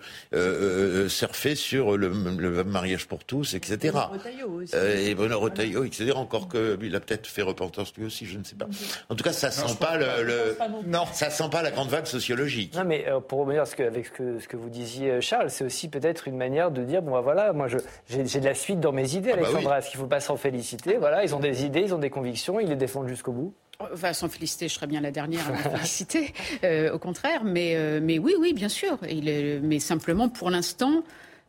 surfer 1.10 1.56
sur 1.56 1.98
le, 1.98 2.10
le 2.38 2.63
mariage 2.63 3.08
pour 3.08 3.24
tous, 3.24 3.54
etc. 3.56 3.98
Retailleau 4.12 4.48
aussi. 4.62 4.74
Euh, 4.76 4.98
et 5.10 5.15
Bruno 5.15 5.39
Retailleau, 5.39 5.84
etc. 5.84 6.12
Encore 6.15 6.48
qu'il 6.50 6.96
a 6.96 7.00
peut-être 7.00 7.28
fait 7.28 7.41
repentance 7.41 7.94
lui 7.98 8.06
aussi, 8.06 8.20
je 8.25 8.38
ne 8.38 8.43
sais 8.43 8.55
pas. 8.55 8.67
En 9.10 9.15
tout 9.15 9.23
cas, 9.23 9.34
ça 9.34 9.51
sent 9.51 9.75
pas 9.79 9.97
le, 9.97 10.23
le- 10.23 10.57
Non. 10.88 11.03
ça 11.13 11.29
sent 11.29 11.49
pas 11.51 11.62
la 11.62 11.71
grande 11.71 11.89
vague 11.89 12.05
sociologique. 12.05 12.75
Non, 12.75 12.84
mais 12.86 13.05
euh, 13.07 13.19
pour 13.19 13.39
revenir 13.39 13.62
à 13.62 13.65
ce 13.65 13.75
que, 13.75 13.84
avec 13.84 14.05
ce 14.07 14.12
que, 14.12 14.39
ce 14.39 14.47
que 14.47 14.57
vous 14.57 14.69
disiez, 14.69 15.12
euh, 15.12 15.21
Charles, 15.21 15.49
c'est 15.49 15.63
aussi 15.63 15.88
peut-être 15.89 16.27
une 16.27 16.38
manière 16.38 16.71
de 16.71 16.84
dire 16.84 17.01
bon, 17.01 17.12
bah, 17.12 17.21
voilà, 17.21 17.53
moi, 17.53 17.67
je- 17.67 17.77
j'ai 18.10 18.39
de 18.39 18.45
la 18.45 18.53
suite 18.55 18.79
dans 18.79 18.91
mes 18.91 19.15
idées, 19.15 19.31
Ah 19.34 19.38
bah 19.38 19.41
Alexandra. 19.47 19.79
Est-ce 19.79 19.89
qu'il 19.89 19.99
ne 19.99 20.03
faut 20.03 20.10
pas 20.10 20.19
s'en 20.19 20.38
féliciter? 20.38 20.97
Voilà, 20.97 21.23
ils 21.23 21.34
ont 21.36 21.39
des 21.39 21.63
idées, 21.65 21.81
ils 21.81 21.93
ont 21.93 21.97
des 21.99 22.10
convictions, 22.10 22.60
ils 22.60 22.69
les 22.69 22.75
défendent 22.75 23.07
jusqu'au 23.07 23.31
bout. 23.31 23.53
Enfin, 23.93 24.13
sans 24.13 24.29
féliciter, 24.29 24.67
je 24.67 24.75
serais 24.75 24.86
bien 24.88 25.01
la 25.01 25.10
dernière 25.12 25.47
à 25.47 25.51
me 25.53 25.57
féliciter, 25.77 26.34
euh, 26.63 26.93
au 26.93 26.99
contraire. 26.99 27.43
Mais, 27.43 27.73
euh, 27.75 27.99
mais 28.01 28.19
oui, 28.19 28.36
oui, 28.39 28.53
bien 28.53 28.69
sûr. 28.69 28.97
Il 29.10 29.27
est, 29.27 29.60
mais 29.60 29.79
simplement, 29.79 30.29
pour 30.29 30.51
l'instant, 30.51 31.03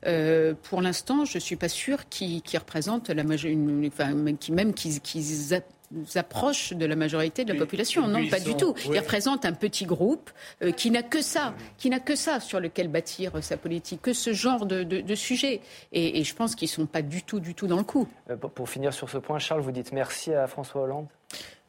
euh, 0.07 0.55
pour 0.63 0.81
l'instant, 0.81 1.25
je 1.27 1.39
suis 1.39 1.57
pas 1.57 1.69
sûre 1.69 2.09
qu'ils 2.09 2.41
qu'ils 2.43 2.59
représentent 2.59 3.11
la 3.11 3.23
majorité, 3.23 3.91
enfin, 3.93 4.15
même 4.15 4.73
qu'ils 4.75 5.01
qu'ils 5.93 6.05
qu'ils 6.05 6.19
a- 6.19 6.21
approchent 6.21 6.73
de 6.73 6.87
la 6.87 6.97
majorité 6.97 7.45
de 7.45 7.53
la 7.53 7.59
population. 7.59 8.07
Non, 8.09 8.27
pas 8.29 8.41
du 8.41 8.55
tout. 8.57 8.75
oui. 8.77 8.91
Ils 8.95 8.99
représentent 8.99 9.45
un 9.45 9.53
petit 9.53 9.85
groupe 9.85 10.31
euh, 10.63 10.73
qui 10.73 10.91
n'a 10.91 11.03
que 11.03 11.21
ça, 11.23 11.55
qui 11.79 11.91
n'a 11.91 12.01
que 12.01 12.17
ça 12.17 12.41
sur 12.41 12.61
lequel 12.61 12.89
bâtir 12.89 13.33
sa 13.43 13.57
politique, 13.57 14.03
que 14.03 14.13
ce 14.13 14.33
genre 14.33 14.67
de, 14.67 14.83
de, 14.83 15.01
de 15.01 15.15
sujet. 15.15 15.61
Et, 15.93 16.21
et 16.21 16.25
je 16.25 16.35
pense 16.35 16.55
qu'ils 16.55 16.69
sont 16.69 16.87
pas 16.87 17.03
du 17.03 17.23
tout, 17.23 17.41
du 17.41 17.55
tout 17.55 17.67
dans 17.67 17.77
le 17.79 17.85
coup. 17.85 18.09
Euh, 18.31 18.37
pour, 18.37 18.69
finir 18.69 18.93
sur 18.95 19.11
ce 19.11 19.19
point, 19.19 19.39
Charles, 19.39 19.61
vous 19.61 19.73
dites 19.73 19.93
merci 19.93 20.33
à 20.33 20.47
François 20.47 20.83
Hollande? 20.83 21.07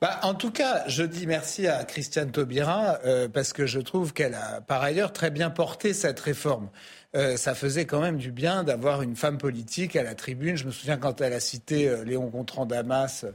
Bah, 0.02 0.20
en 0.24 0.34
tout 0.34 0.52
cas, 0.52 0.84
je 0.88 1.04
dis 1.04 1.28
merci 1.28 1.68
à 1.68 1.84
Christiane 1.86 2.32
Taubira 2.32 3.00
euh, 3.06 3.30
parce 3.30 3.54
que 3.54 3.66
je 3.66 3.80
trouve 3.80 4.12
qu'elle 4.12 4.34
a 4.34 4.60
par 4.60 4.82
ailleurs 4.84 5.14
très 5.14 5.32
bien 5.32 5.50
porté 5.50 5.94
cette 5.94 6.20
réforme. 6.20 6.70
Euh, 7.16 7.38
ça 7.38 7.56
faisait 7.56 7.86
quand 7.86 8.02
même 8.02 8.18
du 8.18 8.32
bien 8.32 8.64
d'avoir 8.64 9.02
une 9.02 9.16
femme 9.16 9.38
politique 9.38 9.96
à 9.96 10.04
la 10.04 10.16
tribune. 10.16 10.58
Je 10.58 10.66
me 10.66 10.72
souviens 10.72 10.98
quand 10.98 11.22
elle 11.22 11.32
a 11.34 11.40
cité 11.40 11.88
euh, 11.88 12.04
Léon 12.04 12.26
Gontran 12.28 12.66
Damas, 12.66 13.24
euh, 13.24 13.32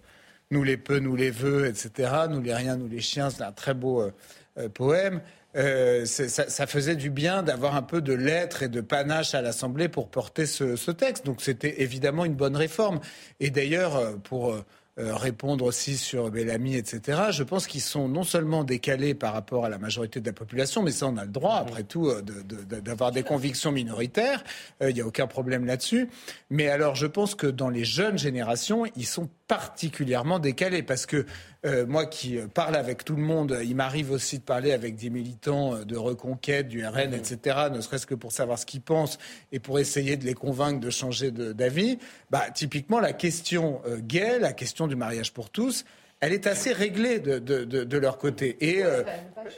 nous 0.51 0.63
les 0.63 0.77
peu, 0.77 0.99
nous 0.99 1.17
les 1.17 1.31
vœux, 1.31 1.67
etc. 1.67 2.11
Nous 2.31 2.41
les 2.41 2.55
riens, 2.55 2.77
nous 2.77 2.89
les 2.89 3.01
chiens. 3.01 3.31
C'est 3.31 3.43
un 3.43 3.53
très 3.53 3.75
beau 3.75 4.03
euh, 4.03 4.13
euh, 4.59 4.69
poème. 4.69 5.21
Euh, 5.57 6.05
ça, 6.05 6.67
faisait 6.67 6.95
du 6.95 7.11
bien 7.11 7.43
d'avoir 7.43 7.75
un 7.75 7.83
peu 7.83 8.03
de 8.03 8.13
lettres 8.13 8.63
et 8.63 8.69
de 8.69 8.81
panache 8.81 9.35
à 9.35 9.41
l'Assemblée 9.41 9.89
pour 9.89 10.09
porter 10.09 10.47
ce, 10.47 10.91
texte. 10.91 11.25
Donc 11.25 11.41
c'était 11.41 11.83
évidemment 11.83 12.25
une 12.25 12.35
bonne 12.35 12.57
réforme. 12.57 13.01
Et 13.41 13.51
d'ailleurs, 13.51 13.97
euh, 13.97 14.17
pour 14.17 14.53
euh, 14.53 14.65
euh, 14.99 15.15
répondre 15.15 15.65
aussi 15.65 15.97
sur 15.97 16.29
Bellamy, 16.29 16.75
etc. 16.75 17.31
Je 17.31 17.45
pense 17.45 17.69
qu'ils 17.69 17.83
sont 17.83 18.09
non 18.09 18.25
seulement 18.25 18.65
décalés 18.65 19.15
par 19.15 19.33
rapport 19.33 19.65
à 19.65 19.69
la 19.69 19.79
majorité 19.79 20.21
de 20.21 20.27
la 20.27 20.33
population, 20.33 20.83
mais 20.83 20.91
ça 20.91 21.07
on 21.07 21.17
a 21.17 21.25
le 21.25 21.31
droit, 21.31 21.55
après 21.55 21.85
tout, 21.85 22.09
euh, 22.09 22.21
d'avoir 22.21 23.13
des 23.13 23.23
convictions 23.23 23.71
minoritaires. 23.71 24.43
Euh, 24.83 24.91
Il 24.91 24.97
n'y 24.97 25.01
a 25.01 25.07
aucun 25.07 25.29
problème 25.29 25.67
là-dessus. 25.67 26.09
Mais 26.51 26.67
alors, 26.69 26.97
je 26.97 27.07
pense 27.07 27.37
que 27.37 27.47
dans 27.47 27.69
les 27.69 27.85
jeunes 27.85 28.19
générations, 28.19 28.87
ils 28.97 29.07
sont 29.07 29.29
particulièrement 29.49 30.39
décalés 30.39 30.83
parce 30.83 31.07
que 31.07 31.25
euh, 31.65 31.87
moi 31.87 32.07
qui 32.07 32.39
euh, 32.39 32.47
parle 32.47 32.77
avec 32.77 33.05
tout 33.05 33.17
le 33.17 33.23
monde, 33.23 33.59
il 33.65 33.75
m'arrive 33.75 34.13
aussi 34.13 34.39
de 34.39 34.45
parler 34.45 34.73
avec 34.73 34.95
des 34.95 35.11
militants 35.11 35.75
euh, 35.75 35.85
de 35.85 35.97
reconquête, 35.97 36.69
du 36.69 36.87
RN, 36.87 37.15
etc., 37.15 37.69
ne 37.73 37.81
serait-ce 37.81 38.07
que 38.07 38.15
pour 38.15 38.31
savoir 38.31 38.59
ce 38.59 38.67
qu'ils 38.67 38.83
pensent 38.83 39.19
et 39.51 39.59
pour 39.59 39.81
essayer 39.81 40.17
de 40.17 40.25
les 40.25 40.35
convaincre 40.35 40.79
de 40.79 40.91
changer 40.91 41.33
d'avis. 41.33 41.99
Bah, 42.31 42.51
typiquement, 42.55 43.01
la 43.01 43.15
question 43.15 43.81
euh, 43.87 43.99
gay, 43.99 44.39
la 44.39 44.53
question 44.53 44.87
du 44.87 44.95
mariage 44.95 45.33
pour 45.33 45.51
tous, 45.51 45.85
elle 46.21 46.33
est 46.33 46.47
assez 46.47 46.73
réglée 46.73 47.19
de, 47.21 47.39
de, 47.39 47.65
de, 47.65 47.85
de 47.85 47.99
leur 47.99 48.19
côté. 48.19 48.57
Et 48.61 48.85
euh, 48.85 49.03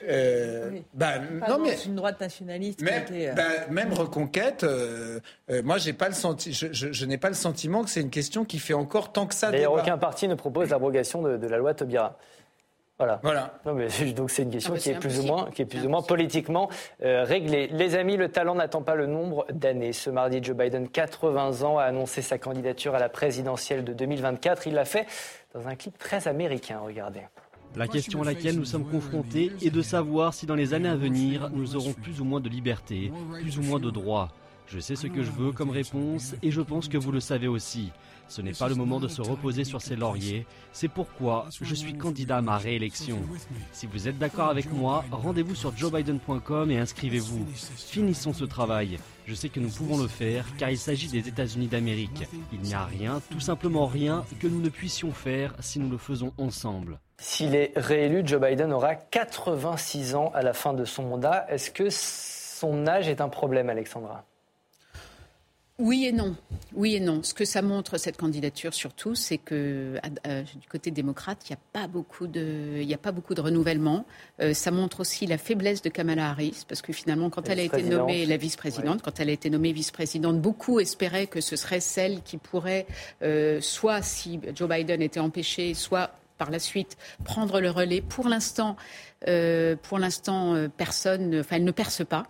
euh, 0.08 0.68
Oui. 0.72 0.82
bah, 0.94 1.14
non 1.48 1.56
dans 1.56 1.64
mais 1.64 1.76
une 1.86 1.94
droite 1.96 2.20
nationaliste. 2.20 2.78
qui 2.78 2.84
même, 2.84 3.02
était, 3.02 3.28
euh, 3.28 3.32
bah, 3.32 3.42
même 3.70 3.92
reconquête, 3.92 4.64
euh, 4.64 5.20
euh, 5.50 5.62
moi 5.62 5.78
j'ai 5.78 5.92
pas 5.92 6.08
le 6.08 6.14
senti, 6.14 6.52
je, 6.52 6.66
je- 6.72 6.92
je 6.92 7.04
n'ai 7.06 7.18
pas 7.18 7.28
le 7.28 7.34
sentiment 7.34 7.82
que 7.84 7.90
c'est 7.90 8.00
une 8.00 8.10
question 8.10 8.44
qui 8.44 8.58
fait 8.58 8.74
encore 8.74 9.12
tant 9.12 9.26
que 9.26 9.34
ça. 9.34 9.50
D'ailleurs, 9.50 9.72
aucun 9.72 9.98
parti 9.98 10.28
ne 10.28 10.34
propose 10.34 10.70
l'abrogation 10.70 11.22
de, 11.22 11.36
de 11.36 11.46
la 11.46 11.56
loi 11.58 11.74
Taubira. 11.74 12.16
Voilà. 13.00 13.18
Voilà. 13.22 13.54
Non, 13.64 13.72
mais 13.72 13.88
donc 14.12 14.30
c'est 14.30 14.42
une 14.42 14.50
question 14.50 14.74
Ah 14.74 14.76
bah, 14.76 14.82
qui 14.82 14.90
est 14.90 14.98
plus 14.98 15.20
ou 15.20 15.22
moins, 15.22 15.50
qui 15.50 15.62
est 15.62 15.64
plus 15.64 15.86
ou 15.86 15.88
moins 15.88 16.02
politiquement 16.02 16.68
euh, 17.02 17.24
réglée. 17.24 17.68
Les 17.68 17.94
amis, 17.94 18.18
le 18.18 18.28
talent 18.28 18.54
n'attend 18.54 18.82
pas 18.82 18.94
le 18.94 19.06
nombre 19.06 19.46
d'années. 19.50 19.94
Ce 19.94 20.10
mardi, 20.10 20.40
Joe 20.42 20.54
Biden, 20.54 20.86
80 20.86 21.62
ans, 21.62 21.78
a 21.78 21.84
annoncé 21.84 22.20
sa 22.20 22.36
candidature 22.36 22.94
à 22.94 22.98
la 22.98 23.08
présidentielle 23.08 23.84
de 23.84 23.94
2024. 23.94 24.66
Il 24.66 24.74
l'a 24.74 24.84
fait 24.84 25.06
dans 25.54 25.66
un 25.66 25.76
clip 25.76 25.96
très 25.96 26.28
américain. 26.28 26.80
Regardez. 26.84 27.22
La 27.74 27.88
question 27.88 28.20
à 28.20 28.26
laquelle 28.26 28.56
nous 28.56 28.66
sommes 28.66 28.84
confrontés 28.84 29.50
est 29.62 29.70
de 29.70 29.80
savoir 29.80 30.34
si 30.34 30.44
dans 30.44 30.54
les 30.54 30.74
années 30.74 30.90
à 30.90 30.96
venir, 30.96 31.48
nous 31.54 31.76
aurons 31.76 31.94
plus 31.94 32.20
ou 32.20 32.24
moins 32.24 32.40
de 32.40 32.50
liberté, 32.50 33.10
plus 33.40 33.58
ou 33.58 33.62
moins 33.62 33.80
de 33.80 33.90
droits. 33.90 34.28
Je 34.66 34.78
sais 34.78 34.94
ce 34.94 35.06
que 35.06 35.22
je 35.22 35.30
veux 35.30 35.52
comme 35.52 35.70
réponse 35.70 36.34
et 36.42 36.50
je 36.50 36.60
pense 36.60 36.88
que 36.88 36.98
vous 36.98 37.12
le 37.12 37.20
savez 37.20 37.48
aussi. 37.48 37.92
Ce 38.30 38.40
n'est 38.40 38.52
pas 38.52 38.68
le 38.68 38.76
moment 38.76 39.00
de 39.00 39.08
se 39.08 39.20
reposer 39.20 39.64
sur 39.64 39.82
ses 39.82 39.96
lauriers. 39.96 40.46
C'est 40.72 40.86
pourquoi 40.86 41.48
je 41.60 41.74
suis 41.74 41.94
candidat 41.94 42.36
à 42.36 42.42
ma 42.42 42.58
réélection. 42.58 43.18
Si 43.72 43.86
vous 43.86 44.06
êtes 44.06 44.18
d'accord 44.18 44.50
avec 44.50 44.72
moi, 44.72 45.04
rendez-vous 45.10 45.56
sur 45.56 45.76
joebiden.com 45.76 46.70
et 46.70 46.78
inscrivez-vous. 46.78 47.44
Finissons 47.76 48.32
ce 48.32 48.44
travail. 48.44 48.98
Je 49.26 49.34
sais 49.34 49.48
que 49.48 49.58
nous 49.58 49.68
pouvons 49.68 49.98
le 49.98 50.06
faire 50.06 50.46
car 50.58 50.70
il 50.70 50.78
s'agit 50.78 51.08
des 51.08 51.26
États-Unis 51.28 51.66
d'Amérique. 51.66 52.28
Il 52.52 52.60
n'y 52.60 52.74
a 52.74 52.84
rien, 52.84 53.20
tout 53.30 53.40
simplement 53.40 53.86
rien, 53.86 54.24
que 54.38 54.46
nous 54.46 54.60
ne 54.60 54.68
puissions 54.68 55.10
faire 55.10 55.52
si 55.58 55.80
nous 55.80 55.90
le 55.90 55.98
faisons 55.98 56.32
ensemble. 56.38 57.00
S'il 57.18 57.56
est 57.56 57.72
réélu, 57.74 58.22
Joe 58.24 58.40
Biden 58.40 58.72
aura 58.72 58.94
86 58.94 60.14
ans 60.14 60.30
à 60.34 60.42
la 60.42 60.52
fin 60.52 60.72
de 60.72 60.84
son 60.84 61.02
mandat. 61.02 61.46
Est-ce 61.48 61.72
que 61.72 61.88
son 61.90 62.86
âge 62.86 63.08
est 63.08 63.20
un 63.20 63.28
problème, 63.28 63.68
Alexandra? 63.70 64.24
Oui 65.80 66.04
et 66.04 66.12
non. 66.12 66.36
Oui 66.74 66.94
et 66.94 67.00
non. 67.00 67.22
Ce 67.22 67.32
que 67.32 67.46
ça 67.46 67.62
montre, 67.62 67.96
cette 67.96 68.18
candidature, 68.18 68.74
surtout, 68.74 69.14
c'est 69.14 69.38
que 69.38 69.98
euh, 70.26 70.42
du 70.60 70.68
côté 70.68 70.90
démocrate, 70.90 71.38
il 71.48 71.52
n'y 71.52 71.56
a, 71.56 71.60
pas 71.72 71.88
beaucoup 71.88 72.26
de, 72.26 72.80
il 72.82 72.92
a 72.92 72.98
pas 72.98 73.12
beaucoup 73.12 73.34
de 73.34 73.40
renouvellement. 73.40 74.04
Euh, 74.42 74.52
ça 74.52 74.70
montre 74.70 75.00
aussi 75.00 75.26
la 75.26 75.38
faiblesse 75.38 75.80
de 75.80 75.88
Kamala 75.88 76.28
Harris, 76.28 76.64
parce 76.68 76.82
que 76.82 76.92
finalement, 76.92 77.30
quand 77.30 77.48
elle 77.48 77.60
a 77.60 77.62
été 77.62 77.82
nommée 77.82 78.26
la 78.26 78.36
vice-présidente, 78.36 79.00
quand 79.02 79.18
elle 79.20 79.30
a 79.30 79.32
été 79.32 79.48
nommée 79.48 79.72
vice-présidente, 79.72 80.38
beaucoup 80.40 80.80
espéraient 80.80 81.26
que 81.26 81.40
ce 81.40 81.56
serait 81.56 81.80
celle 81.80 82.22
qui 82.22 82.36
pourrait, 82.36 82.86
euh, 83.22 83.62
soit 83.62 84.02
si 84.02 84.38
Joe 84.54 84.68
Biden 84.68 85.00
était 85.00 85.20
empêché, 85.20 85.72
soit 85.72 86.10
par 86.36 86.50
la 86.50 86.58
suite 86.58 86.98
prendre 87.24 87.58
le 87.58 87.70
relais. 87.70 88.02
Pour 88.02 88.28
l'instant, 88.28 88.76
pour 89.82 89.98
l'instant, 89.98 90.68
personne, 90.76 91.40
enfin, 91.40 91.56
elle 91.56 91.64
ne 91.64 91.70
perce 91.70 92.04
pas. 92.04 92.26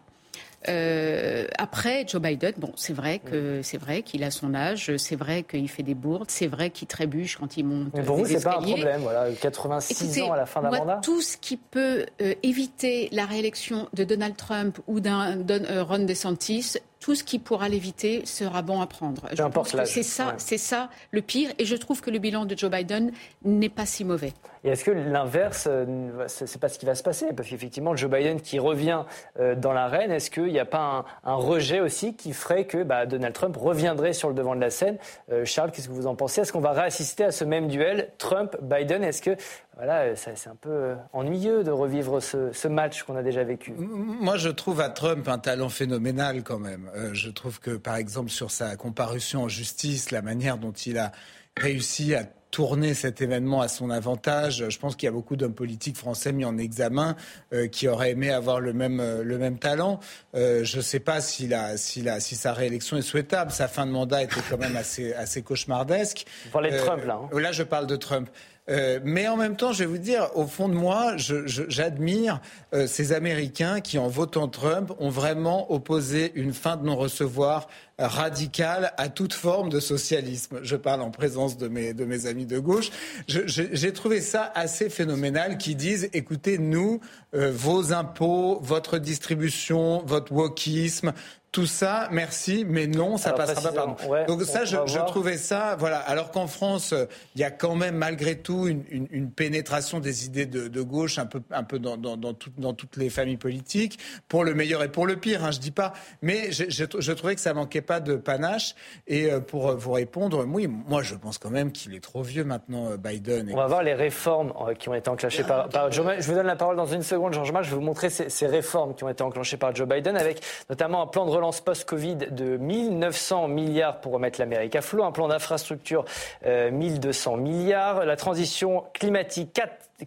Euh, 0.69 1.47
après, 1.57 2.05
Joe 2.07 2.21
Biden, 2.21 2.53
bon, 2.59 2.73
c'est 2.77 2.93
vrai 2.93 3.19
que 3.19 3.63
c'est 3.63 3.79
vrai 3.79 4.03
qu'il 4.03 4.23
a 4.25 4.31
son 4.31 4.55
âge, 4.55 4.95
c'est 4.99 5.17
vrai 5.17 5.43
qu'il 5.43 5.69
fait 5.69 5.83
des 5.83 5.95
bourdes, 5.95 6.31
c'est 6.31 6.47
vrai 6.47 6.71
qu'il 6.71 6.87
trébuche 6.87 7.37
quand 7.37 7.57
il 7.57 7.65
monte. 7.65 7.95
Mais 7.95 8.03
pour 8.03 8.17
vous, 8.17 8.27
c'est 8.27 8.43
pas 8.43 8.59
un 8.59 8.63
problème, 8.63 9.01
voilà, 9.01 9.31
86 9.33 10.23
ans 10.23 10.33
à 10.33 10.37
la 10.37 10.47
fin 10.47 10.61
d'un 10.61 10.71
mandat. 10.71 11.01
Tout 11.03 11.23
ce 11.23 11.39
qui 11.39 11.57
peut 11.57 12.07
euh, 12.21 12.35
éviter 12.43 13.09
la 13.13 13.25
réélection 13.25 13.89
de 13.95 14.05
Donald 14.05 14.37
Trump 14.37 14.79
ou 14.87 15.01
d'un 15.01 15.39
euh, 15.49 15.83
Ron 15.83 16.01
DeSantis, 16.01 16.77
tout 17.01 17.15
ce 17.15 17.25
qui 17.25 17.39
pourra 17.39 17.69
l'éviter 17.69 18.27
sera 18.27 18.61
bon 18.63 18.81
à 18.81 18.87
prendre. 18.87 19.23
Je 19.33 19.43
pense 19.45 19.73
que 19.73 19.85
c'est 19.87 20.03
ça, 20.03 20.35
c'est 20.37 20.59
ça 20.59 20.91
le 21.11 21.23
pire. 21.23 21.51
Et 21.59 21.65
je 21.65 21.75
trouve 21.75 22.03
que 22.03 22.11
le 22.11 22.19
bilan 22.19 22.45
de 22.45 22.57
Joe 22.57 22.71
Biden 22.71 23.11
n'est 23.43 23.71
pas 23.71 23.87
si 23.87 24.05
mauvais. 24.05 24.35
Et 24.63 24.69
est-ce 24.69 24.85
que 24.85 24.91
l'inverse, 24.91 25.67
euh, 25.71 26.27
c'est 26.27 26.61
pas 26.61 26.69
ce 26.69 26.79
qui 26.79 26.85
va 26.85 26.95
se 26.95 27.03
passer? 27.03 27.33
Parce 27.35 27.49
qu'effectivement, 27.49 27.97
Joe 27.97 28.11
Biden 28.11 28.43
qui 28.43 28.59
revient 28.59 29.05
euh, 29.39 29.55
dans 29.55 29.73
l'arène, 29.73 30.11
est-ce 30.11 30.31
qu'il 30.31 30.53
n'y 30.53 30.59
a 30.59 30.67
pas 30.67 31.07
un, 31.25 31.35
rejet 31.35 31.81
aussi 31.81 32.15
qui 32.15 32.35
ferait 32.35 32.67
que 32.67 32.83
bah, 32.83 33.07
Donald 33.07 33.35
Trump 33.35 33.57
reviendrait 33.57 34.13
sur 34.13 34.29
le 34.29 34.35
devant 34.35 34.55
de 34.55 34.61
la 34.61 34.69
scène? 34.69 34.99
Euh, 35.33 35.47
Charles, 35.47 35.71
qu'est-ce 35.71 35.89
que 35.89 35.95
vous 35.95 36.07
en 36.07 36.15
pensez? 36.15 36.43
Est-ce 36.43 36.53
qu'on 36.53 36.61
va 36.61 36.73
réassister 36.73 37.25
à 37.25 37.31
ce 37.33 37.45
même 37.45 37.69
duel 37.69 38.11
Trump-Biden? 38.19 39.03
Est-ce 39.03 39.23
que 39.23 39.37
voilà, 39.81 40.15
c'est 40.15 40.49
un 40.49 40.57
peu 40.57 40.95
ennuyeux 41.15 41.65
de 41.65 41.71
revivre 41.71 42.21
ce, 42.21 42.69
match 42.69 43.03
qu'on 43.03 43.17
a 43.17 43.23
déjà 43.23 43.45
vécu. 43.45 43.73
Moi, 43.79 44.37
je 44.37 44.51
trouve 44.51 44.83
à 44.83 44.91
Trump 44.91 45.27
un 45.27 45.39
talent 45.39 45.71
phénoménal 45.71 46.43
quand 46.43 46.59
même. 46.59 46.91
je 47.15 47.31
trouve 47.31 47.61
que, 47.61 47.71
par 47.71 47.97
exemple, 47.97 48.29
sur 48.29 48.51
sa 48.51 48.77
comparution 48.77 49.45
en 49.45 49.49
justice, 49.49 50.11
la 50.11 50.21
manière 50.21 50.59
dont 50.59 50.73
il 50.73 50.99
a 50.99 51.13
réussi 51.57 52.15
à 52.15 52.25
tourner 52.51 52.95
cet 52.95 53.21
événement 53.21 53.61
à 53.61 53.69
son 53.69 53.91
avantage. 53.91 54.69
Je 54.69 54.79
pense 54.79 54.97
qu'il 54.97 55.07
y 55.07 55.09
a 55.09 55.13
beaucoup 55.13 55.37
d'hommes 55.37 55.55
politiques 55.55 55.97
français 55.97 56.33
mis 56.33 56.45
en 56.45 56.59
examen 56.59 57.17
euh, 57.53 57.69
qui 57.69 57.89
auraient 57.89 58.11
aimé 58.11 58.31
avoir 58.31 58.61
le 58.61 58.73
même, 58.73 59.01
euh, 59.01 59.23
le 59.23 59.39
même 59.39 59.59
talent. 59.59 60.01
Euh, 60.35 60.65
je 60.65 60.79
ne 60.79 60.83
sais 60.83 61.01
pas 61.01 61.21
si, 61.21 61.47
la, 61.47 61.77
si, 61.77 62.03
la, 62.03 62.21
si 62.21 62.35
sa 62.35 62.53
réélection 62.53 62.97
est 62.97 63.03
souhaitable. 63.03 63.51
Sa 63.53 63.69
fin 63.69 63.87
de 63.87 63.93
mandat 63.93 64.25
était 64.25 64.41
quand 64.49 64.59
même 64.59 64.77
assez, 64.77 65.13
assez 65.15 65.43
cauchemardesque. 65.43 66.27
Vous 66.47 66.51
parlez 66.51 66.71
de 66.71 66.79
Trump, 66.79 67.05
là. 67.05 67.21
Hein. 67.23 67.41
Là, 67.41 67.53
je 67.53 67.63
parle 67.63 67.87
de 67.87 67.97
Trump. 67.97 68.29
Euh, 68.71 69.01
mais 69.03 69.27
en 69.27 69.37
même 69.37 69.57
temps, 69.57 69.73
je 69.73 69.81
vais 69.81 69.87
vous 69.87 69.99
dire, 69.99 70.31
au 70.35 70.47
fond 70.47 70.69
de 70.69 70.75
moi, 70.75 71.15
j'admire 71.17 72.41
euh, 72.73 72.87
ces 72.87 73.13
Américains 73.13 73.81
qui, 73.81 73.99
en 73.99 74.09
votant 74.09 74.49
Trump, 74.49 74.93
ont 74.99 75.11
vraiment 75.11 75.73
opposé 75.73 76.33
une 76.35 76.53
fin 76.53 76.77
de 76.77 76.85
non-recevoir 76.85 77.69
radicale 78.07 78.93
à 78.97 79.09
toute 79.09 79.35
forme 79.35 79.69
de 79.69 79.81
socialisme. 79.81 80.61
Je 80.63 80.77
parle 80.77 81.03
en 81.03 81.11
présence 81.11 81.57
de 81.57 81.69
mes, 81.69 81.95
de 81.95 82.05
mes 82.05 82.27
amis 82.27 82.47
de 82.47 82.59
gauche. 82.59 82.91
J'ai 83.27 83.93
trouvé 83.93 84.21
ça 84.21 84.51
assez 84.55 84.91
phénoménal 84.91 85.59
qui 85.59 85.75
disent, 85.75 86.09
écoutez, 86.13 86.59
nous, 86.59 87.01
euh, 87.35 87.53
vos 87.53 87.93
impôts, 87.93 88.59
votre 88.63 88.99
distribution, 88.99 90.03
votre 90.07 90.33
wokisme, 90.33 91.13
tout 91.53 91.67
ça, 91.67 92.09
merci, 92.13 92.65
mais 92.69 92.87
non, 92.87 93.17
ça 93.17 93.33
passera 93.33 93.73
pas. 93.73 94.25
Donc 94.29 94.43
ça, 94.43 94.65
je, 94.65 94.77
je, 94.87 94.99
trouvais 95.07 95.37
ça, 95.37 95.75
voilà. 95.77 95.99
Alors 95.99 96.31
qu'en 96.31 96.47
France, 96.47 96.95
il 97.35 97.41
y 97.41 97.45
a 97.45 97.51
quand 97.51 97.75
même 97.75 97.97
malgré 97.97 98.39
tout 98.39 98.69
une, 98.69 98.85
une, 98.89 99.09
une 99.11 99.31
pénétration 99.33 99.99
des 99.99 100.27
idées 100.27 100.47
de, 100.47 100.69
de, 100.69 100.83
gauche 100.83 101.19
un 101.19 101.27
peu, 101.27 101.43
un 101.51 101.65
peu 101.65 101.81
dans, 101.81 101.97
dans, 101.97 102.17
dans, 102.17 102.35
tout, 102.35 102.51
dans, 102.57 102.73
toutes 102.73 102.97
les 102.97 103.11
familles 103.11 103.37
politiques, 103.37 103.99
pour 104.29 104.45
le 104.45 104.55
meilleur 104.55 104.85
et 104.85 104.93
pour 104.93 105.07
le 105.07 105.17
pire, 105.17 105.45
hein, 105.45 105.51
je 105.51 105.59
dis 105.59 105.73
pas. 105.73 105.93
Mais 106.23 106.53
je, 106.53 106.65
je, 106.69 106.85
je, 106.97 107.13
trouvais 107.13 107.35
que 107.35 107.41
ça 107.41 107.53
manquait 107.53 107.83
pas 107.83 107.90
de 107.99 108.15
panache. 108.15 108.77
Et 109.09 109.33
euh, 109.33 109.41
pour 109.41 109.75
vous 109.77 109.93
répondre, 109.93 110.45
oui, 110.47 110.69
moi 110.69 111.03
je 111.03 111.17
pense 111.17 111.39
quand 111.39 111.51
même 111.51 111.73
qu'il 111.73 111.95
est 111.95 112.01
trop 112.01 112.23
vieux 112.23 112.45
maintenant, 112.45 112.91
euh, 112.91 112.97
Biden. 112.97 113.51
On 113.53 113.57
va 113.57 113.67
voir 113.67 113.83
les 113.83 113.95
réformes 113.95 114.53
euh, 114.69 114.75
qui 114.75 114.89
ont 114.89 114.95
été 114.95 115.11
enclenchées 115.11 115.43
par, 115.43 115.91
Joe. 115.91 116.07
Je 116.19 116.27
vous 116.27 116.35
donne 116.35 116.47
la 116.47 116.57
parole 116.57 116.77
dans 116.77 116.87
une 116.87 117.03
seconde, 117.03 117.33
Georges-Marc. 117.33 117.65
Je 117.65 117.71
vais 117.71 117.77
vous 117.77 117.83
montrer 117.83 118.11
ces, 118.11 118.47
réformes 118.47 118.95
qui 118.95 119.05
ont 119.05 119.09
été 119.09 119.23
enclenchées 119.23 119.57
par 119.57 119.75
Joe 119.75 119.89
Biden, 119.89 120.17
avec 120.17 120.43
notamment 120.69 121.03
un 121.03 121.07
plan 121.07 121.25
de 121.27 121.31
relance 121.31 121.61
post-Covid 121.61 122.17
de 122.17 122.57
1900 122.57 123.49
milliards 123.49 124.01
pour 124.01 124.13
remettre 124.13 124.41
l'Amérique 124.41 124.77
à 124.77 124.83
flot, 124.83 125.05
un 125.05 125.13
plan 125.13 125.29
d'infrastructure 125.29 126.05
1200 126.45 127.35
euh, 127.35 127.37
milliards, 127.37 128.05
la 128.05 128.17
transition 128.17 128.85
climatique 128.93 129.53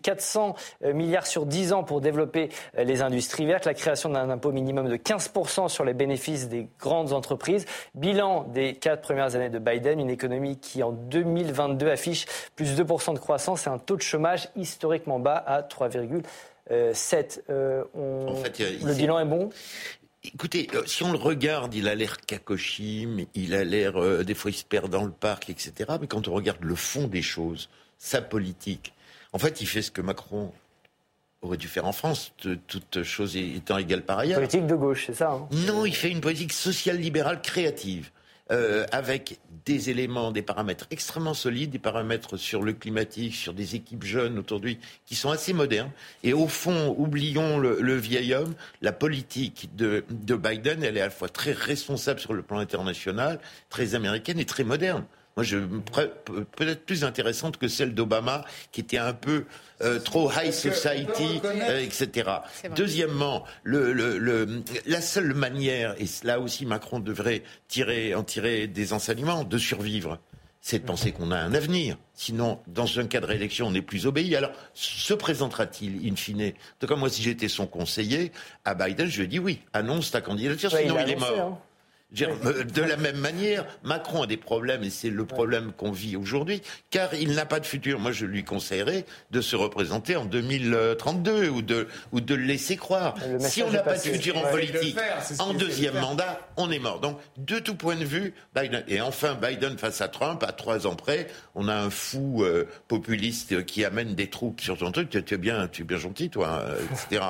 400 0.02 0.56
euh, 0.84 0.94
milliards 0.94 1.28
sur 1.28 1.46
10 1.46 1.74
ans 1.74 1.84
pour 1.84 2.02
développer 2.02 2.50
euh, 2.78 2.84
les 2.84 3.02
industries 3.02 3.46
vertes, 3.46 3.66
la 3.66 3.74
création 3.74 4.10
d'un 4.10 4.30
impôt 4.30 4.52
minimum 4.52 4.90
de 4.90 4.96
15% 4.96 5.70
sur 5.70 5.86
les 5.86 5.94
bénéfices 5.94 6.50
des 6.50 6.68
grandes 6.80 7.14
entreprises. 7.14 7.66
Bilan 7.96 8.44
des 8.54 8.76
quatre 8.76 9.02
premières 9.02 9.36
années 9.36 9.50
de 9.50 9.60
Biden, 9.60 10.00
une 10.00 10.10
économie 10.10 10.58
qui 10.58 10.84
en 10.84 10.92
2022 10.92 11.90
affiche 11.90 12.26
plus 12.56 12.76
de 12.76 12.84
2% 12.84 13.14
de 13.14 13.20
croissance 13.20 13.68
et 13.68 13.70
un 13.70 13.78
taux 13.78 13.98
de 13.98 14.02
chômage 14.02 14.50
historiquement 14.56 15.20
bas 15.20 15.44
à 15.46 15.62
3,7. 15.62 17.42
le 17.50 18.94
bilan 18.94 19.20
est 19.20 19.26
bon? 19.26 19.50
Écoutez, 20.26 20.70
euh, 20.74 20.84
si 20.86 21.04
on 21.04 21.12
le 21.12 21.18
regarde, 21.18 21.74
il 21.74 21.90
a 21.90 21.96
l'air 21.96 22.22
cacochime, 22.22 23.26
il 23.36 23.54
a 23.54 23.66
l'air, 23.66 24.02
euh, 24.02 24.24
des 24.24 24.34
fois 24.34 24.52
il 24.52 24.54
se 24.54 24.64
perd 24.64 24.90
dans 24.90 25.04
le 25.04 25.12
parc, 25.12 25.50
etc. 25.50 25.74
Mais 26.00 26.08
quand 26.08 26.30
on 26.30 26.34
regarde 26.34 26.64
le 26.64 26.76
fond 26.76 27.08
des 27.08 27.22
choses, 27.22 27.70
sa 27.98 28.22
politique, 28.22 28.93
en 29.34 29.40
fait, 29.40 29.62
il 29.62 29.68
fait 29.68 29.82
ce 29.82 29.92
que 29.92 30.02
Macron 30.02 30.52
aurait 31.42 31.58
dû 31.58 31.68
faire 31.68 31.86
en 31.86 31.92
France, 31.92 32.34
toute 32.38 33.04
chose 33.04 33.36
étant 33.36 33.78
égale 33.78 34.04
par 34.04 34.20
ailleurs. 34.20 34.40
Politique 34.40 34.68
de 34.68 34.76
gauche, 34.76 35.06
c'est 35.08 35.16
ça 35.16 35.32
hein 35.32 35.48
Non, 35.68 35.86
il 35.86 35.96
fait 35.96 36.10
une 36.10 36.22
politique 36.22 36.54
sociale 36.54 36.98
libérale 36.98 37.42
créative. 37.42 38.12
Euh, 38.52 38.86
avec 38.92 39.40
des 39.66 39.90
éléments, 39.90 40.32
des 40.32 40.42
paramètres 40.42 40.86
extrêmement 40.92 41.34
solides, 41.34 41.72
des 41.72 41.80
paramètres 41.80 42.36
sur 42.36 42.62
le 42.62 42.74
climatique, 42.74 43.34
sur 43.34 43.54
des 43.54 43.76
équipes 43.76 44.04
jeunes 44.04 44.44
lui, 44.62 44.80
qui 45.06 45.16
sont 45.16 45.32
assez 45.32 45.54
modernes. 45.54 45.92
Et 46.24 46.34
au 46.34 46.50
fond, 46.50 46.94
oublions 46.98 47.58
le, 47.58 47.96
vieil 47.96 48.34
homme, 48.34 48.54
la 48.82 48.92
politique 48.92 49.70
de, 49.78 50.04
de 50.10 50.36
Biden, 50.36 50.84
elle 50.84 50.98
est 50.98 51.02
à 51.02 51.06
la 51.06 51.10
fois 51.10 51.30
très 51.30 51.54
responsable 51.54 52.20
sur 52.20 52.34
le 52.34 52.42
plan 52.42 52.58
international, 52.58 53.40
très 53.70 53.96
américaine 53.96 54.40
et 54.40 54.46
très 54.46 54.66
moderne 54.66 55.06
moi, 55.36 55.44
je 55.44 55.58
peut-être 55.58 56.86
plus 56.86 57.04
intéressante 57.04 57.58
que 57.58 57.68
celle 57.68 57.96
d'Obama, 57.96 58.46
qui 58.72 58.82
était 58.82 58.98
un 58.98 59.14
peu 59.14 59.46
euh, 59.82 60.00
trop 60.00 60.32
high 60.32 60.52
society, 60.52 61.42
euh, 61.44 61.80
etc. 61.80 62.30
Deuxièmement, 62.76 63.44
le, 63.64 63.94
le, 63.94 64.64
la 64.86 65.02
seule 65.02 65.34
manière, 65.34 65.96
et 66.00 66.06
là 66.24 66.40
aussi 66.40 66.66
Macron 66.66 67.00
devrait 67.00 67.44
tirer, 67.68 68.14
en 68.14 68.24
tirer 68.24 68.68
des 68.68 68.94
enseignements, 68.94 69.44
de 69.44 69.58
survivre, 69.58 70.20
c'est 70.62 70.80
de 70.80 70.86
penser 70.86 71.12
qu'on 71.12 71.32
a 71.32 71.38
un 71.38 71.54
avenir. 71.54 71.98
Sinon, 72.14 72.60
dans 72.68 73.00
un 73.00 73.06
cas 73.06 73.20
de 73.20 73.26
réélection, 73.26 73.68
on 73.68 73.72
n'est 73.72 73.82
plus 73.82 74.06
obéi. 74.06 74.36
Alors, 74.36 74.52
se 74.74 75.14
présentera-t-il, 75.14 76.10
in 76.10 76.16
fine? 76.16 76.42
En 76.42 76.52
tout 76.80 76.88
cas, 76.88 76.96
moi, 76.96 77.10
si 77.10 77.22
j'étais 77.22 77.50
son 77.50 77.68
conseiller, 77.68 78.32
à 78.64 78.74
Biden, 78.74 79.08
je 79.08 79.18
lui 79.18 79.26
ai 79.26 79.28
dit 79.28 79.40
oui, 79.40 79.60
annonce 79.74 80.12
ta 80.12 80.22
candidature, 80.22 80.72
sinon 80.72 80.96
il, 81.06 81.12
est 81.12 81.16
mort. 81.18 81.40
Hein. 81.40 81.58
Euh, 82.22 82.64
de 82.64 82.82
la 82.82 82.98
même 82.98 83.18
manière, 83.18 83.66
Macron 83.84 84.24
a 84.24 84.28
des 84.28 84.38
problèmes, 84.38 84.84
et 84.84 84.90
c'est 84.90 85.10
le 85.10 85.26
problème 85.26 85.72
qu'on 85.76 85.92
vit 85.92 86.16
aujourd'hui, 86.16 86.62
car 86.92 87.14
il 87.14 87.34
n'a 87.34 87.46
pas 87.46 87.60
de 87.60 87.66
futur. 87.66 88.00
Moi, 88.00 88.12
je 88.12 88.26
lui 88.26 88.44
conseillerais 88.44 89.06
de 89.32 89.42
se 89.42 89.56
représenter 89.56 90.16
en 90.16 90.26
2032 90.26 91.50
ou 91.50 91.62
de, 91.62 91.88
ou 92.12 92.22
de 92.22 92.36
le 92.36 92.44
laisser 92.44 92.78
croire. 92.78 93.16
Si 93.40 93.64
on 93.64 93.72
n'a 93.72 93.82
pas 93.82 93.96
de 93.96 94.00
futur 94.00 94.38
en 94.38 94.50
politique, 94.50 94.98
en 95.40 95.54
deuxième 95.54 96.00
mandat, 96.00 96.40
on 96.58 96.70
est 96.72 96.80
mort. 96.80 97.00
Donc, 97.00 97.20
de 97.38 97.60
tout 97.60 97.76
point 97.76 97.96
de 97.96 98.06
vue, 98.06 98.34
Biden, 98.56 98.84
et 98.88 99.02
enfin 99.02 99.36
Biden 99.36 99.78
face 99.78 100.02
à 100.02 100.08
Trump, 100.08 100.44
à 100.44 100.52
trois 100.52 100.86
ans 100.88 100.96
près, 100.96 101.28
on 101.56 101.68
a 101.68 101.76
un 101.76 101.90
fou 101.90 102.44
euh, 102.44 102.66
populiste 102.88 103.66
qui 103.66 103.86
amène 103.86 104.16
des 104.16 104.30
troupes 104.30 104.62
sur 104.62 104.78
son 104.78 104.92
truc. 104.92 105.10
Tu 105.10 105.34
es 105.34 105.38
bien, 105.38 105.68
tu 105.68 105.82
es 105.82 105.86
bien 105.86 105.98
gentil, 105.98 106.30
toi, 106.30 106.64
euh, 106.68 106.80
etc. 106.92 107.24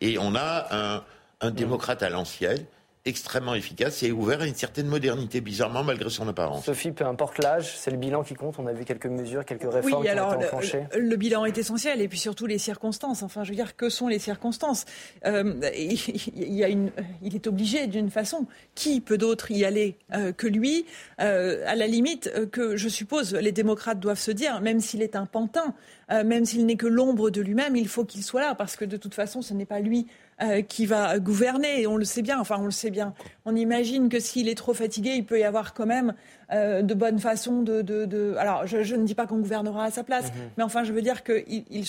Et 0.00 0.18
on 0.18 0.34
a 0.34 0.68
un, 0.70 1.04
un 1.40 1.50
démocrate 1.50 2.02
à 2.02 2.10
l'ancienne 2.10 2.64
extrêmement 3.04 3.54
efficace 3.54 4.02
et 4.02 4.12
ouvert 4.12 4.42
à 4.42 4.46
une 4.46 4.54
certaine 4.54 4.86
modernité, 4.86 5.40
bizarrement, 5.40 5.82
malgré 5.82 6.10
son 6.10 6.28
apparence. 6.28 6.64
Sophie, 6.64 6.92
peu 6.92 7.06
importe 7.06 7.42
l'âge, 7.42 7.76
c'est 7.76 7.90
le 7.90 7.96
bilan 7.96 8.22
qui 8.22 8.34
compte. 8.34 8.58
On 8.58 8.66
a 8.66 8.72
vu 8.72 8.84
quelques 8.84 9.06
mesures, 9.06 9.44
quelques 9.44 9.72
réformes 9.72 10.04
qui 10.04 10.10
ont 10.10 10.12
été 10.12 10.20
enclenchées. 10.20 10.84
Le, 10.96 11.16
bilan 11.16 11.44
est 11.44 11.56
essentiel 11.58 12.00
et 12.00 12.08
puis 12.08 12.18
surtout 12.18 12.46
les 12.46 12.58
circonstances. 12.58 13.22
Enfin, 13.22 13.44
je 13.44 13.50
veux 13.50 13.56
dire, 13.56 13.76
que 13.76 13.88
sont 13.88 14.08
les 14.08 14.18
circonstances? 14.18 14.84
Euh, 15.24 15.54
il, 15.76 16.54
y 16.54 16.64
a 16.64 16.68
une, 16.68 16.90
il 17.22 17.34
est 17.34 17.46
obligé 17.46 17.86
d'une 17.86 18.10
façon. 18.10 18.46
Qui 18.74 19.00
peut 19.00 19.18
d'autre 19.18 19.50
y 19.50 19.64
aller 19.64 19.96
euh, 20.14 20.32
que 20.32 20.46
lui? 20.46 20.86
Euh, 21.20 21.64
À 21.66 21.76
la 21.76 21.86
limite, 21.86 22.30
que 22.50 22.76
je 22.76 22.88
suppose 22.88 23.34
les 23.34 23.52
démocrates 23.52 24.00
doivent 24.00 24.18
se 24.18 24.30
dire, 24.30 24.60
même 24.60 24.80
s'il 24.80 25.02
est 25.02 25.16
un 25.16 25.26
pantin, 25.26 25.74
même 26.10 26.44
s'il 26.44 26.64
n'est 26.66 26.76
que 26.76 26.86
l'ombre 26.86 27.30
de 27.30 27.42
lui-même, 27.42 27.76
il 27.76 27.88
faut 27.88 28.04
qu'il 28.04 28.22
soit 28.22 28.40
là 28.40 28.54
parce 28.54 28.76
que 28.76 28.84
de 28.84 28.96
toute 28.96 29.14
façon, 29.14 29.42
ce 29.42 29.52
n'est 29.52 29.66
pas 29.66 29.80
lui 29.80 30.06
euh, 30.42 30.62
qui 30.62 30.86
va 30.86 31.18
gouverner. 31.18 31.82
Et 31.82 31.86
on 31.86 31.96
le 31.96 32.04
sait 32.04 32.22
bien. 32.22 32.38
Enfin, 32.40 32.56
on 32.60 32.64
le 32.66 32.70
sait 32.70 32.90
bien. 32.90 33.14
On 33.44 33.54
imagine 33.56 34.08
que 34.08 34.20
s'il 34.20 34.48
est 34.48 34.54
trop 34.54 34.74
fatigué, 34.74 35.14
il 35.14 35.24
peut 35.24 35.38
y 35.38 35.44
avoir 35.44 35.74
quand 35.74 35.86
même 35.86 36.14
euh, 36.52 36.82
de 36.82 36.94
bonnes 36.94 37.18
façons 37.18 37.62
de. 37.62 37.82
de, 37.82 38.04
de... 38.04 38.34
Alors, 38.38 38.66
je, 38.66 38.82
je, 38.82 38.96
ne 38.96 39.04
dis 39.04 39.14
pas 39.14 39.26
qu'on 39.26 39.38
gouvernera 39.38 39.84
à 39.84 39.90
sa 39.90 40.04
place, 40.04 40.26
-hmm. 40.26 40.50
mais 40.56 40.64
enfin, 40.64 40.84
je 40.84 40.92
veux 40.92 41.02
dire 41.02 41.22
qu'il 41.24 41.64
il, 41.70 41.84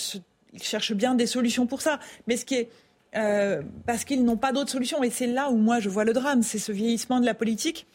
il 0.53 0.63
cherche 0.63 0.93
bien 0.93 1.15
des 1.15 1.27
solutions 1.27 1.67
pour 1.67 1.81
ça. 1.81 1.99
Mais 2.27 2.37
ce 2.37 2.45
qui 2.45 2.55
est 2.55 2.69
euh, 3.15 3.61
parce 3.87 4.03
qu'ils 4.03 4.23
n'ont 4.23 4.37
pas 4.37 4.51
d'autres 4.51 4.71
solutions. 4.71 5.03
Et 5.03 5.09
c'est 5.09 5.27
là 5.27 5.49
où 5.49 5.57
moi 5.57 5.79
je 5.79 5.89
vois 5.89 6.03
le 6.05 6.13
drame, 6.13 6.43
c'est 6.43 6.59
ce 6.59 6.71
vieillissement 6.71 7.19
de 7.19 7.25
la 7.25 7.33
politique. 7.33 7.87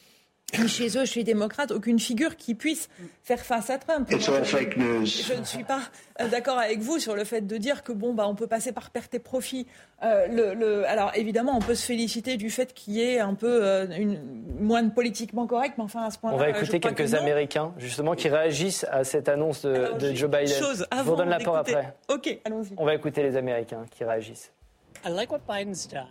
Chez 0.66 0.96
eux, 0.96 1.04
chez 1.04 1.20
les 1.20 1.24
démocrates, 1.24 1.72
aucune 1.72 1.98
figure 1.98 2.36
qui 2.36 2.54
puisse 2.54 2.88
faire 3.22 3.40
face 3.40 3.70
à 3.70 3.78
Trump. 3.78 4.08
Moi, 4.10 4.18
je, 4.20 4.24
je, 4.24 5.34
ne 5.34 5.44
suis 5.44 5.64
pas 5.64 5.80
euh, 6.20 6.28
d'accord 6.28 6.58
avec 6.58 6.78
vous 6.78 6.98
sur 6.98 7.16
le 7.16 7.24
fait 7.24 7.40
de 7.40 7.56
dire 7.56 7.82
que 7.82 7.92
bon, 7.92 8.14
bah, 8.14 8.26
on 8.28 8.34
peut 8.34 8.46
passer 8.46 8.72
par 8.72 8.90
perte 8.90 9.14
et 9.14 9.18
profit. 9.18 9.66
Euh, 10.02 10.26
le, 10.28 10.54
le, 10.54 10.86
alors 10.86 11.12
évidemment, 11.16 11.56
on 11.56 11.60
peut 11.60 11.74
se 11.74 11.84
féliciter 11.84 12.36
du 12.36 12.50
fait 12.50 12.72
qu'il 12.72 12.94
y 12.94 13.02
ait 13.02 13.18
un 13.18 13.34
peu 13.34 13.64
euh, 13.64 13.86
une, 13.96 14.20
moins 14.60 14.88
politiquement 14.88 15.46
correct, 15.46 15.74
mais 15.76 15.84
enfin 15.84 16.04
à 16.04 16.10
ce 16.10 16.18
point-là. 16.18 16.36
On 16.36 16.38
va 16.38 16.50
écouter 16.50 16.78
quelques 16.78 17.14
Américains 17.14 17.72
justement 17.78 18.14
qui 18.14 18.28
réagissent 18.28 18.86
à 18.90 19.04
cette 19.04 19.28
annonce 19.28 19.62
de, 19.62 19.74
alors, 19.74 19.98
de 19.98 20.14
Joe 20.14 20.30
Biden. 20.30 20.46
Chose 20.46 20.86
je 20.96 21.02
vous 21.02 21.16
donne 21.16 21.30
la 21.30 21.40
parole 21.40 21.60
après. 21.60 21.94
Ok, 22.08 22.38
allons-y. 22.44 22.74
On 22.76 22.84
va 22.84 22.94
écouter 22.94 23.22
les 23.22 23.36
Américains 23.36 23.84
qui 23.90 24.04
réagissent. 24.04 24.52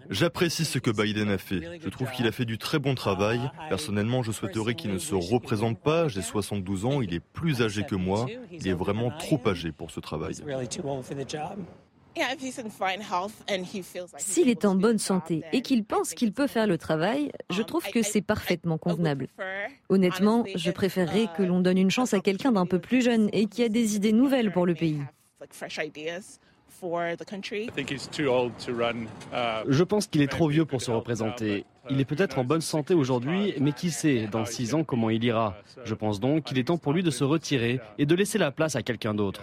J'apprécie 0.10 0.66
ce 0.66 0.80
que 0.80 0.92
Biden 0.92 1.30
a 1.30 1.38
fait. 1.38 1.80
Je 1.82 1.90
trouve 1.90 2.12
qu'il 2.12 2.28
a 2.28 2.32
fait 2.32 2.46
du 2.46 2.58
très 2.58 2.80
bon 2.80 2.96
travail. 2.96 3.40
Personnellement, 3.70 4.24
je 4.24 4.32
souhaiterais 4.32 4.76
qu'il 4.76 4.92
ne 4.92 5.00
se 5.00 5.16
représente 5.16 5.80
pas. 5.80 6.08
J'ai 6.08 6.22
72 6.22 6.86
ans, 6.86 7.02
il 7.02 7.14
est 7.14 7.20
plus 7.20 7.62
âgé 7.62 7.84
que 7.84 7.96
moi. 7.96 8.26
Il 8.52 8.68
est 8.68 8.74
vraiment 8.74 9.12
trop 9.12 9.40
âgé 9.48 9.72
pour 9.72 9.92
ce 9.92 10.00
travail. 10.00 10.36
S'il 14.18 14.50
est 14.50 14.66
en 14.66 14.76
bonne 14.76 15.00
santé 15.00 15.44
et 15.52 15.62
qu'il 15.62 15.84
pense 15.84 16.14
qu'il 16.14 16.32
peut 16.32 16.48
faire 16.48 16.68
le 16.68 16.78
travail, 16.78 17.32
je 17.50 17.62
trouve 17.64 17.84
que 17.90 18.04
c'est 18.04 18.22
parfaitement 18.22 18.78
convenable. 18.78 19.28
Honnêtement, 19.90 20.46
je 20.54 20.72
préférerais 20.72 21.28
que 21.36 21.44
l'on 21.44 21.60
donne 21.60 21.78
une 21.78 21.90
chance 21.90 22.14
à 22.14 22.20
quelqu'un 22.20 22.52
d'un 22.52 22.66
peu 22.68 22.80
plus 22.80 23.02
jeune 23.02 23.30
et 23.34 23.48
qui 23.48 23.64
a 23.64 23.70
des 23.70 23.96
idées 23.96 24.14
nouvelles 24.14 24.52
pour 24.52 24.66
le 24.66 24.76
pays. 24.76 25.02
Je 29.68 29.84
pense 29.84 30.08
qu'il 30.08 30.22
est 30.22 30.28
trop 30.28 30.48
vieux 30.48 30.66
pour 30.66 30.82
se 30.82 30.92
représenter. 30.92 31.66
Il 31.90 32.00
est 32.00 32.06
peut-être 32.06 32.40
en 32.40 32.44
bonne 32.44 32.62
santé 32.62 32.94
aujourd'hui, 32.94 33.54
mais 33.60 33.74
qui 33.74 33.92
sait, 33.92 34.28
dans 34.28 34.46
six 34.46 34.74
ans, 34.74 34.84
comment 34.84 35.10
il 35.10 35.24
ira. 35.24 35.56
Je 35.84 35.94
pense 35.94 36.20
donc 36.20 36.46
qu'il 36.46 36.58
est 36.58 36.66
temps 36.66 36.78
pour 36.78 36.94
lui 36.94 37.04
de 37.04 37.12
se 37.12 37.24
retirer 37.24 37.80
et 37.98 38.06
de 38.06 38.16
laisser 38.16 38.38
la 38.38 38.52
place 38.52 38.76
à 38.76 38.84
quelqu'un 38.84 39.14
d'autre. 39.14 39.42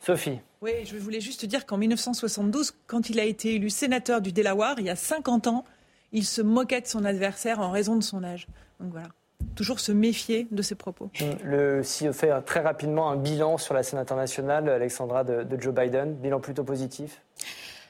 Sophie. 0.00 0.40
Oui, 0.60 0.72
je 0.84 0.96
voulais 0.96 1.20
juste 1.20 1.46
dire 1.46 1.64
qu'en 1.64 1.78
1972, 1.78 2.74
quand 2.86 3.08
il 3.08 3.20
a 3.20 3.24
été 3.24 3.54
élu 3.54 3.70
sénateur 3.70 4.20
du 4.20 4.32
Delaware, 4.32 4.74
il 4.78 4.86
y 4.86 4.90
a 4.90 4.96
50 4.96 5.46
ans, 5.46 5.64
il 6.10 6.24
se 6.24 6.42
moquait 6.42 6.80
de 6.80 6.86
son 6.86 7.04
adversaire 7.04 7.60
en 7.60 7.70
raison 7.70 7.96
de 7.96 8.02
son 8.02 8.24
âge. 8.24 8.48
Donc 8.80 8.90
voilà 8.90 9.08
toujours 9.54 9.80
se 9.80 9.92
méfier 9.92 10.46
de 10.50 10.62
ses 10.62 10.74
propos. 10.74 11.10
Le 11.44 11.82
CEO 11.82 12.12
fait 12.12 12.32
très 12.42 12.60
rapidement 12.60 13.10
un 13.10 13.16
bilan 13.16 13.58
sur 13.58 13.74
la 13.74 13.82
scène 13.82 13.98
internationale, 13.98 14.68
Alexandra, 14.68 15.24
de, 15.24 15.42
de 15.42 15.60
Joe 15.60 15.74
Biden, 15.74 16.14
bilan 16.14 16.40
plutôt 16.40 16.64
positif. 16.64 17.22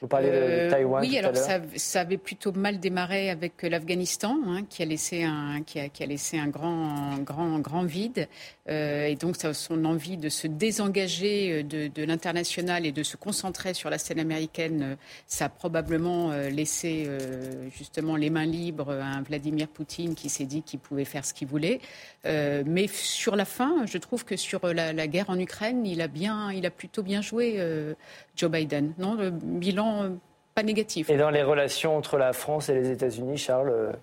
Vous 0.03 0.09
parlez 0.09 0.29
euh, 0.31 0.65
de 0.65 0.69
Taïwan. 0.69 1.01
Oui, 1.01 1.11
tout 1.11 1.17
alors 1.17 1.31
à 1.31 1.35
ça, 1.35 1.61
ça, 1.77 2.01
avait 2.01 2.17
plutôt 2.17 2.51
mal 2.51 2.79
démarré 2.79 3.29
avec 3.29 3.63
l'Afghanistan, 3.63 4.37
hein, 4.45 4.63
qui 4.69 4.83
a 4.83 4.85
laissé 4.85 5.23
un, 5.23 5.61
qui 5.65 5.79
a, 5.79 5.87
qui 5.87 6.03
a 6.03 6.05
laissé 6.05 6.37
un 6.37 6.47
grand, 6.47 7.17
grand, 7.19 7.59
grand 7.59 7.83
vide. 7.83 8.27
Euh, 8.69 9.05
et 9.05 9.15
donc 9.15 9.37
ça, 9.37 9.53
son 9.53 9.85
envie 9.85 10.17
de 10.17 10.27
se 10.27 10.47
désengager 10.47 11.63
de, 11.63 11.87
de 11.87 12.03
l'international 12.03 12.85
et 12.85 12.91
de 12.91 13.01
se 13.01 13.15
concentrer 13.15 13.73
sur 13.73 13.89
la 13.89 13.97
scène 13.97 14.19
américaine, 14.19 14.97
ça 15.25 15.45
a 15.45 15.49
probablement 15.49 16.31
laissé 16.31 17.05
euh, 17.07 17.69
justement 17.69 18.15
les 18.15 18.29
mains 18.29 18.45
libres 18.45 18.91
à 18.91 19.05
un 19.05 19.21
Vladimir 19.21 19.67
Poutine 19.67 20.15
qui 20.15 20.29
s'est 20.29 20.45
dit 20.45 20.61
qu'il 20.63 20.79
pouvait 20.79 21.05
faire 21.05 21.25
ce 21.25 21.33
qu'il 21.33 21.47
voulait. 21.47 21.79
Euh, 22.25 22.63
mais 22.65 22.87
sur 22.87 23.35
la 23.35 23.45
fin, 23.45 23.85
je 23.85 23.97
trouve 23.97 24.25
que 24.25 24.35
sur 24.35 24.67
la, 24.67 24.93
la, 24.93 25.07
guerre 25.07 25.29
en 25.29 25.39
Ukraine, 25.39 25.85
il 25.85 26.01
a 26.01 26.07
bien, 26.07 26.51
il 26.51 26.65
a 26.65 26.71
plutôt 26.71 27.03
bien 27.03 27.21
joué 27.21 27.55
euh, 27.57 27.93
Joe 28.35 28.49
Biden. 28.49 28.93
Non, 28.97 29.15
le 29.15 29.29
bilan 29.29 29.92
euh, 30.01 30.09
pas 30.55 30.63
négatif. 30.63 31.09
Et 31.09 31.17
dans 31.17 31.29
les 31.29 31.43
relations 31.43 31.95
entre 31.95 32.17
la 32.17 32.33
France 32.33 32.69
et 32.69 32.73
les 32.73 32.89
États-Unis, 32.89 33.37
Charles. 33.37 33.93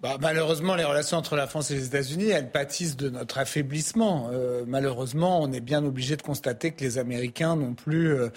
Bah, 0.00 0.16
malheureusement, 0.18 0.76
les 0.76 0.84
relations 0.84 1.18
entre 1.18 1.36
la 1.36 1.46
France 1.46 1.70
et 1.70 1.74
les 1.74 1.86
États-Unis, 1.86 2.30
elles 2.30 2.50
pâtissent 2.50 2.96
de 2.96 3.10
notre 3.10 3.36
affaiblissement. 3.36 4.30
Euh, 4.32 4.64
malheureusement, 4.66 5.42
on 5.42 5.52
est 5.52 5.60
bien 5.60 5.84
obligé 5.84 6.16
de 6.16 6.22
constater 6.22 6.70
que 6.70 6.82
les 6.82 6.96
Américains 6.96 7.54
n'ont 7.54 7.74
plus 7.74 8.14
euh, 8.14 8.30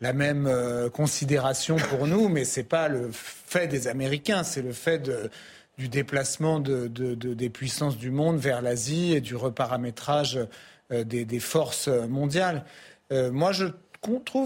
la 0.00 0.12
même 0.12 0.46
euh, 0.46 0.88
considération 0.90 1.74
pour 1.74 2.06
nous, 2.06 2.28
mais 2.28 2.44
c'est 2.44 2.62
pas 2.62 2.88
le 2.88 3.10
fait 3.10 3.66
des 3.66 3.88
Américains, 3.88 4.44
c'est 4.44 4.62
le 4.62 4.72
fait 4.72 5.00
de, 5.00 5.28
du 5.76 5.88
déplacement 5.88 6.60
de, 6.60 6.86
de, 6.86 7.16
de, 7.16 7.34
des 7.34 7.50
puissances 7.50 7.98
du 7.98 8.12
monde 8.12 8.36
vers 8.38 8.62
l'Asie 8.62 9.12
et 9.12 9.20
du 9.20 9.34
reparamétrage 9.34 10.38
des, 10.90 11.24
des, 11.24 11.40
forces 11.40 11.88
mondiales. 11.88 12.64
moi, 13.10 13.52
je 13.52 13.66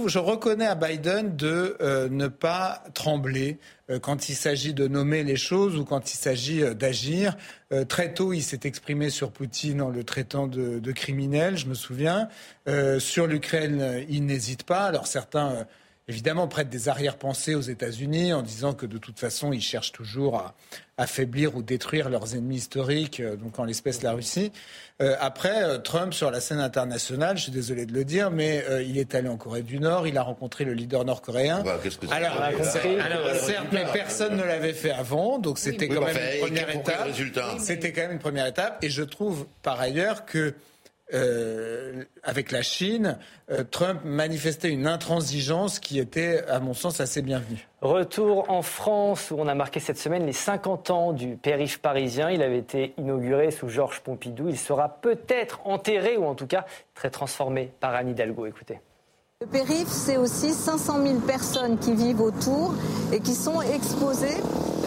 je 0.06 0.18
reconnais 0.18 0.66
à 0.66 0.74
Biden 0.74 1.36
de 1.36 1.76
euh, 1.80 2.08
ne 2.08 2.28
pas 2.28 2.82
trembler 2.94 3.58
euh, 3.90 3.98
quand 3.98 4.28
il 4.28 4.34
s'agit 4.34 4.74
de 4.74 4.88
nommer 4.88 5.22
les 5.22 5.36
choses 5.36 5.76
ou 5.76 5.84
quand 5.84 6.12
il 6.12 6.16
s'agit 6.16 6.62
euh, 6.62 6.74
d'agir. 6.74 7.36
très 7.88 8.12
tôt, 8.12 8.32
il 8.32 8.42
s'est 8.42 8.60
exprimé 8.64 9.08
sur 9.10 9.30
Poutine 9.30 9.80
en 9.80 9.88
le 9.88 10.04
traitant 10.04 10.46
de, 10.46 10.78
de 10.78 10.92
criminel, 10.92 11.56
je 11.56 11.66
me 11.66 11.74
souviens. 11.74 12.28
sur 12.98 13.26
l'Ukraine, 13.26 14.04
il 14.10 14.26
n'hésite 14.26 14.64
pas. 14.64 14.84
Alors 14.84 15.06
certains 15.06 15.66
évidemment 16.06 16.48
prêtent 16.48 16.68
des 16.68 16.90
arrière-pensées 16.90 17.54
aux 17.54 17.62
États-Unis 17.62 18.34
en 18.34 18.42
disant 18.42 18.74
que 18.74 18.84
de 18.84 18.98
toute 18.98 19.18
façon, 19.18 19.54
ils 19.54 19.62
cherchent 19.62 19.92
toujours 19.92 20.36
à 20.36 20.54
affaiblir 20.98 21.56
ou 21.56 21.62
détruire 21.62 22.10
leurs 22.10 22.34
ennemis 22.34 22.56
historiques, 22.56 23.22
donc 23.22 23.58
en 23.58 23.64
l'espèce 23.64 24.02
la 24.02 24.12
Russie. 24.12 24.52
Euh, 25.02 25.16
après, 25.20 25.64
euh, 25.64 25.78
Trump 25.78 26.14
sur 26.14 26.30
la 26.30 26.40
scène 26.40 26.60
internationale, 26.60 27.36
je 27.36 27.44
suis 27.44 27.52
désolé 27.52 27.86
de 27.86 27.92
le 27.92 28.04
dire, 28.04 28.30
mais 28.30 28.64
euh, 28.70 28.82
il 28.82 28.98
est 28.98 29.14
allé 29.16 29.28
en 29.28 29.36
Corée 29.36 29.62
du 29.62 29.80
Nord, 29.80 30.06
il 30.06 30.16
a 30.16 30.22
rencontré 30.22 30.64
le 30.64 30.74
leader 30.74 31.04
nord-coréen. 31.04 31.62
Bah, 31.64 31.80
alors, 32.12 32.40
alors, 32.40 33.34
certes, 33.34 33.66
mais 33.72 33.84
personne 33.92 34.36
ne 34.36 34.44
l'avait 34.44 34.72
fait 34.72 34.92
avant, 34.92 35.40
donc 35.40 35.58
c'était 35.58 35.88
oui, 35.88 35.96
quand 35.96 36.04
même 36.04 36.16
une 36.16 36.40
première 36.40 36.70
étape. 36.70 37.08
C'était 37.58 37.92
quand 37.92 38.02
même 38.02 38.12
une 38.12 38.18
première 38.20 38.46
étape, 38.46 38.78
et 38.82 38.90
je 38.90 39.02
trouve 39.02 39.46
par 39.62 39.80
ailleurs 39.80 40.24
que 40.24 40.54
euh, 41.12 42.04
avec 42.22 42.52
la 42.52 42.62
Chine, 42.62 43.18
euh, 43.50 43.64
Trump 43.70 44.00
manifestait 44.04 44.70
une 44.70 44.86
intransigeance 44.86 45.78
qui 45.78 45.98
était, 45.98 46.44
à 46.48 46.60
mon 46.60 46.74
sens, 46.74 47.00
assez 47.00 47.22
bienvenue. 47.22 47.68
Retour 47.80 48.48
en 48.50 48.62
France, 48.62 49.30
où 49.30 49.36
on 49.38 49.46
a 49.48 49.54
marqué 49.54 49.80
cette 49.80 49.98
semaine 49.98 50.24
les 50.24 50.32
50 50.32 50.90
ans 50.90 51.12
du 51.12 51.36
périph' 51.36 51.78
parisien. 51.78 52.30
Il 52.30 52.42
avait 52.42 52.58
été 52.58 52.94
inauguré 52.96 53.50
sous 53.50 53.68
Georges 53.68 54.00
Pompidou. 54.00 54.48
Il 54.48 54.58
sera 54.58 54.88
peut-être 55.00 55.60
enterré, 55.64 56.16
ou 56.16 56.24
en 56.24 56.34
tout 56.34 56.46
cas 56.46 56.64
très 56.94 57.10
transformé 57.10 57.70
par 57.80 57.94
Anne 57.94 58.08
Hidalgo. 58.08 58.46
Écoutez. 58.46 58.80
Le 59.42 59.46
périph', 59.48 59.88
c'est 59.88 60.16
aussi 60.16 60.52
500 60.52 61.04
000 61.04 61.18
personnes 61.20 61.78
qui 61.78 61.94
vivent 61.94 62.20
autour 62.20 62.74
et 63.12 63.20
qui 63.20 63.34
sont 63.34 63.60
exposées 63.60 64.38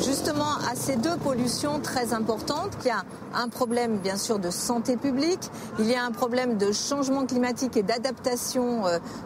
justement 0.01 0.55
à 0.71 0.75
ces 0.75 0.95
deux 0.95 1.15
pollutions 1.17 1.79
très 1.79 2.13
importantes. 2.13 2.71
Il 2.81 2.87
y 2.87 2.91
a 2.91 3.03
un 3.33 3.49
problème 3.49 3.97
bien 3.97 4.17
sûr 4.17 4.39
de 4.39 4.49
santé 4.49 4.97
publique, 4.97 5.51
il 5.79 5.85
y 5.85 5.95
a 5.95 6.03
un 6.03 6.11
problème 6.11 6.57
de 6.57 6.71
changement 6.71 7.25
climatique 7.25 7.75
et 7.77 7.83
d'adaptation 7.83 8.83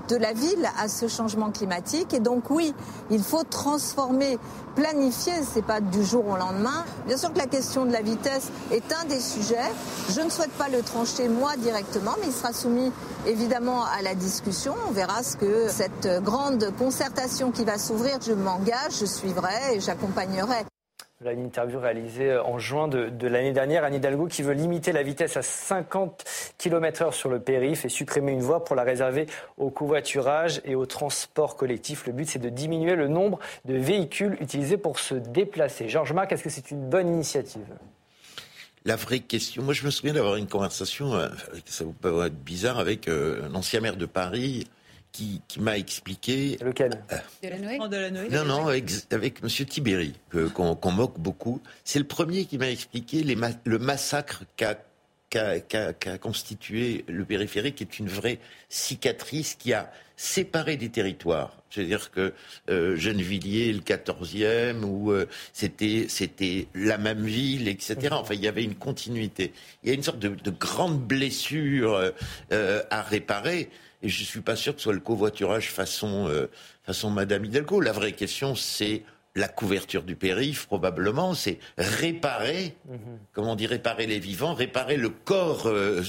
de 0.07 0.15
la 0.15 0.33
ville 0.33 0.67
à 0.81 0.87
ce 0.87 1.07
changement 1.07 1.51
climatique. 1.51 2.13
Et 2.13 2.19
donc 2.19 2.49
oui, 2.49 2.73
il 3.09 3.21
faut 3.21 3.43
transformer, 3.43 4.39
planifier, 4.75 5.33
c'est 5.53 5.61
pas 5.61 5.81
du 5.81 6.03
jour 6.03 6.27
au 6.27 6.37
lendemain. 6.37 6.83
Bien 7.05 7.17
sûr 7.17 7.31
que 7.33 7.37
la 7.37 7.47
question 7.47 7.85
de 7.85 7.91
la 7.91 8.01
vitesse 8.01 8.49
est 8.71 8.93
un 8.93 9.05
des 9.05 9.19
sujets. 9.19 9.71
Je 10.09 10.21
ne 10.21 10.29
souhaite 10.29 10.51
pas 10.51 10.69
le 10.69 10.81
trancher 10.81 11.27
moi 11.27 11.55
directement, 11.57 12.15
mais 12.21 12.27
il 12.27 12.33
sera 12.33 12.53
soumis 12.53 12.91
évidemment 13.27 13.83
à 13.83 14.01
la 14.01 14.15
discussion. 14.15 14.73
On 14.87 14.91
verra 14.91 15.23
ce 15.23 15.35
que 15.35 15.67
cette 15.67 16.23
grande 16.23 16.73
concertation 16.77 17.51
qui 17.51 17.65
va 17.65 17.77
s'ouvrir, 17.77 18.19
je 18.25 18.33
m'engage, 18.33 18.99
je 18.99 19.05
suivrai 19.05 19.75
et 19.75 19.79
j'accompagnerai. 19.79 20.68
Là, 21.21 21.33
une 21.33 21.47
interview 21.47 21.81
réalisée 21.81 22.37
en 22.37 22.59
juin 22.59 22.87
de, 22.87 23.09
de 23.09 23.27
l'année 23.27 23.51
dernière. 23.51 23.83
Anne 23.83 23.95
Hidalgo 23.95 24.27
qui 24.27 24.41
veut 24.41 24.53
limiter 24.53 24.93
la 24.93 25.03
vitesse 25.03 25.35
à 25.35 25.41
50 25.41 26.23
km/h 26.57 27.11
sur 27.11 27.27
le 27.27 27.41
périph' 27.41 27.83
et 27.83 27.89
supprimer 27.89 28.31
une 28.31 28.39
voie 28.39 28.63
pour 28.63 28.77
la 28.77 28.83
réserver 28.83 29.25
au 29.57 29.69
covoiturage 29.69 30.61
et 30.63 30.75
au 30.75 30.85
transport 30.85 31.57
collectif. 31.57 32.07
Le 32.07 32.13
but, 32.13 32.29
c'est 32.29 32.39
de 32.39 32.47
diminuer 32.47 32.95
le 32.95 33.09
nombre 33.09 33.37
de 33.65 33.73
véhicules 33.73 34.37
utilisés 34.39 34.77
pour 34.77 34.97
se 34.97 35.13
déplacer. 35.13 35.89
Georges 35.89 36.13
Marc, 36.13 36.31
est-ce 36.31 36.43
que 36.43 36.49
c'est 36.49 36.71
une 36.71 36.87
bonne 36.89 37.09
initiative? 37.09 37.67
La 38.85 38.95
vraie 38.95 39.19
question, 39.19 39.61
moi 39.61 39.73
je 39.73 39.83
me 39.83 39.91
souviens 39.91 40.13
d'avoir 40.13 40.37
une 40.37 40.47
conversation, 40.47 41.13
euh, 41.15 41.27
ça 41.65 41.83
vous 41.83 41.91
peut 41.91 42.25
être 42.25 42.41
bizarre, 42.45 42.79
avec 42.79 43.09
euh, 43.09 43.45
un 43.45 43.55
ancien 43.55 43.81
maire 43.81 43.97
de 43.97 44.05
Paris 44.05 44.69
qui, 45.11 45.41
qui 45.47 45.59
m'a 45.59 45.77
expliqué. 45.77 46.57
Lequel 46.61 47.03
euh, 47.11 47.17
Delanoë 47.41 48.29
Non, 48.29 48.45
non, 48.45 48.67
avec, 48.67 48.91
avec 49.11 49.43
M. 49.43 49.49
Tibéri, 49.65 50.13
qu'on 50.53 50.75
qu 50.75 50.89
moque 50.89 51.19
beaucoup. 51.19 51.61
C'est 51.83 51.99
le 51.99 52.05
premier 52.05 52.45
qui 52.45 52.57
m'a 52.57 52.69
expliqué 52.69 53.23
les 53.23 53.35
ma 53.35 53.49
le 53.65 53.79
massacre 53.79 54.43
qu'a 54.55 54.75
constitué 56.19 57.05
le 57.07 57.25
périphérique 57.25 57.81
est 57.81 57.99
une 57.99 58.07
vraie 58.07 58.39
cicatrice 58.69 59.55
qui 59.55 59.73
a 59.73 59.91
séparé 60.15 60.75
des 60.75 60.89
territoires. 60.89 61.55
C'est-à-dire 61.69 62.11
que 62.11 62.33
euh, 62.69 62.97
Gennevilliers, 62.97 63.71
le 63.71 63.79
14e, 63.79 64.83
où 64.83 65.11
euh, 65.11 65.27
c'était 65.53 66.07
c'était 66.09 66.67
la 66.75 66.97
même 66.97 67.23
ville, 67.23 67.67
etc. 67.67 68.09
Enfin, 68.11 68.33
il 68.33 68.41
y 68.41 68.47
avait 68.47 68.63
une 68.63 68.75
continuité. 68.75 69.53
Il 69.83 69.89
y 69.89 69.91
a 69.91 69.95
une 69.95 70.03
sorte 70.03 70.19
de, 70.19 70.29
de 70.29 70.51
grande 70.51 70.99
blessure 70.99 71.93
euh, 71.93 72.11
euh, 72.51 72.81
à 72.89 73.01
réparer. 73.01 73.69
Et 74.01 74.09
je 74.09 74.23
suis 74.23 74.41
pas 74.41 74.55
sûr 74.55 74.73
que 74.73 74.79
ce 74.79 74.85
soit 74.85 74.93
le 74.93 74.99
covoiturage 74.99 75.71
façon 75.71 76.27
euh, 76.29 76.47
façon 76.83 77.09
Madame 77.09 77.45
Hidalgo. 77.45 77.81
La 77.81 77.91
vraie 77.91 78.13
question, 78.13 78.55
c'est 78.55 79.03
la 79.35 79.47
couverture 79.47 80.03
du 80.03 80.15
périph, 80.15 80.65
probablement, 80.65 81.33
c'est 81.35 81.59
réparer, 81.77 82.75
comment 83.31 83.51
on 83.51 83.55
dit, 83.55 83.67
réparer 83.67 84.07
les 84.07 84.19
vivants, 84.19 84.53
réparer 84.53 84.97
le 84.97 85.09
corps 85.09 85.67
euh, 85.67 86.01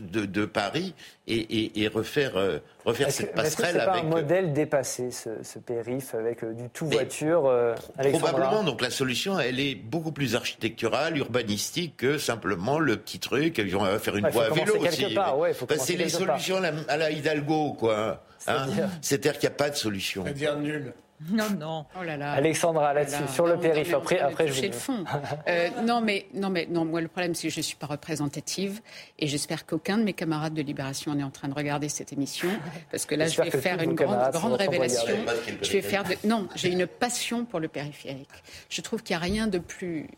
de, 0.00 0.24
de 0.24 0.44
Paris 0.44 0.94
et, 1.26 1.34
et- 1.36 1.82
et 1.82 1.88
refaire, 1.88 2.36
euh, 2.36 2.58
refaire 2.84 3.08
que 3.08 3.12
cette 3.12 3.26
est-ce 3.26 3.56
que 3.56 3.62
passerelle 3.62 3.74
c'est 3.80 3.84
pas 3.84 3.92
avec. 3.92 4.04
un 4.04 4.08
modèle 4.08 4.52
dépassé, 4.52 5.10
ce, 5.10 5.42
ce 5.42 5.58
périph', 5.58 6.14
avec 6.14 6.44
euh, 6.44 6.52
du 6.54 6.68
tout 6.70 6.86
voiture 6.86 7.46
euh, 7.46 7.74
Probablement, 8.12 8.62
donc 8.62 8.80
la 8.80 8.90
solution, 8.90 9.38
elle 9.40 9.58
est 9.60 9.74
beaucoup 9.74 10.12
plus 10.12 10.34
architecturale, 10.36 11.18
urbanistique 11.18 11.96
que 11.96 12.16
simplement 12.16 12.78
le 12.78 12.96
petit 12.96 13.18
truc. 13.18 13.58
et 13.58 13.74
On 13.74 13.82
va 13.82 13.98
faire 13.98 14.16
une 14.16 14.24
Ouais, 14.26 14.30
voie 14.30 14.44
à 14.46 14.50
vélo 14.50 14.76
aussi. 14.76 15.04
ouais, 15.36 15.52
Bah, 15.68 15.74
c'est 15.78 15.96
les 15.96 16.04
part. 16.04 16.12
solutions 16.38 16.56
à 16.58 16.60
la, 16.60 16.72
à 16.88 16.96
la 16.96 17.10
Hidalgo, 17.10 17.72
quoi. 17.72 17.98
hein. 17.98 18.18
C'est-à-dire 18.38 18.88
C'est-à-dire 19.00 19.32
qu'il 19.38 19.48
n'y 19.48 19.54
a 19.54 19.56
pas 19.56 19.70
de 19.70 19.76
solution. 19.76 20.22
C'est-à-dire 20.24 20.58
nul. 20.58 20.92
Non, 21.30 21.50
non. 21.58 21.86
Oh 21.98 22.02
là 22.02 22.16
là. 22.16 22.32
Alexandra, 22.32 22.92
là-dessus, 22.94 23.16
Voilà. 23.18 23.32
sur 23.32 23.46
le 23.46 23.54
On- 23.54 23.58
périph'. 23.58 23.94
Après, 23.94 24.18
après 24.18 24.48
je 24.48 24.52
vous 24.54 24.62
le 24.62 24.72
fond. 24.72 25.04
Euh, 25.48 25.68
non, 25.84 26.00
mais 26.00 26.26
non, 26.34 26.50
mais 26.50 26.66
non. 26.70 26.84
Moi, 26.84 27.00
le 27.00 27.08
problème, 27.08 27.34
c'est 27.34 27.48
que 27.48 27.52
je 27.54 27.58
ne 27.58 27.62
suis 27.62 27.76
pas 27.76 27.86
représentative, 27.86 28.80
et 29.18 29.26
j'espère 29.26 29.66
qu'aucun 29.66 29.98
de 29.98 30.02
mes 30.04 30.12
camarades 30.12 30.54
de 30.54 30.62
Libération 30.62 31.14
n'est 31.14 31.22
en 31.24 31.30
train 31.30 31.48
de 31.48 31.54
regarder 31.54 31.88
cette 31.88 32.12
émission, 32.12 32.48
parce 32.90 33.06
que 33.06 33.14
là, 33.14 33.26
je 33.26 33.40
vais 33.42 33.50
faire 33.50 33.80
une 33.82 33.94
grande, 33.94 34.32
grande 34.32 34.54
révélation. 34.54 35.14
Je 35.62 35.72
vais 35.72 35.82
faire 35.82 36.04
de... 36.04 36.14
non, 36.26 36.48
j'ai 36.54 36.70
une 36.70 36.86
passion 36.86 37.44
pour 37.44 37.60
le 37.60 37.68
périphérique. 37.68 38.28
Je 38.68 38.80
trouve 38.80 39.02
qu'il 39.02 39.14
n'y 39.16 39.20
a 39.22 39.24
rien 39.24 39.46
de 39.46 39.58
plus 39.58 40.08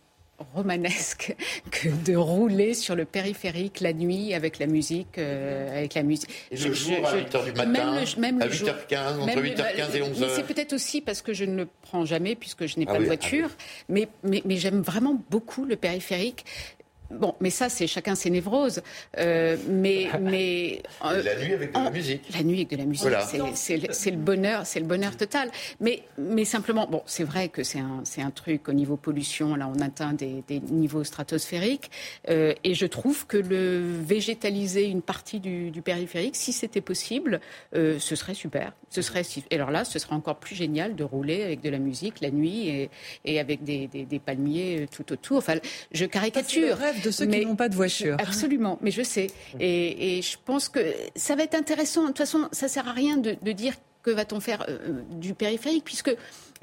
romanesque 0.54 1.34
que 1.70 1.88
de 2.04 2.16
rouler 2.16 2.74
sur 2.74 2.94
le 2.96 3.04
périphérique 3.04 3.80
la 3.80 3.92
nuit 3.92 4.34
avec 4.34 4.58
la 4.58 4.66
musique, 4.66 5.18
euh, 5.18 5.78
avec 5.78 5.94
la 5.94 6.02
musique. 6.02 6.28
Et 6.50 6.56
le 6.56 6.72
jour, 6.72 7.06
à 7.06 7.16
8 7.16 7.34
heures 7.34 7.44
du 7.44 7.52
matin, 7.52 7.66
même 7.66 7.94
le, 7.94 8.20
même 8.20 8.42
à 8.42 8.46
le 8.46 8.52
jour- 8.52 8.68
8h15, 8.68 9.16
entre 9.18 9.26
même 9.26 9.40
le- 9.40 9.48
8h15 9.50 9.94
et 9.96 10.00
Mais 10.00 10.08
11h. 10.10 10.30
c'est 10.34 10.46
peut-être 10.46 10.72
aussi 10.72 11.00
parce 11.00 11.22
que 11.22 11.32
je 11.32 11.44
ne 11.44 11.56
le 11.56 11.68
prends 11.82 12.04
jamais 12.04 12.34
puisque 12.34 12.66
je 12.66 12.78
n'ai 12.78 12.84
Ah 12.88 12.92
pas 12.94 12.98
oui, 12.98 13.04
de 13.06 13.10
ah 13.12 13.14
voiture. 13.16 13.50
Mais, 13.88 14.08
mais, 14.22 14.42
mais 14.44 14.56
j'aime 14.56 14.80
vraiment 14.82 15.20
beaucoup 15.30 15.64
le 15.64 15.76
périphérique. 15.76 16.44
Bon, 17.18 17.34
mais 17.40 17.50
ça, 17.50 17.68
c'est 17.68 17.86
chacun 17.86 18.14
ses 18.14 18.30
névroses. 18.30 18.82
Euh, 19.18 19.56
mais, 19.68 20.08
mais 20.20 20.82
euh, 21.04 21.22
La 21.22 21.36
nuit 21.36 21.52
avec 21.54 21.72
de 21.72 21.78
la 21.78 21.90
musique. 21.90 22.22
la 22.34 22.42
nuit 22.42 22.56
avec 22.56 22.70
de 22.70 22.76
la 22.76 22.84
musique, 22.84 23.02
Voilà. 23.02 23.20
c'est- 23.22 23.40
c'est 23.54 23.76
le- 23.76 23.92
c'est 23.92 24.10
le 24.10 24.16
bonheur, 24.16 24.66
c'est 24.66 24.80
le 24.80 24.86
bonheur 24.86 25.16
total. 25.16 25.50
Mais, 25.80 26.02
mais 26.18 26.44
simplement, 26.44 26.86
bon, 26.86 27.02
c'est 27.06 27.24
vrai 27.24 27.48
que 27.48 27.62
c'est 27.62 27.78
un, 27.80 28.00
c'est 28.04 28.22
un 28.22 28.30
truc 28.30 28.68
au 28.68 28.72
niveau 28.72 28.96
pollution. 28.96 29.54
Là, 29.56 29.70
on 29.74 29.80
atteint 29.80 30.12
des, 30.12 30.42
des 30.48 30.60
niveaux 30.60 31.04
stratosphériques, 31.04 31.90
Euh, 32.30 32.54
et 32.64 32.74
je 32.74 32.86
trouve 32.86 33.26
que 33.26 33.36
le 33.36 33.80
végétaliser 34.02 34.84
une 34.84 35.02
partie 35.02 35.40
du, 35.40 35.70
du 35.70 35.82
périphérique, 35.82 36.36
si 36.36 36.52
c'était 36.52 36.80
possible, 36.80 37.40
euh, 37.74 37.98
ce 37.98 38.16
serait 38.16 38.34
super. 38.34 38.72
Ce 38.90 39.02
serait, 39.02 39.24
si- 39.24 39.44
et 39.50 39.56
alors 39.56 39.70
là, 39.70 39.84
ce 39.84 39.98
serait 39.98 40.14
encore 40.14 40.36
plus 40.36 40.54
génial 40.54 40.94
de 40.96 41.04
rouler 41.04 41.42
avec 41.42 41.60
de 41.60 41.68
la 41.70 41.78
musique 41.78 42.20
la 42.20 42.30
nuit 42.30 42.68
et, 42.68 42.90
et 43.24 43.40
avec 43.40 43.62
des, 43.64 43.88
des- 43.88 44.04
des 44.04 44.18
palmiers 44.18 44.86
tout 44.94 45.12
autour. 45.12 45.38
Enfin, 45.38 45.54
je 45.92 46.04
caricature. 46.06 46.76
De 47.04 47.10
ceux 47.10 47.26
mais- 47.26 47.40
qui 47.40 47.46
n'ont 47.46 47.56
pas 47.56 47.68
de 47.68 47.74
voiture. 47.74 48.16
Absolument, 48.18 48.78
mais 48.82 48.90
je 48.90 49.02
sais. 49.02 49.28
Et, 49.60 50.18
et 50.18 50.22
je 50.22 50.36
pense 50.44 50.68
que 50.68 50.80
ça 51.16 51.34
va 51.36 51.42
être 51.44 51.54
intéressant. 51.54 52.02
De 52.02 52.06
toute 52.08 52.18
façon, 52.18 52.48
ça 52.52 52.68
sert 52.68 52.88
à 52.88 52.92
rien 52.92 53.16
de, 53.16 53.36
de 53.40 53.52
dire 53.52 53.74
que 54.02 54.10
va-t-on 54.10 54.40
faire 54.40 54.66
euh, 54.68 55.00
du 55.12 55.32
périphérique, 55.34 55.84
puisque 55.84 56.14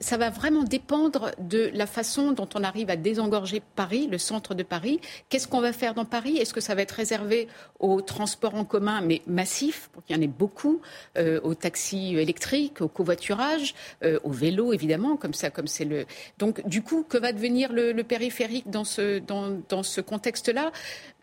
ça 0.01 0.17
va 0.17 0.29
vraiment 0.29 0.63
dépendre 0.63 1.31
de 1.39 1.71
la 1.73 1.85
façon 1.85 2.31
dont 2.31 2.49
on 2.55 2.63
arrive 2.63 2.89
à 2.89 2.95
désengorger 2.95 3.61
Paris, 3.75 4.07
le 4.11 4.17
centre 4.17 4.55
de 4.55 4.63
Paris. 4.63 4.99
Qu'est-ce 5.29 5.47
qu'on 5.47 5.61
va 5.61 5.71
faire 5.71 5.93
dans 5.93 6.05
Paris? 6.05 6.37
Est-ce 6.37 6.53
que 6.53 6.59
ça 6.59 6.75
va 6.75 6.81
être 6.81 6.91
réservé 6.91 7.47
aux 7.79 8.01
transports 8.01 8.55
en 8.55 8.65
commun, 8.65 9.01
mais 9.01 9.21
massifs, 9.27 9.89
pour 9.93 10.03
qu'il 10.03 10.15
y 10.15 10.19
en 10.19 10.21
ait 10.21 10.27
beaucoup, 10.27 10.81
euh, 11.17 11.39
aux 11.43 11.53
taxis 11.53 12.17
électriques, 12.17 12.81
au 12.81 12.87
covoiturage, 12.87 13.75
euh, 14.03 14.19
au 14.23 14.31
vélo, 14.31 14.73
évidemment, 14.73 15.17
comme 15.17 15.33
ça, 15.33 15.49
comme 15.49 15.67
c'est 15.67 15.85
le. 15.85 16.05
Donc, 16.39 16.67
du 16.67 16.81
coup, 16.81 17.05
que 17.07 17.17
va 17.17 17.31
devenir 17.31 17.71
le, 17.71 17.91
le 17.91 18.03
périphérique 18.03 18.69
dans 18.69 18.83
ce, 18.83 19.19
dans, 19.19 19.61
dans 19.69 19.83
ce 19.83 20.01
contexte-là? 20.01 20.71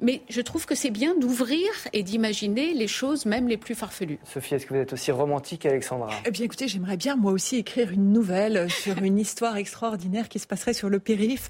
Mais 0.01 0.22
je 0.29 0.41
trouve 0.41 0.64
que 0.64 0.76
c'est 0.76 0.91
bien 0.91 1.16
d'ouvrir 1.16 1.66
et 1.93 2.05
d'imaginer 2.05 2.72
les 2.72 2.87
choses, 2.87 3.26
même 3.26 3.49
les 3.49 3.57
plus 3.57 3.74
farfelues. 3.74 4.20
Sophie, 4.24 4.55
est-ce 4.55 4.66
que 4.66 4.74
vous 4.74 4.81
êtes 4.81 4.93
aussi 4.93 5.11
romantique 5.11 5.62
qu'Alexandra 5.62 6.11
Eh 6.24 6.31
bien, 6.31 6.45
écoutez, 6.45 6.68
j'aimerais 6.68 6.97
bien 6.97 7.16
moi 7.16 7.33
aussi 7.33 7.57
écrire 7.57 7.91
une 7.91 8.12
nouvelle 8.12 8.68
sur 8.69 8.99
une 9.03 9.19
histoire 9.19 9.57
extraordinaire 9.57 10.29
qui 10.29 10.39
se 10.39 10.47
passerait 10.47 10.75
sur 10.75 10.89
le 10.89 10.99
périph. 10.99 11.49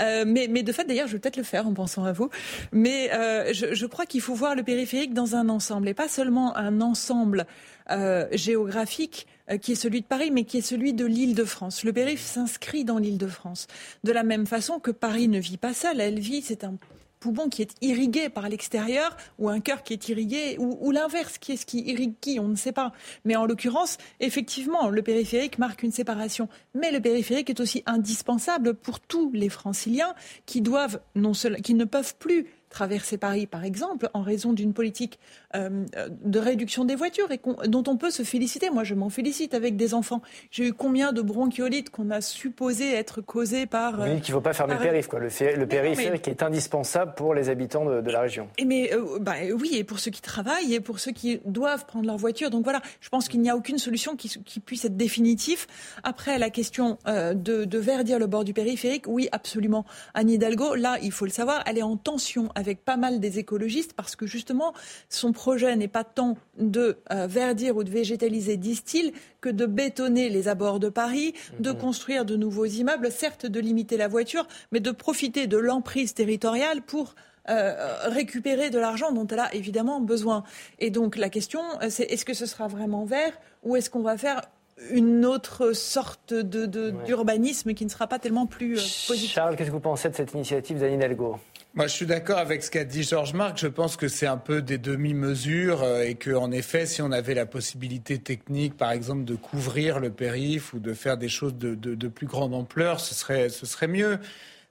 Euh, 0.00 0.24
mais, 0.26 0.46
mais 0.48 0.62
de 0.62 0.72
fait, 0.72 0.84
d'ailleurs, 0.84 1.06
je 1.06 1.12
vais 1.12 1.18
peut-être 1.18 1.36
le 1.36 1.42
faire 1.42 1.66
en 1.66 1.74
pensant 1.74 2.04
à 2.04 2.12
vous. 2.12 2.30
Mais 2.72 3.12
euh, 3.12 3.52
je, 3.52 3.74
je 3.74 3.86
crois 3.86 4.06
qu'il 4.06 4.20
faut 4.20 4.34
voir 4.34 4.54
le 4.54 4.62
périphérique 4.62 5.14
dans 5.14 5.36
un 5.36 5.48
ensemble 5.48 5.88
et 5.88 5.94
pas 5.94 6.08
seulement 6.08 6.56
un 6.56 6.80
ensemble 6.80 7.46
euh, 7.90 8.26
géographique 8.32 9.26
qui 9.60 9.72
est 9.72 9.74
celui 9.74 10.00
de 10.00 10.06
Paris, 10.06 10.30
mais 10.30 10.44
qui 10.44 10.58
est 10.58 10.62
celui 10.62 10.94
de 10.94 11.04
l'Île-de-France. 11.04 11.84
Le 11.84 11.92
périph 11.92 12.22
s'inscrit 12.22 12.84
dans 12.84 12.98
l'Île-de-France. 12.98 13.66
De 14.02 14.12
la 14.12 14.22
même 14.22 14.46
façon 14.46 14.78
que 14.78 14.90
Paris 14.90 15.28
ne 15.28 15.38
vit 15.38 15.58
pas 15.58 15.74
seul, 15.74 16.00
elle 16.00 16.20
vit, 16.20 16.42
c'est 16.42 16.64
un 16.64 16.76
poumon 17.22 17.48
qui 17.48 17.62
est 17.62 17.74
irrigué 17.80 18.28
par 18.28 18.48
l'extérieur 18.48 19.16
ou 19.38 19.48
un 19.48 19.60
cœur 19.60 19.84
qui 19.84 19.92
est 19.92 20.08
irrigué 20.08 20.56
ou, 20.58 20.90
l'inverse, 20.90 21.38
qui 21.38 21.52
est 21.52 21.56
ce 21.56 21.64
qui 21.64 21.80
irrigue 21.80 22.14
qui, 22.20 22.40
on 22.40 22.48
ne 22.48 22.56
sait 22.56 22.72
pas. 22.72 22.92
Mais 23.24 23.36
en 23.36 23.46
l'occurrence, 23.46 23.96
effectivement, 24.18 24.90
le 24.90 25.02
périphérique 25.02 25.58
marque 25.58 25.84
une 25.84 25.92
séparation. 25.92 26.48
Mais 26.74 26.90
le 26.90 27.00
périphérique 27.00 27.48
est 27.48 27.60
aussi 27.60 27.82
indispensable 27.86 28.74
pour 28.74 28.98
tous 28.98 29.30
les 29.32 29.48
franciliens 29.48 30.14
qui 30.46 30.60
doivent 30.60 31.00
non 31.14 31.32
seul, 31.32 31.62
qui 31.62 31.74
ne 31.74 31.84
peuvent 31.84 32.16
plus 32.16 32.46
traverser 32.72 33.18
Paris, 33.18 33.46
par 33.46 33.64
exemple, 33.64 34.08
en 34.14 34.22
raison 34.22 34.52
d'une 34.52 34.72
politique 34.72 35.18
euh, 35.54 35.84
de 36.24 36.38
réduction 36.38 36.84
des 36.84 36.96
voitures 36.96 37.30
et 37.30 37.40
dont 37.68 37.84
on 37.86 37.96
peut 37.96 38.10
se 38.10 38.22
féliciter. 38.24 38.70
Moi, 38.70 38.82
je 38.82 38.94
m'en 38.94 39.10
félicite 39.10 39.54
avec 39.54 39.76
des 39.76 39.94
enfants. 39.94 40.22
J'ai 40.50 40.68
eu 40.68 40.72
combien 40.72 41.12
de 41.12 41.22
bronchiolites 41.22 41.90
qu'on 41.90 42.10
a 42.10 42.20
supposé 42.20 42.92
être 42.94 43.20
causés 43.20 43.66
par... 43.66 44.00
Euh, 44.00 44.14
dites 44.14 44.24
qu'il 44.24 44.34
ne 44.34 44.38
faut 44.38 44.42
pas 44.42 44.54
fermer 44.54 44.74
le 44.74 44.78
par- 44.80 44.88
périph', 44.88 45.06
quoi. 45.08 45.20
Le, 45.20 45.28
fé- 45.28 45.52
le 45.52 45.58
Mais 45.58 45.62
non, 45.62 45.68
périphérique 45.68 46.26
est 46.28 46.42
indispensable 46.42 47.14
pour 47.14 47.34
les 47.34 47.48
habitants 47.50 47.84
de, 47.84 48.00
de 48.00 48.10
la 48.10 48.20
région. 48.20 48.48
Et 48.58 48.64
mais 48.64 48.92
euh, 48.92 49.18
bah, 49.20 49.34
oui, 49.54 49.72
et 49.74 49.84
pour 49.84 49.98
ceux 49.98 50.10
qui 50.10 50.22
travaillent 50.22 50.74
et 50.74 50.80
pour 50.80 50.98
ceux 50.98 51.12
qui 51.12 51.40
doivent 51.44 51.84
prendre 51.86 52.06
leur 52.06 52.16
voiture. 52.16 52.48
Donc 52.50 52.64
voilà, 52.64 52.80
je 53.00 53.08
pense 53.10 53.28
qu'il 53.28 53.40
n'y 53.42 53.50
a 53.50 53.56
aucune 53.56 53.78
solution 53.78 54.16
qui, 54.16 54.28
qui 54.44 54.60
puisse 54.60 54.84
être 54.84 54.96
définitive. 54.96 55.66
Après, 56.02 56.38
la 56.38 56.50
question 56.50 56.98
euh, 57.06 57.34
de, 57.34 57.64
de 57.64 57.78
verdir 57.78 58.18
le 58.18 58.26
bord 58.26 58.44
du 58.44 58.54
périphérique, 58.54 59.04
oui, 59.06 59.28
absolument. 59.32 59.84
Anne 60.14 60.30
Hidalgo, 60.30 60.74
là, 60.74 60.96
il 61.02 61.12
faut 61.12 61.26
le 61.26 61.30
savoir, 61.30 61.62
elle 61.66 61.76
est 61.76 61.82
en 61.82 61.96
tension 61.96 62.48
avec 62.54 62.61
pas 62.84 62.96
mal 62.96 63.20
des 63.20 63.38
écologistes 63.38 63.92
parce 63.94 64.16
que 64.16 64.26
justement, 64.26 64.72
son 65.08 65.32
projet 65.32 65.74
n'est 65.76 65.88
pas 65.88 66.04
tant 66.04 66.36
de 66.58 66.96
euh, 67.12 67.26
verdir 67.26 67.76
ou 67.76 67.84
de 67.84 67.90
végétaliser, 67.90 68.56
disent-ils, 68.56 69.12
que 69.40 69.48
de 69.48 69.66
bétonner 69.66 70.28
les 70.28 70.48
abords 70.48 70.80
de 70.80 70.88
Paris, 70.88 71.34
de 71.58 71.72
construire 71.72 72.24
de 72.24 72.36
nouveaux 72.36 72.64
immeubles, 72.66 73.10
certes 73.10 73.46
de 73.46 73.60
limiter 73.60 73.96
la 73.96 74.08
voiture, 74.08 74.46
mais 74.70 74.80
de 74.80 74.90
profiter 74.90 75.46
de 75.46 75.56
l'emprise 75.58 76.14
territoriale 76.14 76.82
pour 76.82 77.14
euh, 77.50 77.74
récupérer 78.04 78.70
de 78.70 78.78
l'argent 78.78 79.10
dont 79.12 79.26
elle 79.26 79.40
a 79.40 79.52
évidemment 79.54 80.00
besoin. 80.00 80.44
Et 80.78 80.90
donc 80.90 81.16
la 81.16 81.28
question, 81.28 81.60
euh, 81.82 81.88
c'est 81.90 82.04
est-ce 82.04 82.24
que 82.24 82.34
ce 82.34 82.46
sera 82.46 82.68
vraiment 82.68 83.04
vert 83.04 83.32
ou 83.64 83.74
est-ce 83.76 83.90
qu'on 83.90 84.02
va 84.02 84.16
faire 84.16 84.42
une 84.90 85.24
autre 85.26 85.72
sorte 85.74 86.32
de, 86.34 86.66
de- 86.66 86.90
d'urbanisme 87.04 87.74
qui 87.74 87.84
ne 87.84 87.90
sera 87.90 88.06
pas 88.06 88.18
tellement 88.18 88.46
plus 88.46 88.78
euh, 88.78 89.08
positif? 89.08 89.32
Charles, 89.32 89.56
qu'est-ce 89.56 89.68
que 89.68 89.74
vous 89.74 89.80
pensez 89.80 90.08
de 90.08 90.14
cette 90.14 90.32
initiative 90.34 90.78
d'Anne 90.78 90.94
Hidalgo? 90.94 91.36
Moi, 91.74 91.86
je 91.86 91.92
suis 91.94 92.04
d'accord 92.06 92.36
avec 92.36 92.62
ce 92.62 92.70
qu'a 92.70 92.84
dit 92.84 93.02
Georges 93.02 93.32
Marc. 93.32 93.56
Je 93.56 93.66
pense 93.66 93.96
que 93.96 94.06
c'est 94.06 94.26
un 94.26 94.36
peu 94.36 94.60
des 94.60 94.76
demi-mesures 94.76 95.82
euh, 95.82 96.02
et 96.02 96.16
que, 96.16 96.30
en 96.30 96.52
effet, 96.52 96.84
si 96.84 97.00
on 97.00 97.10
avait 97.12 97.32
la 97.32 97.46
possibilité 97.46 98.18
technique, 98.18 98.76
par 98.76 98.92
exemple, 98.92 99.24
de 99.24 99.34
couvrir 99.36 99.98
le 99.98 100.10
périph' 100.10 100.74
ou 100.74 100.80
de 100.80 100.92
faire 100.92 101.16
des 101.16 101.30
choses 101.30 101.54
de, 101.56 101.74
de- 101.74 101.94
de 101.94 102.08
plus 102.08 102.26
grande 102.26 102.52
ampleur, 102.52 103.00
ce 103.00 103.14
serait, 103.14 103.48
ce 103.48 103.64
serait 103.64 103.86
mieux. 103.88 104.18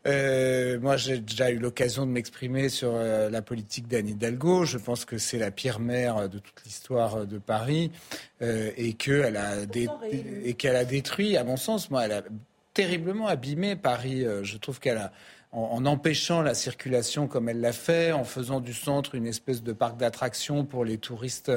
Euh, 0.06 0.80
moi, 0.80 0.96
j'ai 0.96 1.18
déjà 1.20 1.50
eu 1.50 1.58
l'occasion 1.58 2.06
de 2.06 2.12
m'exprimer 2.12 2.70
sur 2.70 2.92
euh, 2.94 3.32
la 3.32 3.42
politique 3.42 3.88
d'Anne 3.88 4.08
Hidalgo. 4.08 4.66
Je 4.66 4.78
pense 4.78 5.04
que 5.04 5.18
c'est 5.18 5.40
la 5.40 5.50
pire 5.50 5.80
maire 5.80 6.30
de 6.30 6.38
toute 6.38 6.64
l'histoire 6.66 7.26
de 7.26 7.40
Paris 7.40 7.92
et 8.42 8.94
qu'elle 8.94 9.38
a, 9.38 9.66
dé- 9.66 9.88
et 10.46 10.54
qu'elle 10.54 10.76
a 10.76 10.86
détruit, 10.86 11.36
à 11.36 11.44
mon 11.44 11.58
sens, 11.58 11.90
moi, 11.90 12.06
elle 12.06 12.12
a 12.12 12.24
terriblement 12.76 13.26
abîmé 13.28 13.76
Paris. 13.76 14.24
Je 14.44 14.58
trouve 14.58 14.80
qu'elle 14.80 14.98
a 14.98 15.12
en, 15.52 15.86
empêchant 15.86 16.42
la 16.42 16.54
circulation 16.54 17.28
comme 17.28 17.50
elle 17.50 17.60
l'a 17.60 17.74
fait, 17.74 18.12
en 18.12 18.24
faisant 18.24 18.62
du 18.62 18.74
centre 18.74 19.16
une 19.16 19.28
espèce 19.28 19.64
de 19.64 19.74
parc 19.74 19.98
d'attractions 19.98 20.64
pour 20.64 20.86
les 20.86 20.98
touristes 20.98 21.52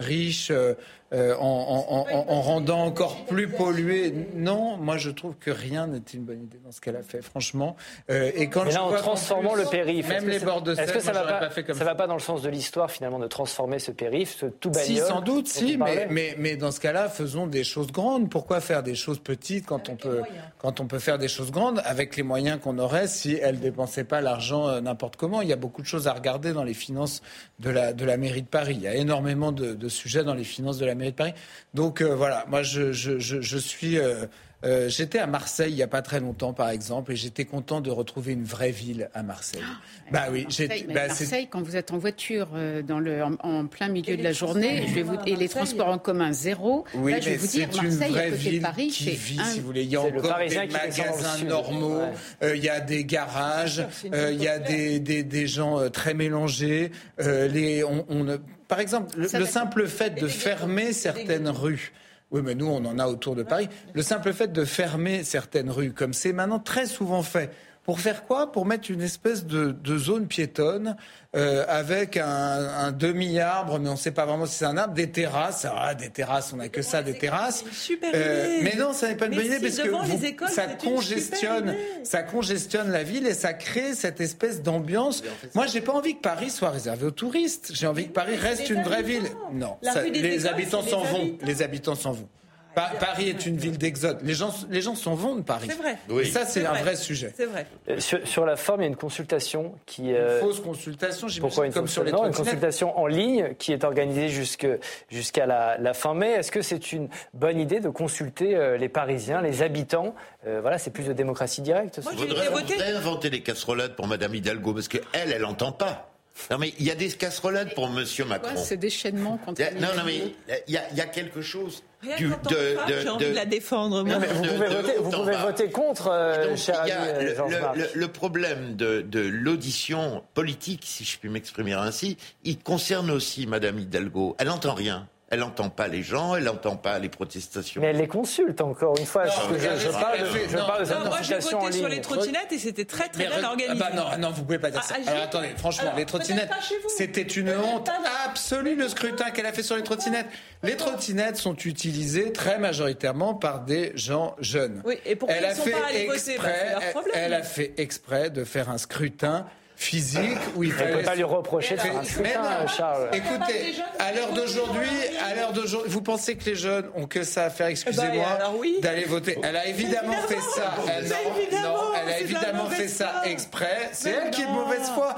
riches, 0.00 0.50
euh, 0.50 0.74
euh, 1.12 1.36
en, 1.38 2.40
rendant 2.40 2.84
encore 2.84 3.26
plus 3.26 3.46
pollué. 3.46 4.12
Non, 4.34 4.76
moi 4.76 4.96
je 4.96 5.10
trouve 5.10 5.36
que 5.38 5.52
rien 5.52 5.86
n'était 5.86 6.16
une 6.16 6.24
bonne 6.24 6.42
idée 6.42 6.58
dans 6.64 6.72
ce 6.72 6.80
qu'elle 6.80 6.96
a 6.96 7.02
fait, 7.02 7.22
franchement. 7.22 7.76
Euh, 8.10 8.32
et 8.34 8.48
quand 8.48 8.64
là, 8.64 8.82
en 8.82 8.90
transformant 8.90 9.54
le 9.54 9.66
périph', 9.66 10.08
même 10.08 10.28
les 10.28 10.40
bords 10.40 10.62
de 10.62 10.72
Est-ce 10.72 10.92
que 10.92 10.98
ça 10.98 11.12
va 11.12 11.22
pas, 11.22 11.50
ça, 11.50 11.84
va 11.84 11.94
pas 11.94 12.08
dans 12.08 12.14
le 12.14 12.20
sens 12.20 12.42
de 12.42 12.48
l'histoire 12.48 12.90
finalement 12.90 13.20
de 13.20 13.28
transformer 13.28 13.78
ce 13.78 13.92
périph', 13.92 14.36
ce 14.36 14.46
tout 14.46 14.70
bagnole 14.70 14.96
Si, 14.96 14.96
sans 14.96 15.20
doute, 15.20 15.46
si, 15.46 15.76
mais, 15.76 16.08
mais, 16.10 16.34
mais, 16.38 16.56
dans 16.56 16.72
ce 16.72 16.80
cas-là, 16.80 17.08
faisons 17.08 17.46
des 17.46 17.62
choses 17.62 17.92
grandes. 17.92 18.28
Pourquoi 18.28 18.60
faire 18.60 18.82
des 18.82 18.96
choses 18.96 19.20
petites 19.20 19.64
quand 19.64 19.88
on 19.88 19.94
peut 19.94 20.22
quand 20.58 20.80
on 20.80 20.86
peut 20.86 20.98
faire 20.98 21.18
des 21.18 21.28
choses 21.28 21.52
grandes 21.52 21.80
avec 21.84 22.16
les 22.16 22.24
moyens 22.24 22.58
qu'on 22.60 22.80
aurait 22.80 23.06
si 23.06 23.38
elle 23.40 23.60
dépensait 23.60 24.02
pas 24.02 24.20
l'argent 24.20 24.80
n'importe 24.80 25.14
comment? 25.14 25.40
Il 25.40 25.48
y 25.48 25.52
a 25.52 25.56
beaucoup 25.56 25.82
de 25.82 25.86
choses 25.86 26.08
à 26.08 26.12
regarder 26.12 26.52
dans 26.52 26.64
les 26.64 26.74
finances 26.74 27.22
de 27.60 27.70
la 27.70 27.92
de 27.92 28.04
la 28.04 28.16
mairie 28.16 28.42
de 28.42 28.48
Paris. 28.48 28.74
Il 28.74 28.82
y 28.82 28.88
a 28.88 28.96
énormément 28.96 29.52
de, 29.52 29.74
de 29.74 29.88
sujets 29.88 30.24
dans 30.24 30.34
les 30.34 30.42
finances 30.42 30.78
de 30.78 30.86
la 30.86 30.95
mairie 30.96 31.12
de 31.12 31.16
Paris. 31.16 31.34
Donc 31.74 32.00
euh, 32.00 32.14
voilà, 32.14 32.44
moi 32.48 32.62
je, 32.62 32.92
je, 32.92 33.18
je, 33.18 33.40
je 33.40 33.58
suis 33.58 33.98
euh, 33.98 34.26
euh, 34.64 34.88
j'étais 34.88 35.18
à 35.18 35.26
Marseille 35.26 35.70
il 35.70 35.76
n'y 35.76 35.82
a 35.82 35.86
pas 35.86 36.02
très 36.02 36.18
longtemps, 36.18 36.54
par 36.54 36.70
exemple, 36.70 37.12
et 37.12 37.16
j'étais 37.16 37.44
content 37.44 37.80
de 37.80 37.90
retrouver 37.90 38.32
une 38.32 38.44
vraie 38.44 38.70
ville 38.70 39.10
à 39.12 39.22
Marseille. 39.22 39.60
Ah, 39.62 39.80
bah 40.10 40.22
oui, 40.32 40.44
Marseille, 40.44 40.86
bah, 40.88 41.06
Marseille 41.06 41.48
quand 41.50 41.60
vous 41.60 41.76
êtes 41.76 41.92
en 41.92 41.98
voiture 41.98 42.48
euh, 42.54 42.82
dans 42.82 42.98
le, 42.98 43.22
en, 43.22 43.66
plein 43.66 43.88
milieu 43.88 44.16
de 44.16 44.22
la 44.22 44.32
journée, 44.32 44.84
je 44.88 44.94
vais 44.94 45.02
vous, 45.02 45.18
et 45.26 45.36
les 45.36 45.48
transports 45.48 45.88
en 45.88 45.98
commun 45.98 46.32
zéro, 46.32 46.84
oui, 46.94 47.12
là, 47.12 47.20
je 47.20 47.30
vais 47.30 47.36
vous 47.36 47.46
dire, 47.46 47.68
Marseille, 47.74 48.18
à 48.18 48.30
côté 48.30 48.58
de 48.58 48.62
Paris, 48.62 48.88
qui 48.88 49.10
vit, 49.10 49.38
si 49.44 49.60
vous 49.60 49.66
voulez. 49.66 49.84
Il 49.84 49.90
y 49.90 49.96
a 49.96 50.00
encore 50.00 50.38
des 50.48 50.56
magasins 50.56 51.44
normaux, 51.44 52.00
euh, 52.42 52.56
il 52.56 52.64
y 52.64 52.70
a 52.70 52.80
des 52.80 53.04
garages, 53.04 53.86
il 54.04 54.42
y 54.42 54.48
a 54.48 54.58
des, 54.58 55.00
des, 55.00 55.22
des 55.22 55.46
gens 55.46 55.90
très 55.90 56.14
mélangés. 56.14 56.90
les, 57.18 57.84
on, 57.84 58.06
on, 58.08 58.38
par 58.68 58.80
exemple, 58.80 59.16
le, 59.18 59.28
le 59.38 59.46
simple 59.46 59.86
fait 59.86 60.10
de 60.10 60.28
fermer 60.28 60.92
certaines 60.92 61.48
rues. 61.48 61.92
Oui, 62.32 62.40
mais 62.44 62.54
nous, 62.56 62.66
on 62.66 62.84
en 62.84 62.98
a 62.98 63.06
autour 63.06 63.36
de 63.36 63.44
Paris. 63.44 63.68
Le 63.94 64.02
simple 64.02 64.32
fait 64.32 64.52
de 64.52 64.64
fermer 64.64 65.22
certaines 65.22 65.70
rues, 65.70 65.92
comme 65.92 66.12
c'est 66.12 66.32
maintenant 66.32 66.58
très 66.58 66.86
souvent 66.86 67.22
fait, 67.22 67.50
pour 67.86 68.00
faire 68.00 68.24
quoi? 68.24 68.50
Pour 68.50 68.66
mettre 68.66 68.90
une 68.90 69.00
espèce 69.00 69.46
de, 69.46 69.70
de 69.70 69.96
zone 69.96 70.26
piétonne 70.26 70.96
euh, 71.36 71.64
avec 71.68 72.16
un, 72.16 72.26
un 72.26 72.90
demi-arbre, 72.90 73.78
mais 73.78 73.88
on 73.88 73.92
ne 73.92 73.96
sait 73.96 74.10
pas 74.10 74.26
vraiment 74.26 74.44
si 74.44 74.56
c'est 74.56 74.64
un 74.64 74.76
arbre, 74.76 74.92
des 74.92 75.12
terrasses. 75.12 75.68
Ah, 75.72 75.94
des 75.94 76.10
terrasses, 76.10 76.52
on 76.52 76.56
n'a 76.56 76.68
que 76.68 76.82
ça, 76.82 77.04
des 77.04 77.16
terrasses. 77.16 77.64
Euh, 78.12 78.58
mais 78.62 78.74
non, 78.76 78.92
ça 78.92 79.06
n'est 79.06 79.14
pas 79.14 79.26
une 79.26 79.36
bonne 79.36 79.46
idée 79.46 79.60
parce 79.60 79.76
que 79.76 80.26
écoles, 80.26 80.48
ça 80.48 80.66
congestionne, 80.66 81.76
ça 82.02 82.24
congestionne 82.24 82.90
la 82.90 83.04
ville 83.04 83.24
et 83.24 83.34
ça 83.34 83.52
crée 83.52 83.94
cette 83.94 84.20
espèce 84.20 84.62
d'ambiance. 84.62 85.22
Moi, 85.54 85.66
j'ai 85.66 85.80
pas 85.80 85.92
envie 85.92 86.16
que 86.16 86.22
Paris 86.22 86.50
soit 86.50 86.70
réservé 86.70 87.06
aux 87.06 87.12
touristes. 87.12 87.70
J'ai 87.72 87.86
envie 87.86 88.08
que 88.08 88.12
Paris 88.12 88.34
reste 88.34 88.68
une 88.68 88.82
vraie 88.82 89.04
ville. 89.04 89.28
Non, 89.52 89.76
ça, 89.80 90.02
les 90.02 90.46
habitants 90.46 90.82
s'en 90.82 91.04
vont. 91.04 91.38
Les 91.42 91.62
habitants 91.62 91.94
s'en 91.94 92.10
vont. 92.10 92.28
Paris 92.76 93.30
est 93.30 93.46
une 93.46 93.56
ville 93.56 93.78
d'exode. 93.78 94.18
Les 94.22 94.34
gens, 94.34 94.54
les 94.68 94.82
gens 94.82 94.94
s'en 94.94 95.14
vont 95.14 95.34
de 95.36 95.40
Paris. 95.40 95.68
C'est 95.70 95.78
vrai. 95.78 95.96
Oui. 96.10 96.22
Et 96.22 96.26
ça, 96.26 96.44
c'est 96.44 96.66
un 96.66 96.74
vrai, 96.74 96.94
sujet. 96.94 97.32
C'est 97.34 97.46
vrai. 97.46 97.66
Euh, 97.88 97.98
sur, 98.00 98.44
la 98.44 98.56
forme, 98.56 98.82
il 98.82 98.84
y 98.84 98.86
a 98.86 98.90
une 98.90 98.96
consultation 98.96 99.74
qui. 99.86 100.12
Euh... 100.12 100.40
Une 100.40 100.46
fausse 100.46 100.60
consultation, 100.60 101.26
Pourquoi 101.40 101.66
une 101.66 101.72
comme 101.72 101.88
sur 101.88 102.04
les 102.04 102.12
non, 102.12 102.26
Une 102.26 102.34
consultation 102.34 102.98
en 102.98 103.06
ligne 103.06 103.54
qui 103.58 103.72
est 103.72 103.82
organisée 103.82 104.28
jusqu'à 104.28 105.46
la, 105.46 105.78
la, 105.78 105.94
fin 105.94 106.12
mai. 106.12 106.32
Est-ce 106.32 106.52
que 106.52 106.60
c'est 106.60 106.92
une 106.92 107.08
bonne 107.32 107.58
idée 107.58 107.80
de 107.80 107.88
consulter 107.88 108.54
euh, 108.54 108.76
les 108.76 108.90
Parisiens, 108.90 109.40
les 109.40 109.62
habitants? 109.62 110.14
Euh, 110.46 110.60
Voilà, 110.60 110.76
c'est 110.76 110.90
plus 110.90 111.06
de 111.06 111.14
démocratie 111.14 111.62
directe. 111.62 112.00
Moi, 112.02 112.12
voudrais 112.12 112.94
inventer 112.94 113.30
les 113.30 113.40
casserolades 113.40 113.96
pour 113.96 114.06
Madame 114.06 114.34
Hidalgo 114.34 114.74
parce 114.74 114.88
qu'elle, 114.88 115.02
elle 115.14 115.40
n'entend 115.40 115.72
pas. 115.72 116.15
Non, 116.50 116.58
mais 116.58 116.72
il 116.78 116.84
y 116.84 116.90
a 116.90 116.94
des 116.94 117.08
casserolades 117.08 117.74
pour 117.74 117.88
Monsieur 117.88 118.24
Macron. 118.24 118.50
Ouais, 118.50 118.56
c'est 118.56 118.76
déchaînement 118.76 119.38
contre 119.38 119.60
Non, 119.80 119.88
non, 119.96 120.04
mais 120.04 120.34
il 120.68 120.74
y, 120.74 120.96
y, 120.96 121.00
a 121.00 121.06
quelque 121.06 121.42
chose. 121.42 121.82
Rien 122.02 122.16
du, 122.16 122.28
de, 122.28 122.30
de, 122.30 123.00
j'ai 123.02 123.08
envie 123.08 123.30
de 123.30 123.34
la 123.34 123.46
défendre. 123.46 124.04
Moi. 124.04 124.18
vous, 124.18 124.42
pouvez 124.42 124.68
voter, 124.68 124.92
vous 124.98 125.10
pouvez 125.10 125.36
voter 125.36 125.70
contre, 125.70 126.08
euh, 126.08 126.48
donc, 126.48 126.56
cher 126.58 126.80
ami, 126.80 126.90
le, 127.20 127.78
le, 127.78 127.88
le, 127.94 128.08
problème 128.08 128.76
de, 128.76 129.00
de 129.00 129.20
l'audition 129.20 130.22
politique, 130.34 130.82
si 130.84 131.04
je 131.04 131.18
puis 131.18 131.28
m'exprimer 131.28 131.72
ainsi, 131.72 132.16
il 132.44 132.58
concerne 132.58 133.10
aussi 133.10 133.46
Madame 133.46 133.78
Hidalgo. 133.78 134.36
Elle 134.38 134.48
n'entend 134.48 134.74
rien. 134.74 135.08
Elle 135.28 135.40
n'entend 135.40 135.70
pas 135.70 135.88
les 135.88 136.04
gens, 136.04 136.36
elle 136.36 136.44
n'entend 136.44 136.76
pas 136.76 137.00
les 137.00 137.08
protestations. 137.08 137.80
Mais 137.80 137.88
elle 137.88 137.96
les 137.96 138.06
consulte 138.06 138.60
encore 138.60 138.96
une 138.96 139.06
fois. 139.06 139.26
Non, 139.26 139.32
je, 139.50 139.58
je, 139.58 139.86
je, 139.86 139.88
parle 139.88 140.20
de, 140.20 140.24
je 140.48 140.56
parle 140.56 140.80
de 140.80 140.84
cette 140.84 141.04
Moi, 141.04 141.18
j'ai 141.22 141.38
voté 141.38 141.72
sur 141.72 141.88
les 141.88 142.00
trottinettes 142.00 142.52
et 142.52 142.58
c'était 142.58 142.84
très 142.84 143.08
très 143.08 143.26
bien 143.26 143.42
organisé. 143.42 143.82
Ah 143.84 143.90
bah 143.90 143.96
non, 143.96 144.18
non, 144.28 144.30
vous 144.30 144.44
pouvez 144.44 144.60
pas 144.60 144.70
dire 144.70 144.84
ça. 144.84 144.94
Ah, 145.04 145.10
Alors 145.10 145.22
attendez, 145.24 145.48
franchement, 145.56 145.92
les 145.96 146.06
trottinettes, 146.06 146.50
c'était 146.96 147.22
une 147.22 147.50
honte 147.50 147.90
absolue 148.24 148.76
le 148.76 148.88
scrutin 148.88 149.30
qu'elle 149.30 149.46
a 149.46 149.52
fait 149.52 149.64
sur 149.64 149.74
les 149.74 149.82
trottinettes. 149.82 150.28
Les 150.62 150.76
trottinettes 150.76 151.36
sont 151.38 151.56
utilisées 151.56 152.32
très 152.32 152.58
majoritairement 152.58 153.34
par 153.34 153.64
des 153.64 153.90
gens 153.96 154.36
jeunes. 154.38 154.80
Oui, 154.84 154.94
et 155.04 155.16
pourquoi 155.16 155.36
elle 155.36 155.44
ils 155.44 155.46
a 155.46 155.54
sont 155.56 155.62
fait 155.64 155.70
pas 155.72 155.86
allés 155.88 156.08
exprès, 156.12 156.34
voter? 156.34 156.82
Bah, 156.94 157.02
elle, 157.14 157.20
elle 157.24 157.34
a 157.34 157.42
fait 157.42 157.74
exprès 157.78 158.30
de 158.30 158.44
faire 158.44 158.70
un 158.70 158.78
scrutin 158.78 159.46
physique 159.76 160.38
où 160.56 160.64
il 160.64 160.72
fallait. 160.72 160.94
On 160.94 160.96
ne 160.96 161.00
peut 161.00 161.04
pas 161.04 161.14
lui 161.14 161.22
reprocher 161.22 161.76
de 161.76 161.80
faire 161.80 161.96
un 161.96 162.02
scrutin, 162.02 162.66
Charles. 162.66 163.10
Écoutez, 163.12 163.74
à 163.98 164.12
l'heure 164.12 164.32
d'aujourd'hui, 164.32 164.88
à 165.24 165.34
l'heure 165.34 165.52
d'aujourd'hui, 165.52 165.90
vous 165.90 166.02
pensez 166.02 166.36
que 166.36 166.44
les 166.44 166.56
jeunes 166.56 166.86
ont 166.94 167.06
que 167.06 167.22
ça 167.22 167.44
à 167.44 167.50
faire, 167.50 167.66
excusez-moi, 167.66 168.26
bah, 168.38 168.52
oui. 168.58 168.78
d'aller 168.80 169.04
voter? 169.04 169.38
Elle 169.42 169.56
a 169.56 169.66
évidemment, 169.66 170.12
évidemment 170.12 170.28
fait 170.28 170.60
ça. 170.60 170.74
Elle, 170.88 171.08
non, 171.08 171.14
évidemment, 171.38 171.68
non, 171.68 171.92
elle 172.02 172.12
a 172.12 172.20
évidemment 172.20 172.66
fait 172.70 172.88
ça 172.88 173.22
exprès. 173.24 173.90
C'est 173.92 174.10
elle 174.10 174.30
qui 174.30 174.42
est 174.42 174.46
de 174.46 174.50
mauvaise 174.50 174.88
foi. 174.94 175.14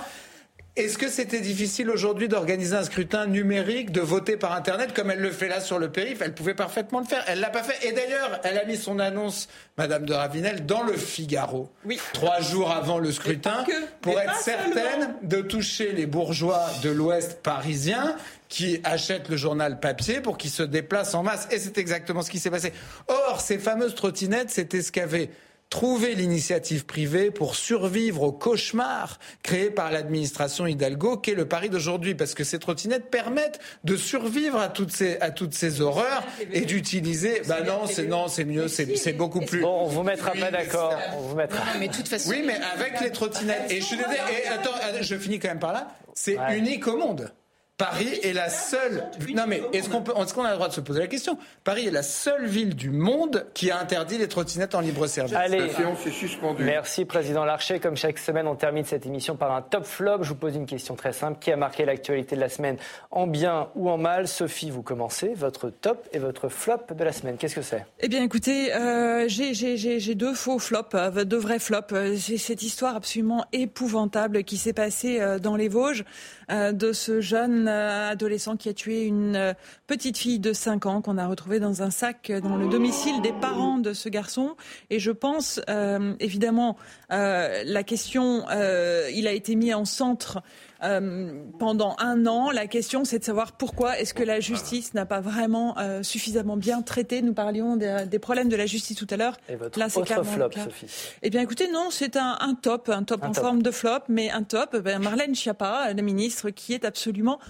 Est-ce 0.78 0.96
que 0.96 1.08
c'était 1.08 1.40
difficile 1.40 1.90
aujourd'hui 1.90 2.28
d'organiser 2.28 2.76
un 2.76 2.84
scrutin 2.84 3.26
numérique, 3.26 3.90
de 3.90 4.00
voter 4.00 4.36
par 4.36 4.52
Internet 4.52 4.94
comme 4.94 5.10
elle 5.10 5.18
le 5.18 5.32
fait 5.32 5.48
là 5.48 5.60
sur 5.60 5.80
le 5.80 5.90
périph' 5.90 6.22
Elle 6.22 6.34
pouvait 6.34 6.54
parfaitement 6.54 7.00
le 7.00 7.04
faire. 7.04 7.24
Elle 7.26 7.40
l'a 7.40 7.50
pas 7.50 7.64
fait. 7.64 7.88
Et 7.88 7.90
d'ailleurs, 7.90 8.40
elle 8.44 8.56
a 8.56 8.64
mis 8.64 8.76
son 8.76 9.00
annonce, 9.00 9.48
Madame 9.76 10.06
de 10.06 10.14
Ravinel, 10.14 10.66
dans 10.66 10.84
le 10.84 10.92
Figaro, 10.92 11.68
oui. 11.84 11.98
trois 12.12 12.40
jours 12.40 12.70
avant 12.70 13.00
le 13.00 13.10
scrutin, 13.10 13.64
pour 14.00 14.20
être 14.20 14.36
certaine 14.36 14.72
seulement. 14.72 15.14
de 15.24 15.40
toucher 15.40 15.90
les 15.90 16.06
bourgeois 16.06 16.66
de 16.84 16.90
l'Ouest 16.90 17.42
parisien 17.42 18.14
qui 18.48 18.80
achètent 18.84 19.28
le 19.30 19.36
journal 19.36 19.80
papier 19.80 20.20
pour 20.20 20.38
qu'ils 20.38 20.52
se 20.52 20.62
déplacent 20.62 21.14
en 21.16 21.24
masse. 21.24 21.48
Et 21.50 21.58
c'est 21.58 21.76
exactement 21.78 22.22
ce 22.22 22.30
qui 22.30 22.38
s'est 22.38 22.50
passé. 22.50 22.72
Or, 23.08 23.40
ces 23.40 23.58
fameuses 23.58 23.96
trottinettes, 23.96 24.50
c'était 24.50 24.82
ce 24.82 24.92
qu'avait 24.92 25.30
trouver 25.70 26.14
l'initiative 26.14 26.86
privée 26.86 27.30
pour 27.30 27.54
survivre 27.54 28.22
au 28.22 28.32
cauchemar 28.32 29.18
créé 29.42 29.70
par 29.70 29.90
l'administration 29.90 30.66
Hidalgo 30.66 31.18
qu'est 31.18 31.34
le 31.34 31.46
Paris 31.46 31.68
d'aujourd'hui. 31.68 32.14
Parce 32.14 32.34
que 32.34 32.44
ces 32.44 32.58
trottinettes 32.58 33.10
permettent 33.10 33.60
de 33.84 33.96
survivre 33.96 34.58
à 34.58 34.68
toutes 34.68 34.92
ces 34.92 35.18
à 35.20 35.30
toutes 35.30 35.54
ces 35.54 35.80
horreurs 35.80 36.22
et 36.52 36.62
d'utiliser 36.62 37.42
bah 37.46 37.60
non 37.62 37.86
c'est 37.86 38.06
non 38.06 38.28
c'est 38.28 38.44
mieux 38.44 38.68
c'est 38.68 38.96
c'est 38.96 39.12
beaucoup 39.12 39.40
plus 39.40 39.60
bon 39.60 39.82
on 39.82 39.86
vous 39.86 40.02
mettra 40.02 40.32
pas 40.32 40.50
d'accord 40.50 40.94
on 41.16 41.20
vous 41.20 41.36
mettra. 41.36 41.62
Mais 41.78 41.88
de 41.88 41.94
toute 41.94 42.08
façon 42.08 42.30
oui 42.30 42.42
mais 42.44 42.58
avec 42.74 43.00
les 43.00 43.10
trottinettes 43.10 43.70
et 43.70 43.80
je 43.80 43.84
suis 43.84 43.96
désolé 43.96 44.16
et 44.44 44.48
attends 44.48 44.70
je 45.00 45.16
finis 45.16 45.38
quand 45.38 45.48
même 45.48 45.58
par 45.58 45.72
là. 45.72 45.88
C'est 46.14 46.38
ouais. 46.38 46.58
unique 46.58 46.86
au 46.88 46.96
monde 46.96 47.30
Paris 47.78 48.18
est 48.24 48.32
la 48.32 48.50
seule. 48.50 49.04
Non 49.32 49.44
mais 49.46 49.62
est-ce 49.72 49.88
qu'on 49.88 50.02
peut, 50.02 50.12
est-ce 50.20 50.34
qu'on 50.34 50.44
a 50.44 50.50
le 50.50 50.56
droit 50.56 50.66
de 50.66 50.72
se 50.72 50.80
poser 50.80 50.98
la 50.98 51.06
question? 51.06 51.38
Paris 51.62 51.86
est 51.86 51.92
la 51.92 52.02
seule 52.02 52.44
ville 52.44 52.74
du 52.74 52.90
monde 52.90 53.46
qui 53.54 53.70
a 53.70 53.78
interdit 53.78 54.18
les 54.18 54.26
trottinettes 54.26 54.74
en 54.74 54.80
libre 54.80 55.06
service. 55.06 55.36
Allez, 55.36 55.60
la 55.60 55.68
séance 55.68 56.04
est 56.04 56.10
suspendue. 56.10 56.64
Merci 56.64 57.04
président 57.04 57.44
Larcher. 57.44 57.78
Comme 57.78 57.96
chaque 57.96 58.18
semaine, 58.18 58.48
on 58.48 58.56
termine 58.56 58.84
cette 58.84 59.06
émission 59.06 59.36
par 59.36 59.52
un 59.52 59.62
top 59.62 59.84
flop. 59.84 60.24
Je 60.24 60.30
vous 60.30 60.34
pose 60.34 60.56
une 60.56 60.66
question 60.66 60.96
très 60.96 61.12
simple 61.12 61.38
qui 61.38 61.52
a 61.52 61.56
marqué 61.56 61.84
l'actualité 61.84 62.34
de 62.34 62.40
la 62.40 62.48
semaine 62.48 62.78
en 63.12 63.28
bien 63.28 63.68
ou 63.76 63.88
en 63.90 63.96
mal? 63.96 64.26
Sophie, 64.26 64.70
vous 64.70 64.82
commencez 64.82 65.34
votre 65.34 65.70
top 65.70 66.08
et 66.12 66.18
votre 66.18 66.48
flop 66.48 66.80
de 66.92 67.04
la 67.04 67.12
semaine. 67.12 67.36
Qu'est-ce 67.36 67.54
que 67.54 67.62
c'est? 67.62 67.86
Eh 68.00 68.08
bien, 68.08 68.24
écoutez, 68.24 68.74
euh, 68.74 69.26
j'ai 69.28 70.14
deux 70.16 70.34
faux 70.34 70.58
flops, 70.58 70.94
euh, 70.94 71.24
deux 71.24 71.38
vrais 71.38 71.60
flops. 71.60 71.94
C'est 72.18 72.38
cette 72.38 72.62
histoire 72.62 72.96
absolument 72.96 73.44
épouvantable 73.52 74.42
qui 74.42 74.56
s'est 74.56 74.72
passée 74.72 75.20
euh, 75.20 75.38
dans 75.38 75.54
les 75.54 75.68
Vosges 75.68 76.04
euh, 76.50 76.72
de 76.72 76.92
ce 76.92 77.20
jeune 77.20 77.67
adolescent 77.68 78.56
qui 78.56 78.68
a 78.68 78.74
tué 78.74 79.04
une 79.04 79.54
petite 79.86 80.18
fille 80.18 80.38
de 80.38 80.52
5 80.52 80.86
ans 80.86 81.02
qu'on 81.02 81.18
a 81.18 81.26
retrouvée 81.26 81.60
dans 81.60 81.82
un 81.82 81.90
sac 81.90 82.32
dans 82.42 82.56
le 82.56 82.68
domicile 82.68 83.20
des 83.22 83.32
parents 83.32 83.78
de 83.78 83.92
ce 83.92 84.08
garçon. 84.08 84.56
Et 84.90 84.98
je 84.98 85.10
pense, 85.10 85.60
euh, 85.68 86.14
évidemment, 86.20 86.76
euh, 87.12 87.62
la 87.64 87.82
question, 87.82 88.44
euh, 88.50 89.10
il 89.14 89.26
a 89.26 89.32
été 89.32 89.54
mis 89.54 89.74
en 89.74 89.84
centre 89.84 90.42
euh, 90.82 91.42
pendant 91.58 91.96
un 91.98 92.26
an. 92.26 92.50
La 92.50 92.66
question, 92.66 93.04
c'est 93.04 93.18
de 93.18 93.24
savoir 93.24 93.52
pourquoi 93.52 93.98
est-ce 93.98 94.14
que 94.14 94.22
la 94.22 94.40
justice 94.40 94.94
n'a 94.94 95.06
pas 95.06 95.20
vraiment 95.20 95.76
euh, 95.78 96.02
suffisamment 96.02 96.56
bien 96.56 96.82
traité. 96.82 97.22
Nous 97.22 97.34
parlions 97.34 97.76
des, 97.76 98.04
des, 98.06 98.18
problèmes 98.18 98.48
de 98.48 98.56
la 98.56 98.66
justice 98.66 98.96
tout 98.96 99.06
à 99.10 99.16
l'heure. 99.16 99.36
Là, 99.76 99.88
c'est 99.88 100.00
autre 100.00 100.22
flop, 100.24 100.50
Sophie 100.52 100.86
Eh 101.22 101.30
bien, 101.30 101.40
écoutez, 101.40 101.70
non, 101.70 101.88
c'est 101.90 102.16
un, 102.16 102.36
un, 102.40 102.54
top, 102.54 102.88
un 102.88 103.02
top 103.02 103.24
Un 103.24 103.28
en 103.28 103.32
top. 103.32 103.44
forme 103.44 103.62
de 103.62 103.70
flop, 103.70 104.00
mais 104.08 104.30
un 104.30 104.42
top. 104.42 104.76
Ben, 104.76 105.02
Marlène 105.02 105.34
Schiappa, 105.34 105.92
la 105.92 106.02
ministre, 106.02 106.50
qui 106.50 106.74
est 106.74 106.84
absolument 106.84 107.40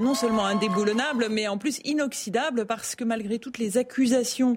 non 0.00 0.14
seulement 0.14 0.44
indéboulonnable, 0.46 1.28
mais 1.30 1.46
en 1.46 1.58
plus 1.58 1.80
inoxydable, 1.84 2.66
parce 2.66 2.96
que 2.96 3.04
malgré 3.04 3.38
toutes 3.38 3.58
les 3.58 3.78
accusations 3.78 4.56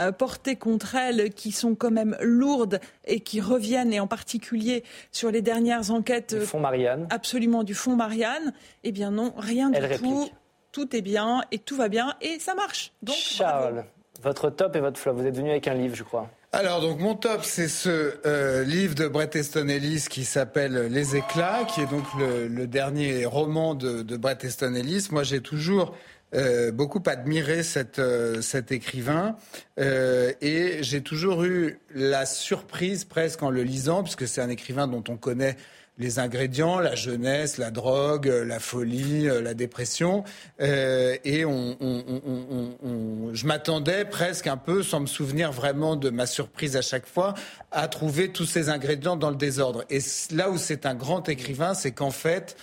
euh, 0.00 0.12
portées 0.12 0.56
contre 0.56 0.94
elle, 0.94 1.34
qui 1.34 1.52
sont 1.52 1.74
quand 1.74 1.90
même 1.90 2.16
lourdes 2.20 2.80
et 3.04 3.20
qui 3.20 3.40
reviennent, 3.40 3.92
et 3.92 4.00
en 4.00 4.06
particulier 4.06 4.84
sur 5.12 5.30
les 5.30 5.42
dernières 5.42 5.90
enquêtes. 5.90 6.34
Du 6.34 6.46
fond 6.46 6.60
Marianne. 6.60 7.06
Absolument, 7.10 7.64
du 7.64 7.74
fond 7.74 7.96
Marianne. 7.96 8.52
Eh 8.84 8.92
bien 8.92 9.10
non, 9.10 9.34
rien 9.36 9.70
Elle 9.72 9.88
du 9.90 9.98
tout. 9.98 10.18
réplique. 10.18 10.34
Tout 10.72 10.96
est 10.96 11.02
bien 11.02 11.42
et 11.52 11.58
tout 11.60 11.76
va 11.76 11.88
bien 11.88 12.14
et 12.20 12.40
ça 12.40 12.54
marche. 12.54 12.92
Donc, 13.02 13.14
Charles, 13.14 13.84
votre 14.22 14.50
top 14.50 14.74
et 14.74 14.80
votre 14.80 14.98
flop. 14.98 15.12
Vous 15.12 15.24
êtes 15.26 15.36
venu 15.36 15.50
avec 15.50 15.68
un 15.68 15.74
livre, 15.74 15.94
je 15.94 16.02
crois. 16.02 16.28
Alors 16.56 16.80
donc 16.80 17.00
mon 17.00 17.16
top 17.16 17.40
c'est 17.42 17.66
ce 17.66 18.14
euh, 18.26 18.62
livre 18.62 18.94
de 18.94 19.08
Bret 19.08 19.30
Easton 19.34 19.66
Ellis 19.66 20.06
qui 20.08 20.24
s'appelle 20.24 20.86
Les 20.86 21.16
éclats 21.16 21.64
qui 21.64 21.80
est 21.80 21.90
donc 21.90 22.04
le, 22.16 22.46
le 22.46 22.68
dernier 22.68 23.24
roman 23.24 23.74
de, 23.74 24.02
de 24.02 24.16
Bret 24.16 24.38
Easton 24.44 24.72
Ellis. 24.74 25.08
Moi 25.10 25.24
j'ai 25.24 25.40
toujours 25.40 25.96
euh, 26.32 26.70
beaucoup 26.70 27.02
admiré 27.06 27.62
euh, 27.98 28.40
cet 28.40 28.70
écrivain 28.70 29.36
euh, 29.80 30.30
et 30.40 30.78
j'ai 30.82 31.00
toujours 31.00 31.42
eu 31.42 31.80
la 31.92 32.24
surprise 32.24 33.04
presque 33.04 33.42
en 33.42 33.50
le 33.50 33.64
lisant 33.64 34.04
puisque 34.04 34.28
c'est 34.28 34.40
un 34.40 34.48
écrivain 34.48 34.86
dont 34.86 35.02
on 35.08 35.16
connaît 35.16 35.56
les 35.98 36.18
ingrédients, 36.18 36.80
la 36.80 36.94
jeunesse, 36.96 37.56
la 37.58 37.70
drogue, 37.70 38.28
euh, 38.28 38.44
la 38.44 38.58
folie, 38.58 39.28
euh, 39.28 39.40
la 39.40 39.54
dépression. 39.54 40.24
Euh, 40.60 41.16
et 41.24 41.44
on, 41.44 41.76
on- 41.80 43.30
je 43.32 43.46
m'attendais 43.46 44.04
presque 44.04 44.46
un 44.46 44.56
peu, 44.56 44.82
sans 44.82 45.00
me 45.00 45.06
souvenir 45.06 45.52
vraiment 45.52 45.96
de 45.96 46.10
ma 46.10 46.26
surprise 46.26 46.76
à 46.76 46.82
chaque 46.82 47.06
fois, 47.06 47.34
à 47.70 47.86
trouver 47.88 48.32
tous 48.32 48.44
ces 48.46 48.68
ingrédients 48.70 49.16
dans 49.16 49.30
le 49.30 49.36
désordre. 49.36 49.84
Et 49.90 50.00
là 50.32 50.50
où 50.50 50.58
c'est 50.58 50.86
un 50.86 50.94
grand 50.94 51.28
écrivain, 51.28 51.74
c'est 51.74 51.92
qu'en 51.92 52.10
fait, 52.10 52.56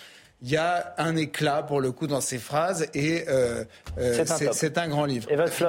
il 0.43 0.49
y 0.49 0.57
a 0.57 0.93
un 0.97 1.15
éclat 1.15 1.61
pour 1.63 1.81
le 1.81 1.91
coup 1.91 2.07
dans 2.07 2.21
ses 2.21 2.39
phrases 2.39 2.87
et 2.93 3.25
euh, 3.29 3.63
euh, 3.99 4.25
C'est 4.53 4.77
un 4.77 4.87
grand 4.87 5.05
livre. 5.05 5.27
Et 5.31 5.35
votre 5.35 5.53
flop 5.53 5.67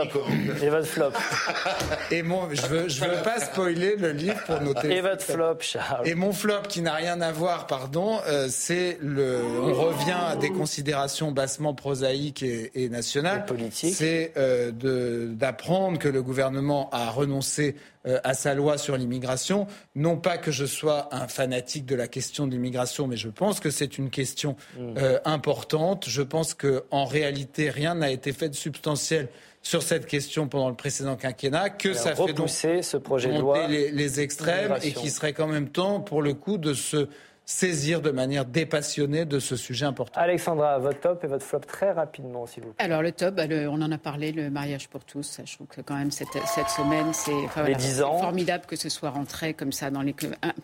Et 0.63 0.69
votre 0.71 0.87
flop 0.87 1.11
Et 2.11 2.23
mon, 2.23 2.49
je 2.53 2.67
veux, 2.67 2.89
je 2.89 3.05
veux 3.05 3.23
pas 3.23 3.39
spoiler 3.41 3.97
le 3.97 4.13
livre 4.13 4.43
pour 4.47 4.61
noter. 4.61 4.97
Et 4.97 5.01
votre 5.03 5.23
flop, 5.23 5.57
Charles 5.61 6.09
Et 6.09 6.15
mon 6.15 6.33
flop, 6.33 6.63
qui 6.69 6.81
n'a 6.81 6.95
rien 6.95 7.21
à 7.21 7.33
voir, 7.33 7.67
pardon, 7.67 8.19
euh, 8.27 8.47
c'est 8.51 8.99
le. 9.03 9.41
On 9.63 9.73
revient 9.75 10.17
à 10.31 10.37
des 10.37 10.51
considérations 10.51 11.33
bassement 11.33 11.75
prosaïques 11.75 12.43
et, 12.43 12.71
et 12.75 12.89
nationales. 12.89 13.45
politiques. 13.45 13.95
C'est 13.95 14.33
euh, 14.37 14.71
de- 14.71 15.29
d'apprendre 15.35 15.99
que 15.99 16.09
le 16.09 16.23
gouvernement 16.23 16.89
a 16.93 17.11
renoncé 17.11 17.77
euh, 18.07 18.19
à 18.25 18.35
sa 18.35 18.55
loi 18.55 18.79
sur 18.79 18.97
l'immigration. 18.97 19.67
Non 19.95 20.17
pas 20.17 20.39
que 20.39 20.51
je 20.51 20.65
sois 20.65 21.09
un 21.15 21.29
fanatique 21.29 21.87
de 21.87 21.95
la 21.95 22.09
question 22.09 22.47
de 22.47 22.53
l'immigration, 22.53 23.07
mais 23.07 23.17
je 23.17 23.29
pense 23.29 23.61
que 23.61 23.71
c'est 23.71 23.99
une 23.99 24.11
question 24.11 24.57
Mm. 24.79 24.95
euh, 24.99 25.19
importante. 25.25 26.09
Je 26.09 26.23
pense 26.23 26.55
que 26.55 26.85
en 26.91 27.05
réalité, 27.05 27.71
rien 27.71 27.95
n'a 27.95 28.11
été 28.11 28.33
fait 28.33 28.49
de 28.49 28.55
substantiel 28.55 29.29
sur 29.63 29.83
cette 29.83 30.07
question 30.07 30.49
pendant 30.49 30.69
le 30.69 30.75
précédent 30.75 31.17
quinquennat. 31.17 31.71
Que 31.71 31.95
ça 31.95 32.15
fait 32.17 32.33
donc 32.33 32.49
ce 32.49 32.97
projet 32.97 33.33
de 33.33 33.39
loi 33.39 33.69
les, 33.69 33.91
les 33.93 34.21
extrêmes 34.21 34.73
et 34.73 34.81
d'immigration. 34.81 35.01
qui 35.03 35.11
serait 35.11 35.33
quand 35.33 35.47
même 35.47 35.69
temps, 35.69 36.01
pour 36.01 36.23
le 36.23 36.35
coup, 36.35 36.59
de 36.59 36.75
se 36.75 37.09
saisir 37.45 38.01
de 38.01 38.11
manière 38.11 38.45
dépassionnée 38.45 39.25
de 39.25 39.39
ce 39.39 39.57
sujet 39.57 39.85
important. 39.85 40.21
Alexandra, 40.21 40.79
votre 40.79 41.01
top 41.01 41.25
et 41.25 41.27
votre 41.27 41.45
flop 41.45 41.61
très 41.61 41.93
rapidement, 41.93 42.47
s'il 42.47 42.63
vous 42.65 42.73
plaît. 42.73 42.85
Alors 42.85 43.03
le 43.03 43.13
top, 43.13 43.35
bah, 43.35 43.47
le- 43.47 43.69
on 43.69 43.81
en 43.83 43.91
a 43.93 43.99
parlé, 43.99 44.33
le 44.33 44.49
mariage 44.51 44.89
pour 44.89 45.05
tous. 45.05 45.41
Je 45.45 45.55
trouve 45.57 45.67
que 45.67 45.81
quand 45.81 45.97
même 45.97 46.11
cette, 46.11 46.29
cette 46.47 46.69
semaine, 46.69 47.13
c'est 47.13 47.33
enfin, 47.45 47.63
Les 47.65 47.73
voilà, 47.73 47.75
10 47.79 47.97
c'est 47.97 48.03
ans. 48.03 48.19
formidable 48.19 48.65
que 48.67 48.77
ce 48.77 48.89
soit 48.89 49.11
rentré 49.11 49.55
comme 49.55 49.73
ça 49.73 49.91
dans 49.91 50.03
les 50.03 50.15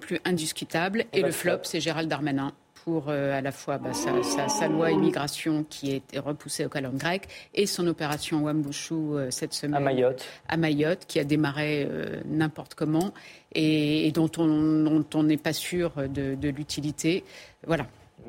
plus 0.01 0.20
indiscutables. 0.24 1.01
Et, 1.12 1.18
Et 1.18 1.20
le 1.22 1.26
votre 1.29 1.39
flop, 1.39 1.53
flop 1.53 1.61
c'est 1.64 1.81
Gérald 1.81 2.09
Darmanin 2.09 2.53
pour 2.89 3.11
euh, 3.11 3.36
à 3.36 3.43
la 3.43 3.53
fois 3.53 3.76
bah, 3.76 3.93
sa, 3.93 4.22
sa- 4.22 4.49
sa 4.49 4.66
loi 4.66 4.91
immigration 4.91 5.62
qui 5.68 5.97
est 5.97 6.18
repoussée 6.18 6.64
au 6.64 6.70
calendrier 6.70 6.99
grec 6.99 7.28
et 7.55 7.66
son 7.66 7.86
opération 7.86 8.45
Wambushu 8.45 8.95
euh, 8.95 9.30
cette 9.30 9.53
semaine 9.53 9.76
À 9.76 9.80
Mayotte. 9.80 10.24
à 10.49 10.57
Mayotte, 10.57 11.05
qui 11.07 11.20
a 11.20 11.24
démarré 11.24 11.86
euh, 11.91 12.20
n'importe 12.24 12.74
comment 12.74 13.12
et, 13.55 14.07
et 14.07 14.11
dont 14.12 14.30
on 14.39 15.22
n'est 15.22 15.36
pas 15.36 15.53
sûr 15.53 15.93
de, 16.09 16.34
de 16.34 16.49
l'utilité. 16.49 17.24
Voilà. 17.66 17.86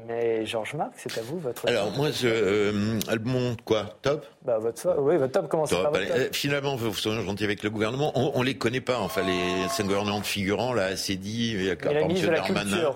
Mais 0.07 0.45
Georges 0.45 0.75
Marc, 0.75 0.91
c'est 0.97 1.17
à 1.17 1.21
vous, 1.21 1.39
votre 1.39 1.67
Alors, 1.67 1.91
moi, 1.91 2.11
je, 2.11 2.27
euh, 2.27 3.53
quoi 3.65 3.97
Top? 4.01 4.25
Bah, 4.45 4.57
votre, 4.59 4.97
oui, 4.99 5.15
votre 5.17 5.31
top, 5.31 5.47
commencez 5.49 5.73
Top. 5.75 5.83
par 5.83 5.91
votre 5.93 6.11
Allez, 6.11 6.25
top. 6.25 6.35
Finalement, 6.35 6.75
vous 6.75 6.93
soyez 6.93 7.21
gentil 7.21 7.43
avec 7.45 7.63
le 7.63 7.69
gouvernement. 7.69 8.11
On, 8.15 8.31
on 8.35 8.43
les 8.43 8.55
connaît 8.55 8.81
pas. 8.81 8.99
Enfin, 8.99 9.21
les 9.23 9.67
cinq 9.69 9.85
gouvernants 9.85 10.21
figurants, 10.21 10.73
là, 10.73 10.95
c'est 10.97 11.15
dit. 11.15 11.53
Il 11.53 11.63
y 11.63 11.69
a 11.69 11.73
Et 11.73 11.93
la 11.93 12.03
ministre 12.05 12.27
de 12.27 12.31
la 12.33 12.41
Culture. 12.41 12.95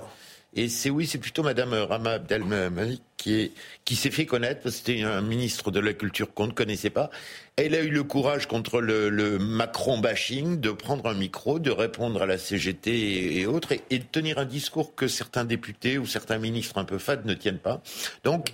Et 0.56 0.70
c'est 0.70 0.90
oui, 0.90 1.08
c'est 1.08 1.18
plutôt 1.18 1.44
Madame 1.44 1.74
Rama 1.74 2.12
Abdelmalik 2.12 3.02
qui 3.18 3.34
est 3.42 3.52
qui 3.86 3.96
s'est 3.96 4.12
fait 4.12 4.26
connaître 4.26 4.62
parce 4.62 4.76
que 4.76 4.82
c'était 4.86 5.04
un 5.04 5.22
ministre 5.22 5.72
de 5.72 5.80
la 5.80 5.94
culture 5.94 6.34
qu'on 6.34 6.48
ne 6.48 6.52
connaissait 6.52 6.90
pas. 6.90 7.10
Elle 7.56 7.76
a 7.76 7.82
eu 7.82 7.90
le 7.90 8.04
courage 8.04 8.48
contre 8.48 8.82
le, 8.82 9.10
le 9.10 9.40
Macron 9.40 9.98
bashing 9.98 10.60
de 10.60 10.72
prendre 10.72 11.08
un 11.08 11.14
micro, 11.14 11.60
de 11.60 11.72
répondre 11.72 12.22
à 12.22 12.26
la 12.26 12.38
CGT 12.38 12.92
et, 12.92 13.40
et 13.42 13.46
autres, 13.46 13.72
et, 13.72 13.82
et 13.90 14.00
de 14.00 14.06
tenir 14.06 14.38
un 14.38 14.46
discours 14.46 14.96
que 14.96 15.08
certains 15.08 15.46
députés 15.46 15.98
ou 15.98 16.06
certains 16.06 16.38
ministres 16.38 16.78
un 16.78 16.86
peu 16.86 16.98
fades 16.98 17.26
ne 17.26 17.34
tiennent 17.34 17.60
pas. 17.60 17.82
Donc, 18.24 18.54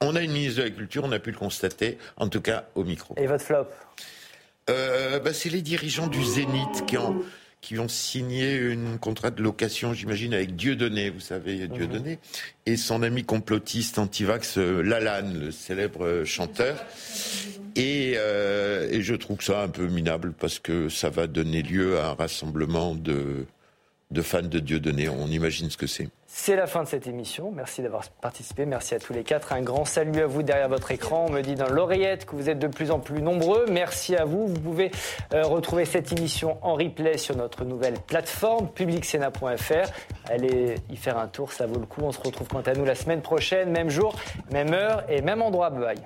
on 0.00 0.16
a 0.16 0.20
une 0.20 0.32
ministre 0.32 0.58
de 0.58 0.64
la 0.64 0.70
culture, 0.70 1.04
on 1.04 1.12
a 1.12 1.18
pu 1.18 1.30
le 1.30 1.38
constater, 1.38 1.98
en 2.16 2.28
tout 2.28 2.40
cas 2.40 2.66
au 2.74 2.84
micro. 2.84 3.14
Et 3.16 3.26
votre 3.26 3.44
flop? 3.44 3.66
Euh, 4.70 5.18
bah, 5.20 5.34
c'est 5.34 5.50
les 5.50 5.62
dirigeants 5.62 6.06
du 6.06 6.24
Zénith 6.24 6.86
qui 6.86 6.96
ont 6.96 7.22
qui 7.64 7.78
ont 7.78 7.88
signé 7.88 8.56
une 8.56 8.98
contrat 8.98 9.30
de 9.30 9.42
location, 9.42 9.94
j'imagine, 9.94 10.34
avec 10.34 10.54
Dieudonné, 10.54 11.08
vous 11.08 11.20
savez, 11.20 11.66
Dieudonné, 11.66 12.18
et 12.66 12.76
son 12.76 13.02
ami 13.02 13.24
complotiste 13.24 13.98
antivax 13.98 14.58
euh, 14.58 14.82
Lalanne, 14.82 15.46
le 15.46 15.50
célèbre 15.50 16.04
euh, 16.04 16.24
chanteur. 16.26 16.76
Et, 17.74 18.16
euh, 18.16 18.90
et 18.90 19.00
je 19.00 19.14
trouve 19.14 19.40
ça 19.40 19.62
un 19.62 19.68
peu 19.68 19.86
minable 19.86 20.34
parce 20.38 20.58
que 20.58 20.90
ça 20.90 21.08
va 21.08 21.26
donner 21.26 21.62
lieu 21.62 21.98
à 21.98 22.08
un 22.08 22.12
rassemblement 22.12 22.94
de, 22.94 23.46
de 24.10 24.22
fans 24.22 24.42
de 24.42 24.58
Dieudonné. 24.58 25.08
On 25.08 25.26
imagine 25.26 25.70
ce 25.70 25.76
que 25.76 25.86
c'est. 25.86 26.08
C'est 26.26 26.56
la 26.56 26.66
fin 26.66 26.82
de 26.82 26.88
cette 26.88 27.06
émission. 27.06 27.52
Merci 27.52 27.82
d'avoir 27.82 28.08
participé. 28.08 28.66
Merci 28.66 28.94
à 28.94 28.98
tous 28.98 29.12
les 29.12 29.22
quatre. 29.22 29.52
Un 29.52 29.62
grand 29.62 29.84
salut 29.84 30.20
à 30.20 30.26
vous 30.26 30.42
derrière 30.42 30.68
votre 30.68 30.90
écran. 30.90 31.26
On 31.28 31.32
me 31.32 31.42
dit 31.42 31.54
dans 31.54 31.68
l'oreillette 31.68 32.26
que 32.26 32.34
vous 32.34 32.50
êtes 32.50 32.58
de 32.58 32.66
plus 32.66 32.90
en 32.90 32.98
plus 32.98 33.22
nombreux. 33.22 33.66
Merci 33.70 34.16
à 34.16 34.24
vous. 34.24 34.48
Vous 34.48 34.60
pouvez 34.60 34.90
euh, 35.32 35.44
retrouver 35.44 35.84
cette 35.84 36.12
émission 36.12 36.58
en 36.62 36.74
replay 36.74 37.18
sur 37.18 37.36
notre 37.36 37.64
nouvelle 37.64 37.94
plateforme 38.06 38.68
publicsena.fr. 38.68 39.90
Allez 40.28 40.74
y 40.90 40.96
faire 40.96 41.18
un 41.18 41.28
tour, 41.28 41.52
ça 41.52 41.66
vaut 41.66 41.78
le 41.78 41.86
coup. 41.86 42.00
On 42.02 42.12
se 42.12 42.20
retrouve 42.20 42.48
quant 42.48 42.62
à 42.62 42.72
nous 42.72 42.84
la 42.84 42.94
semaine 42.96 43.22
prochaine, 43.22 43.70
même 43.70 43.90
jour, 43.90 44.16
même 44.50 44.72
heure 44.72 45.04
et 45.08 45.22
même 45.22 45.40
endroit. 45.40 45.70
Bye. 45.70 45.98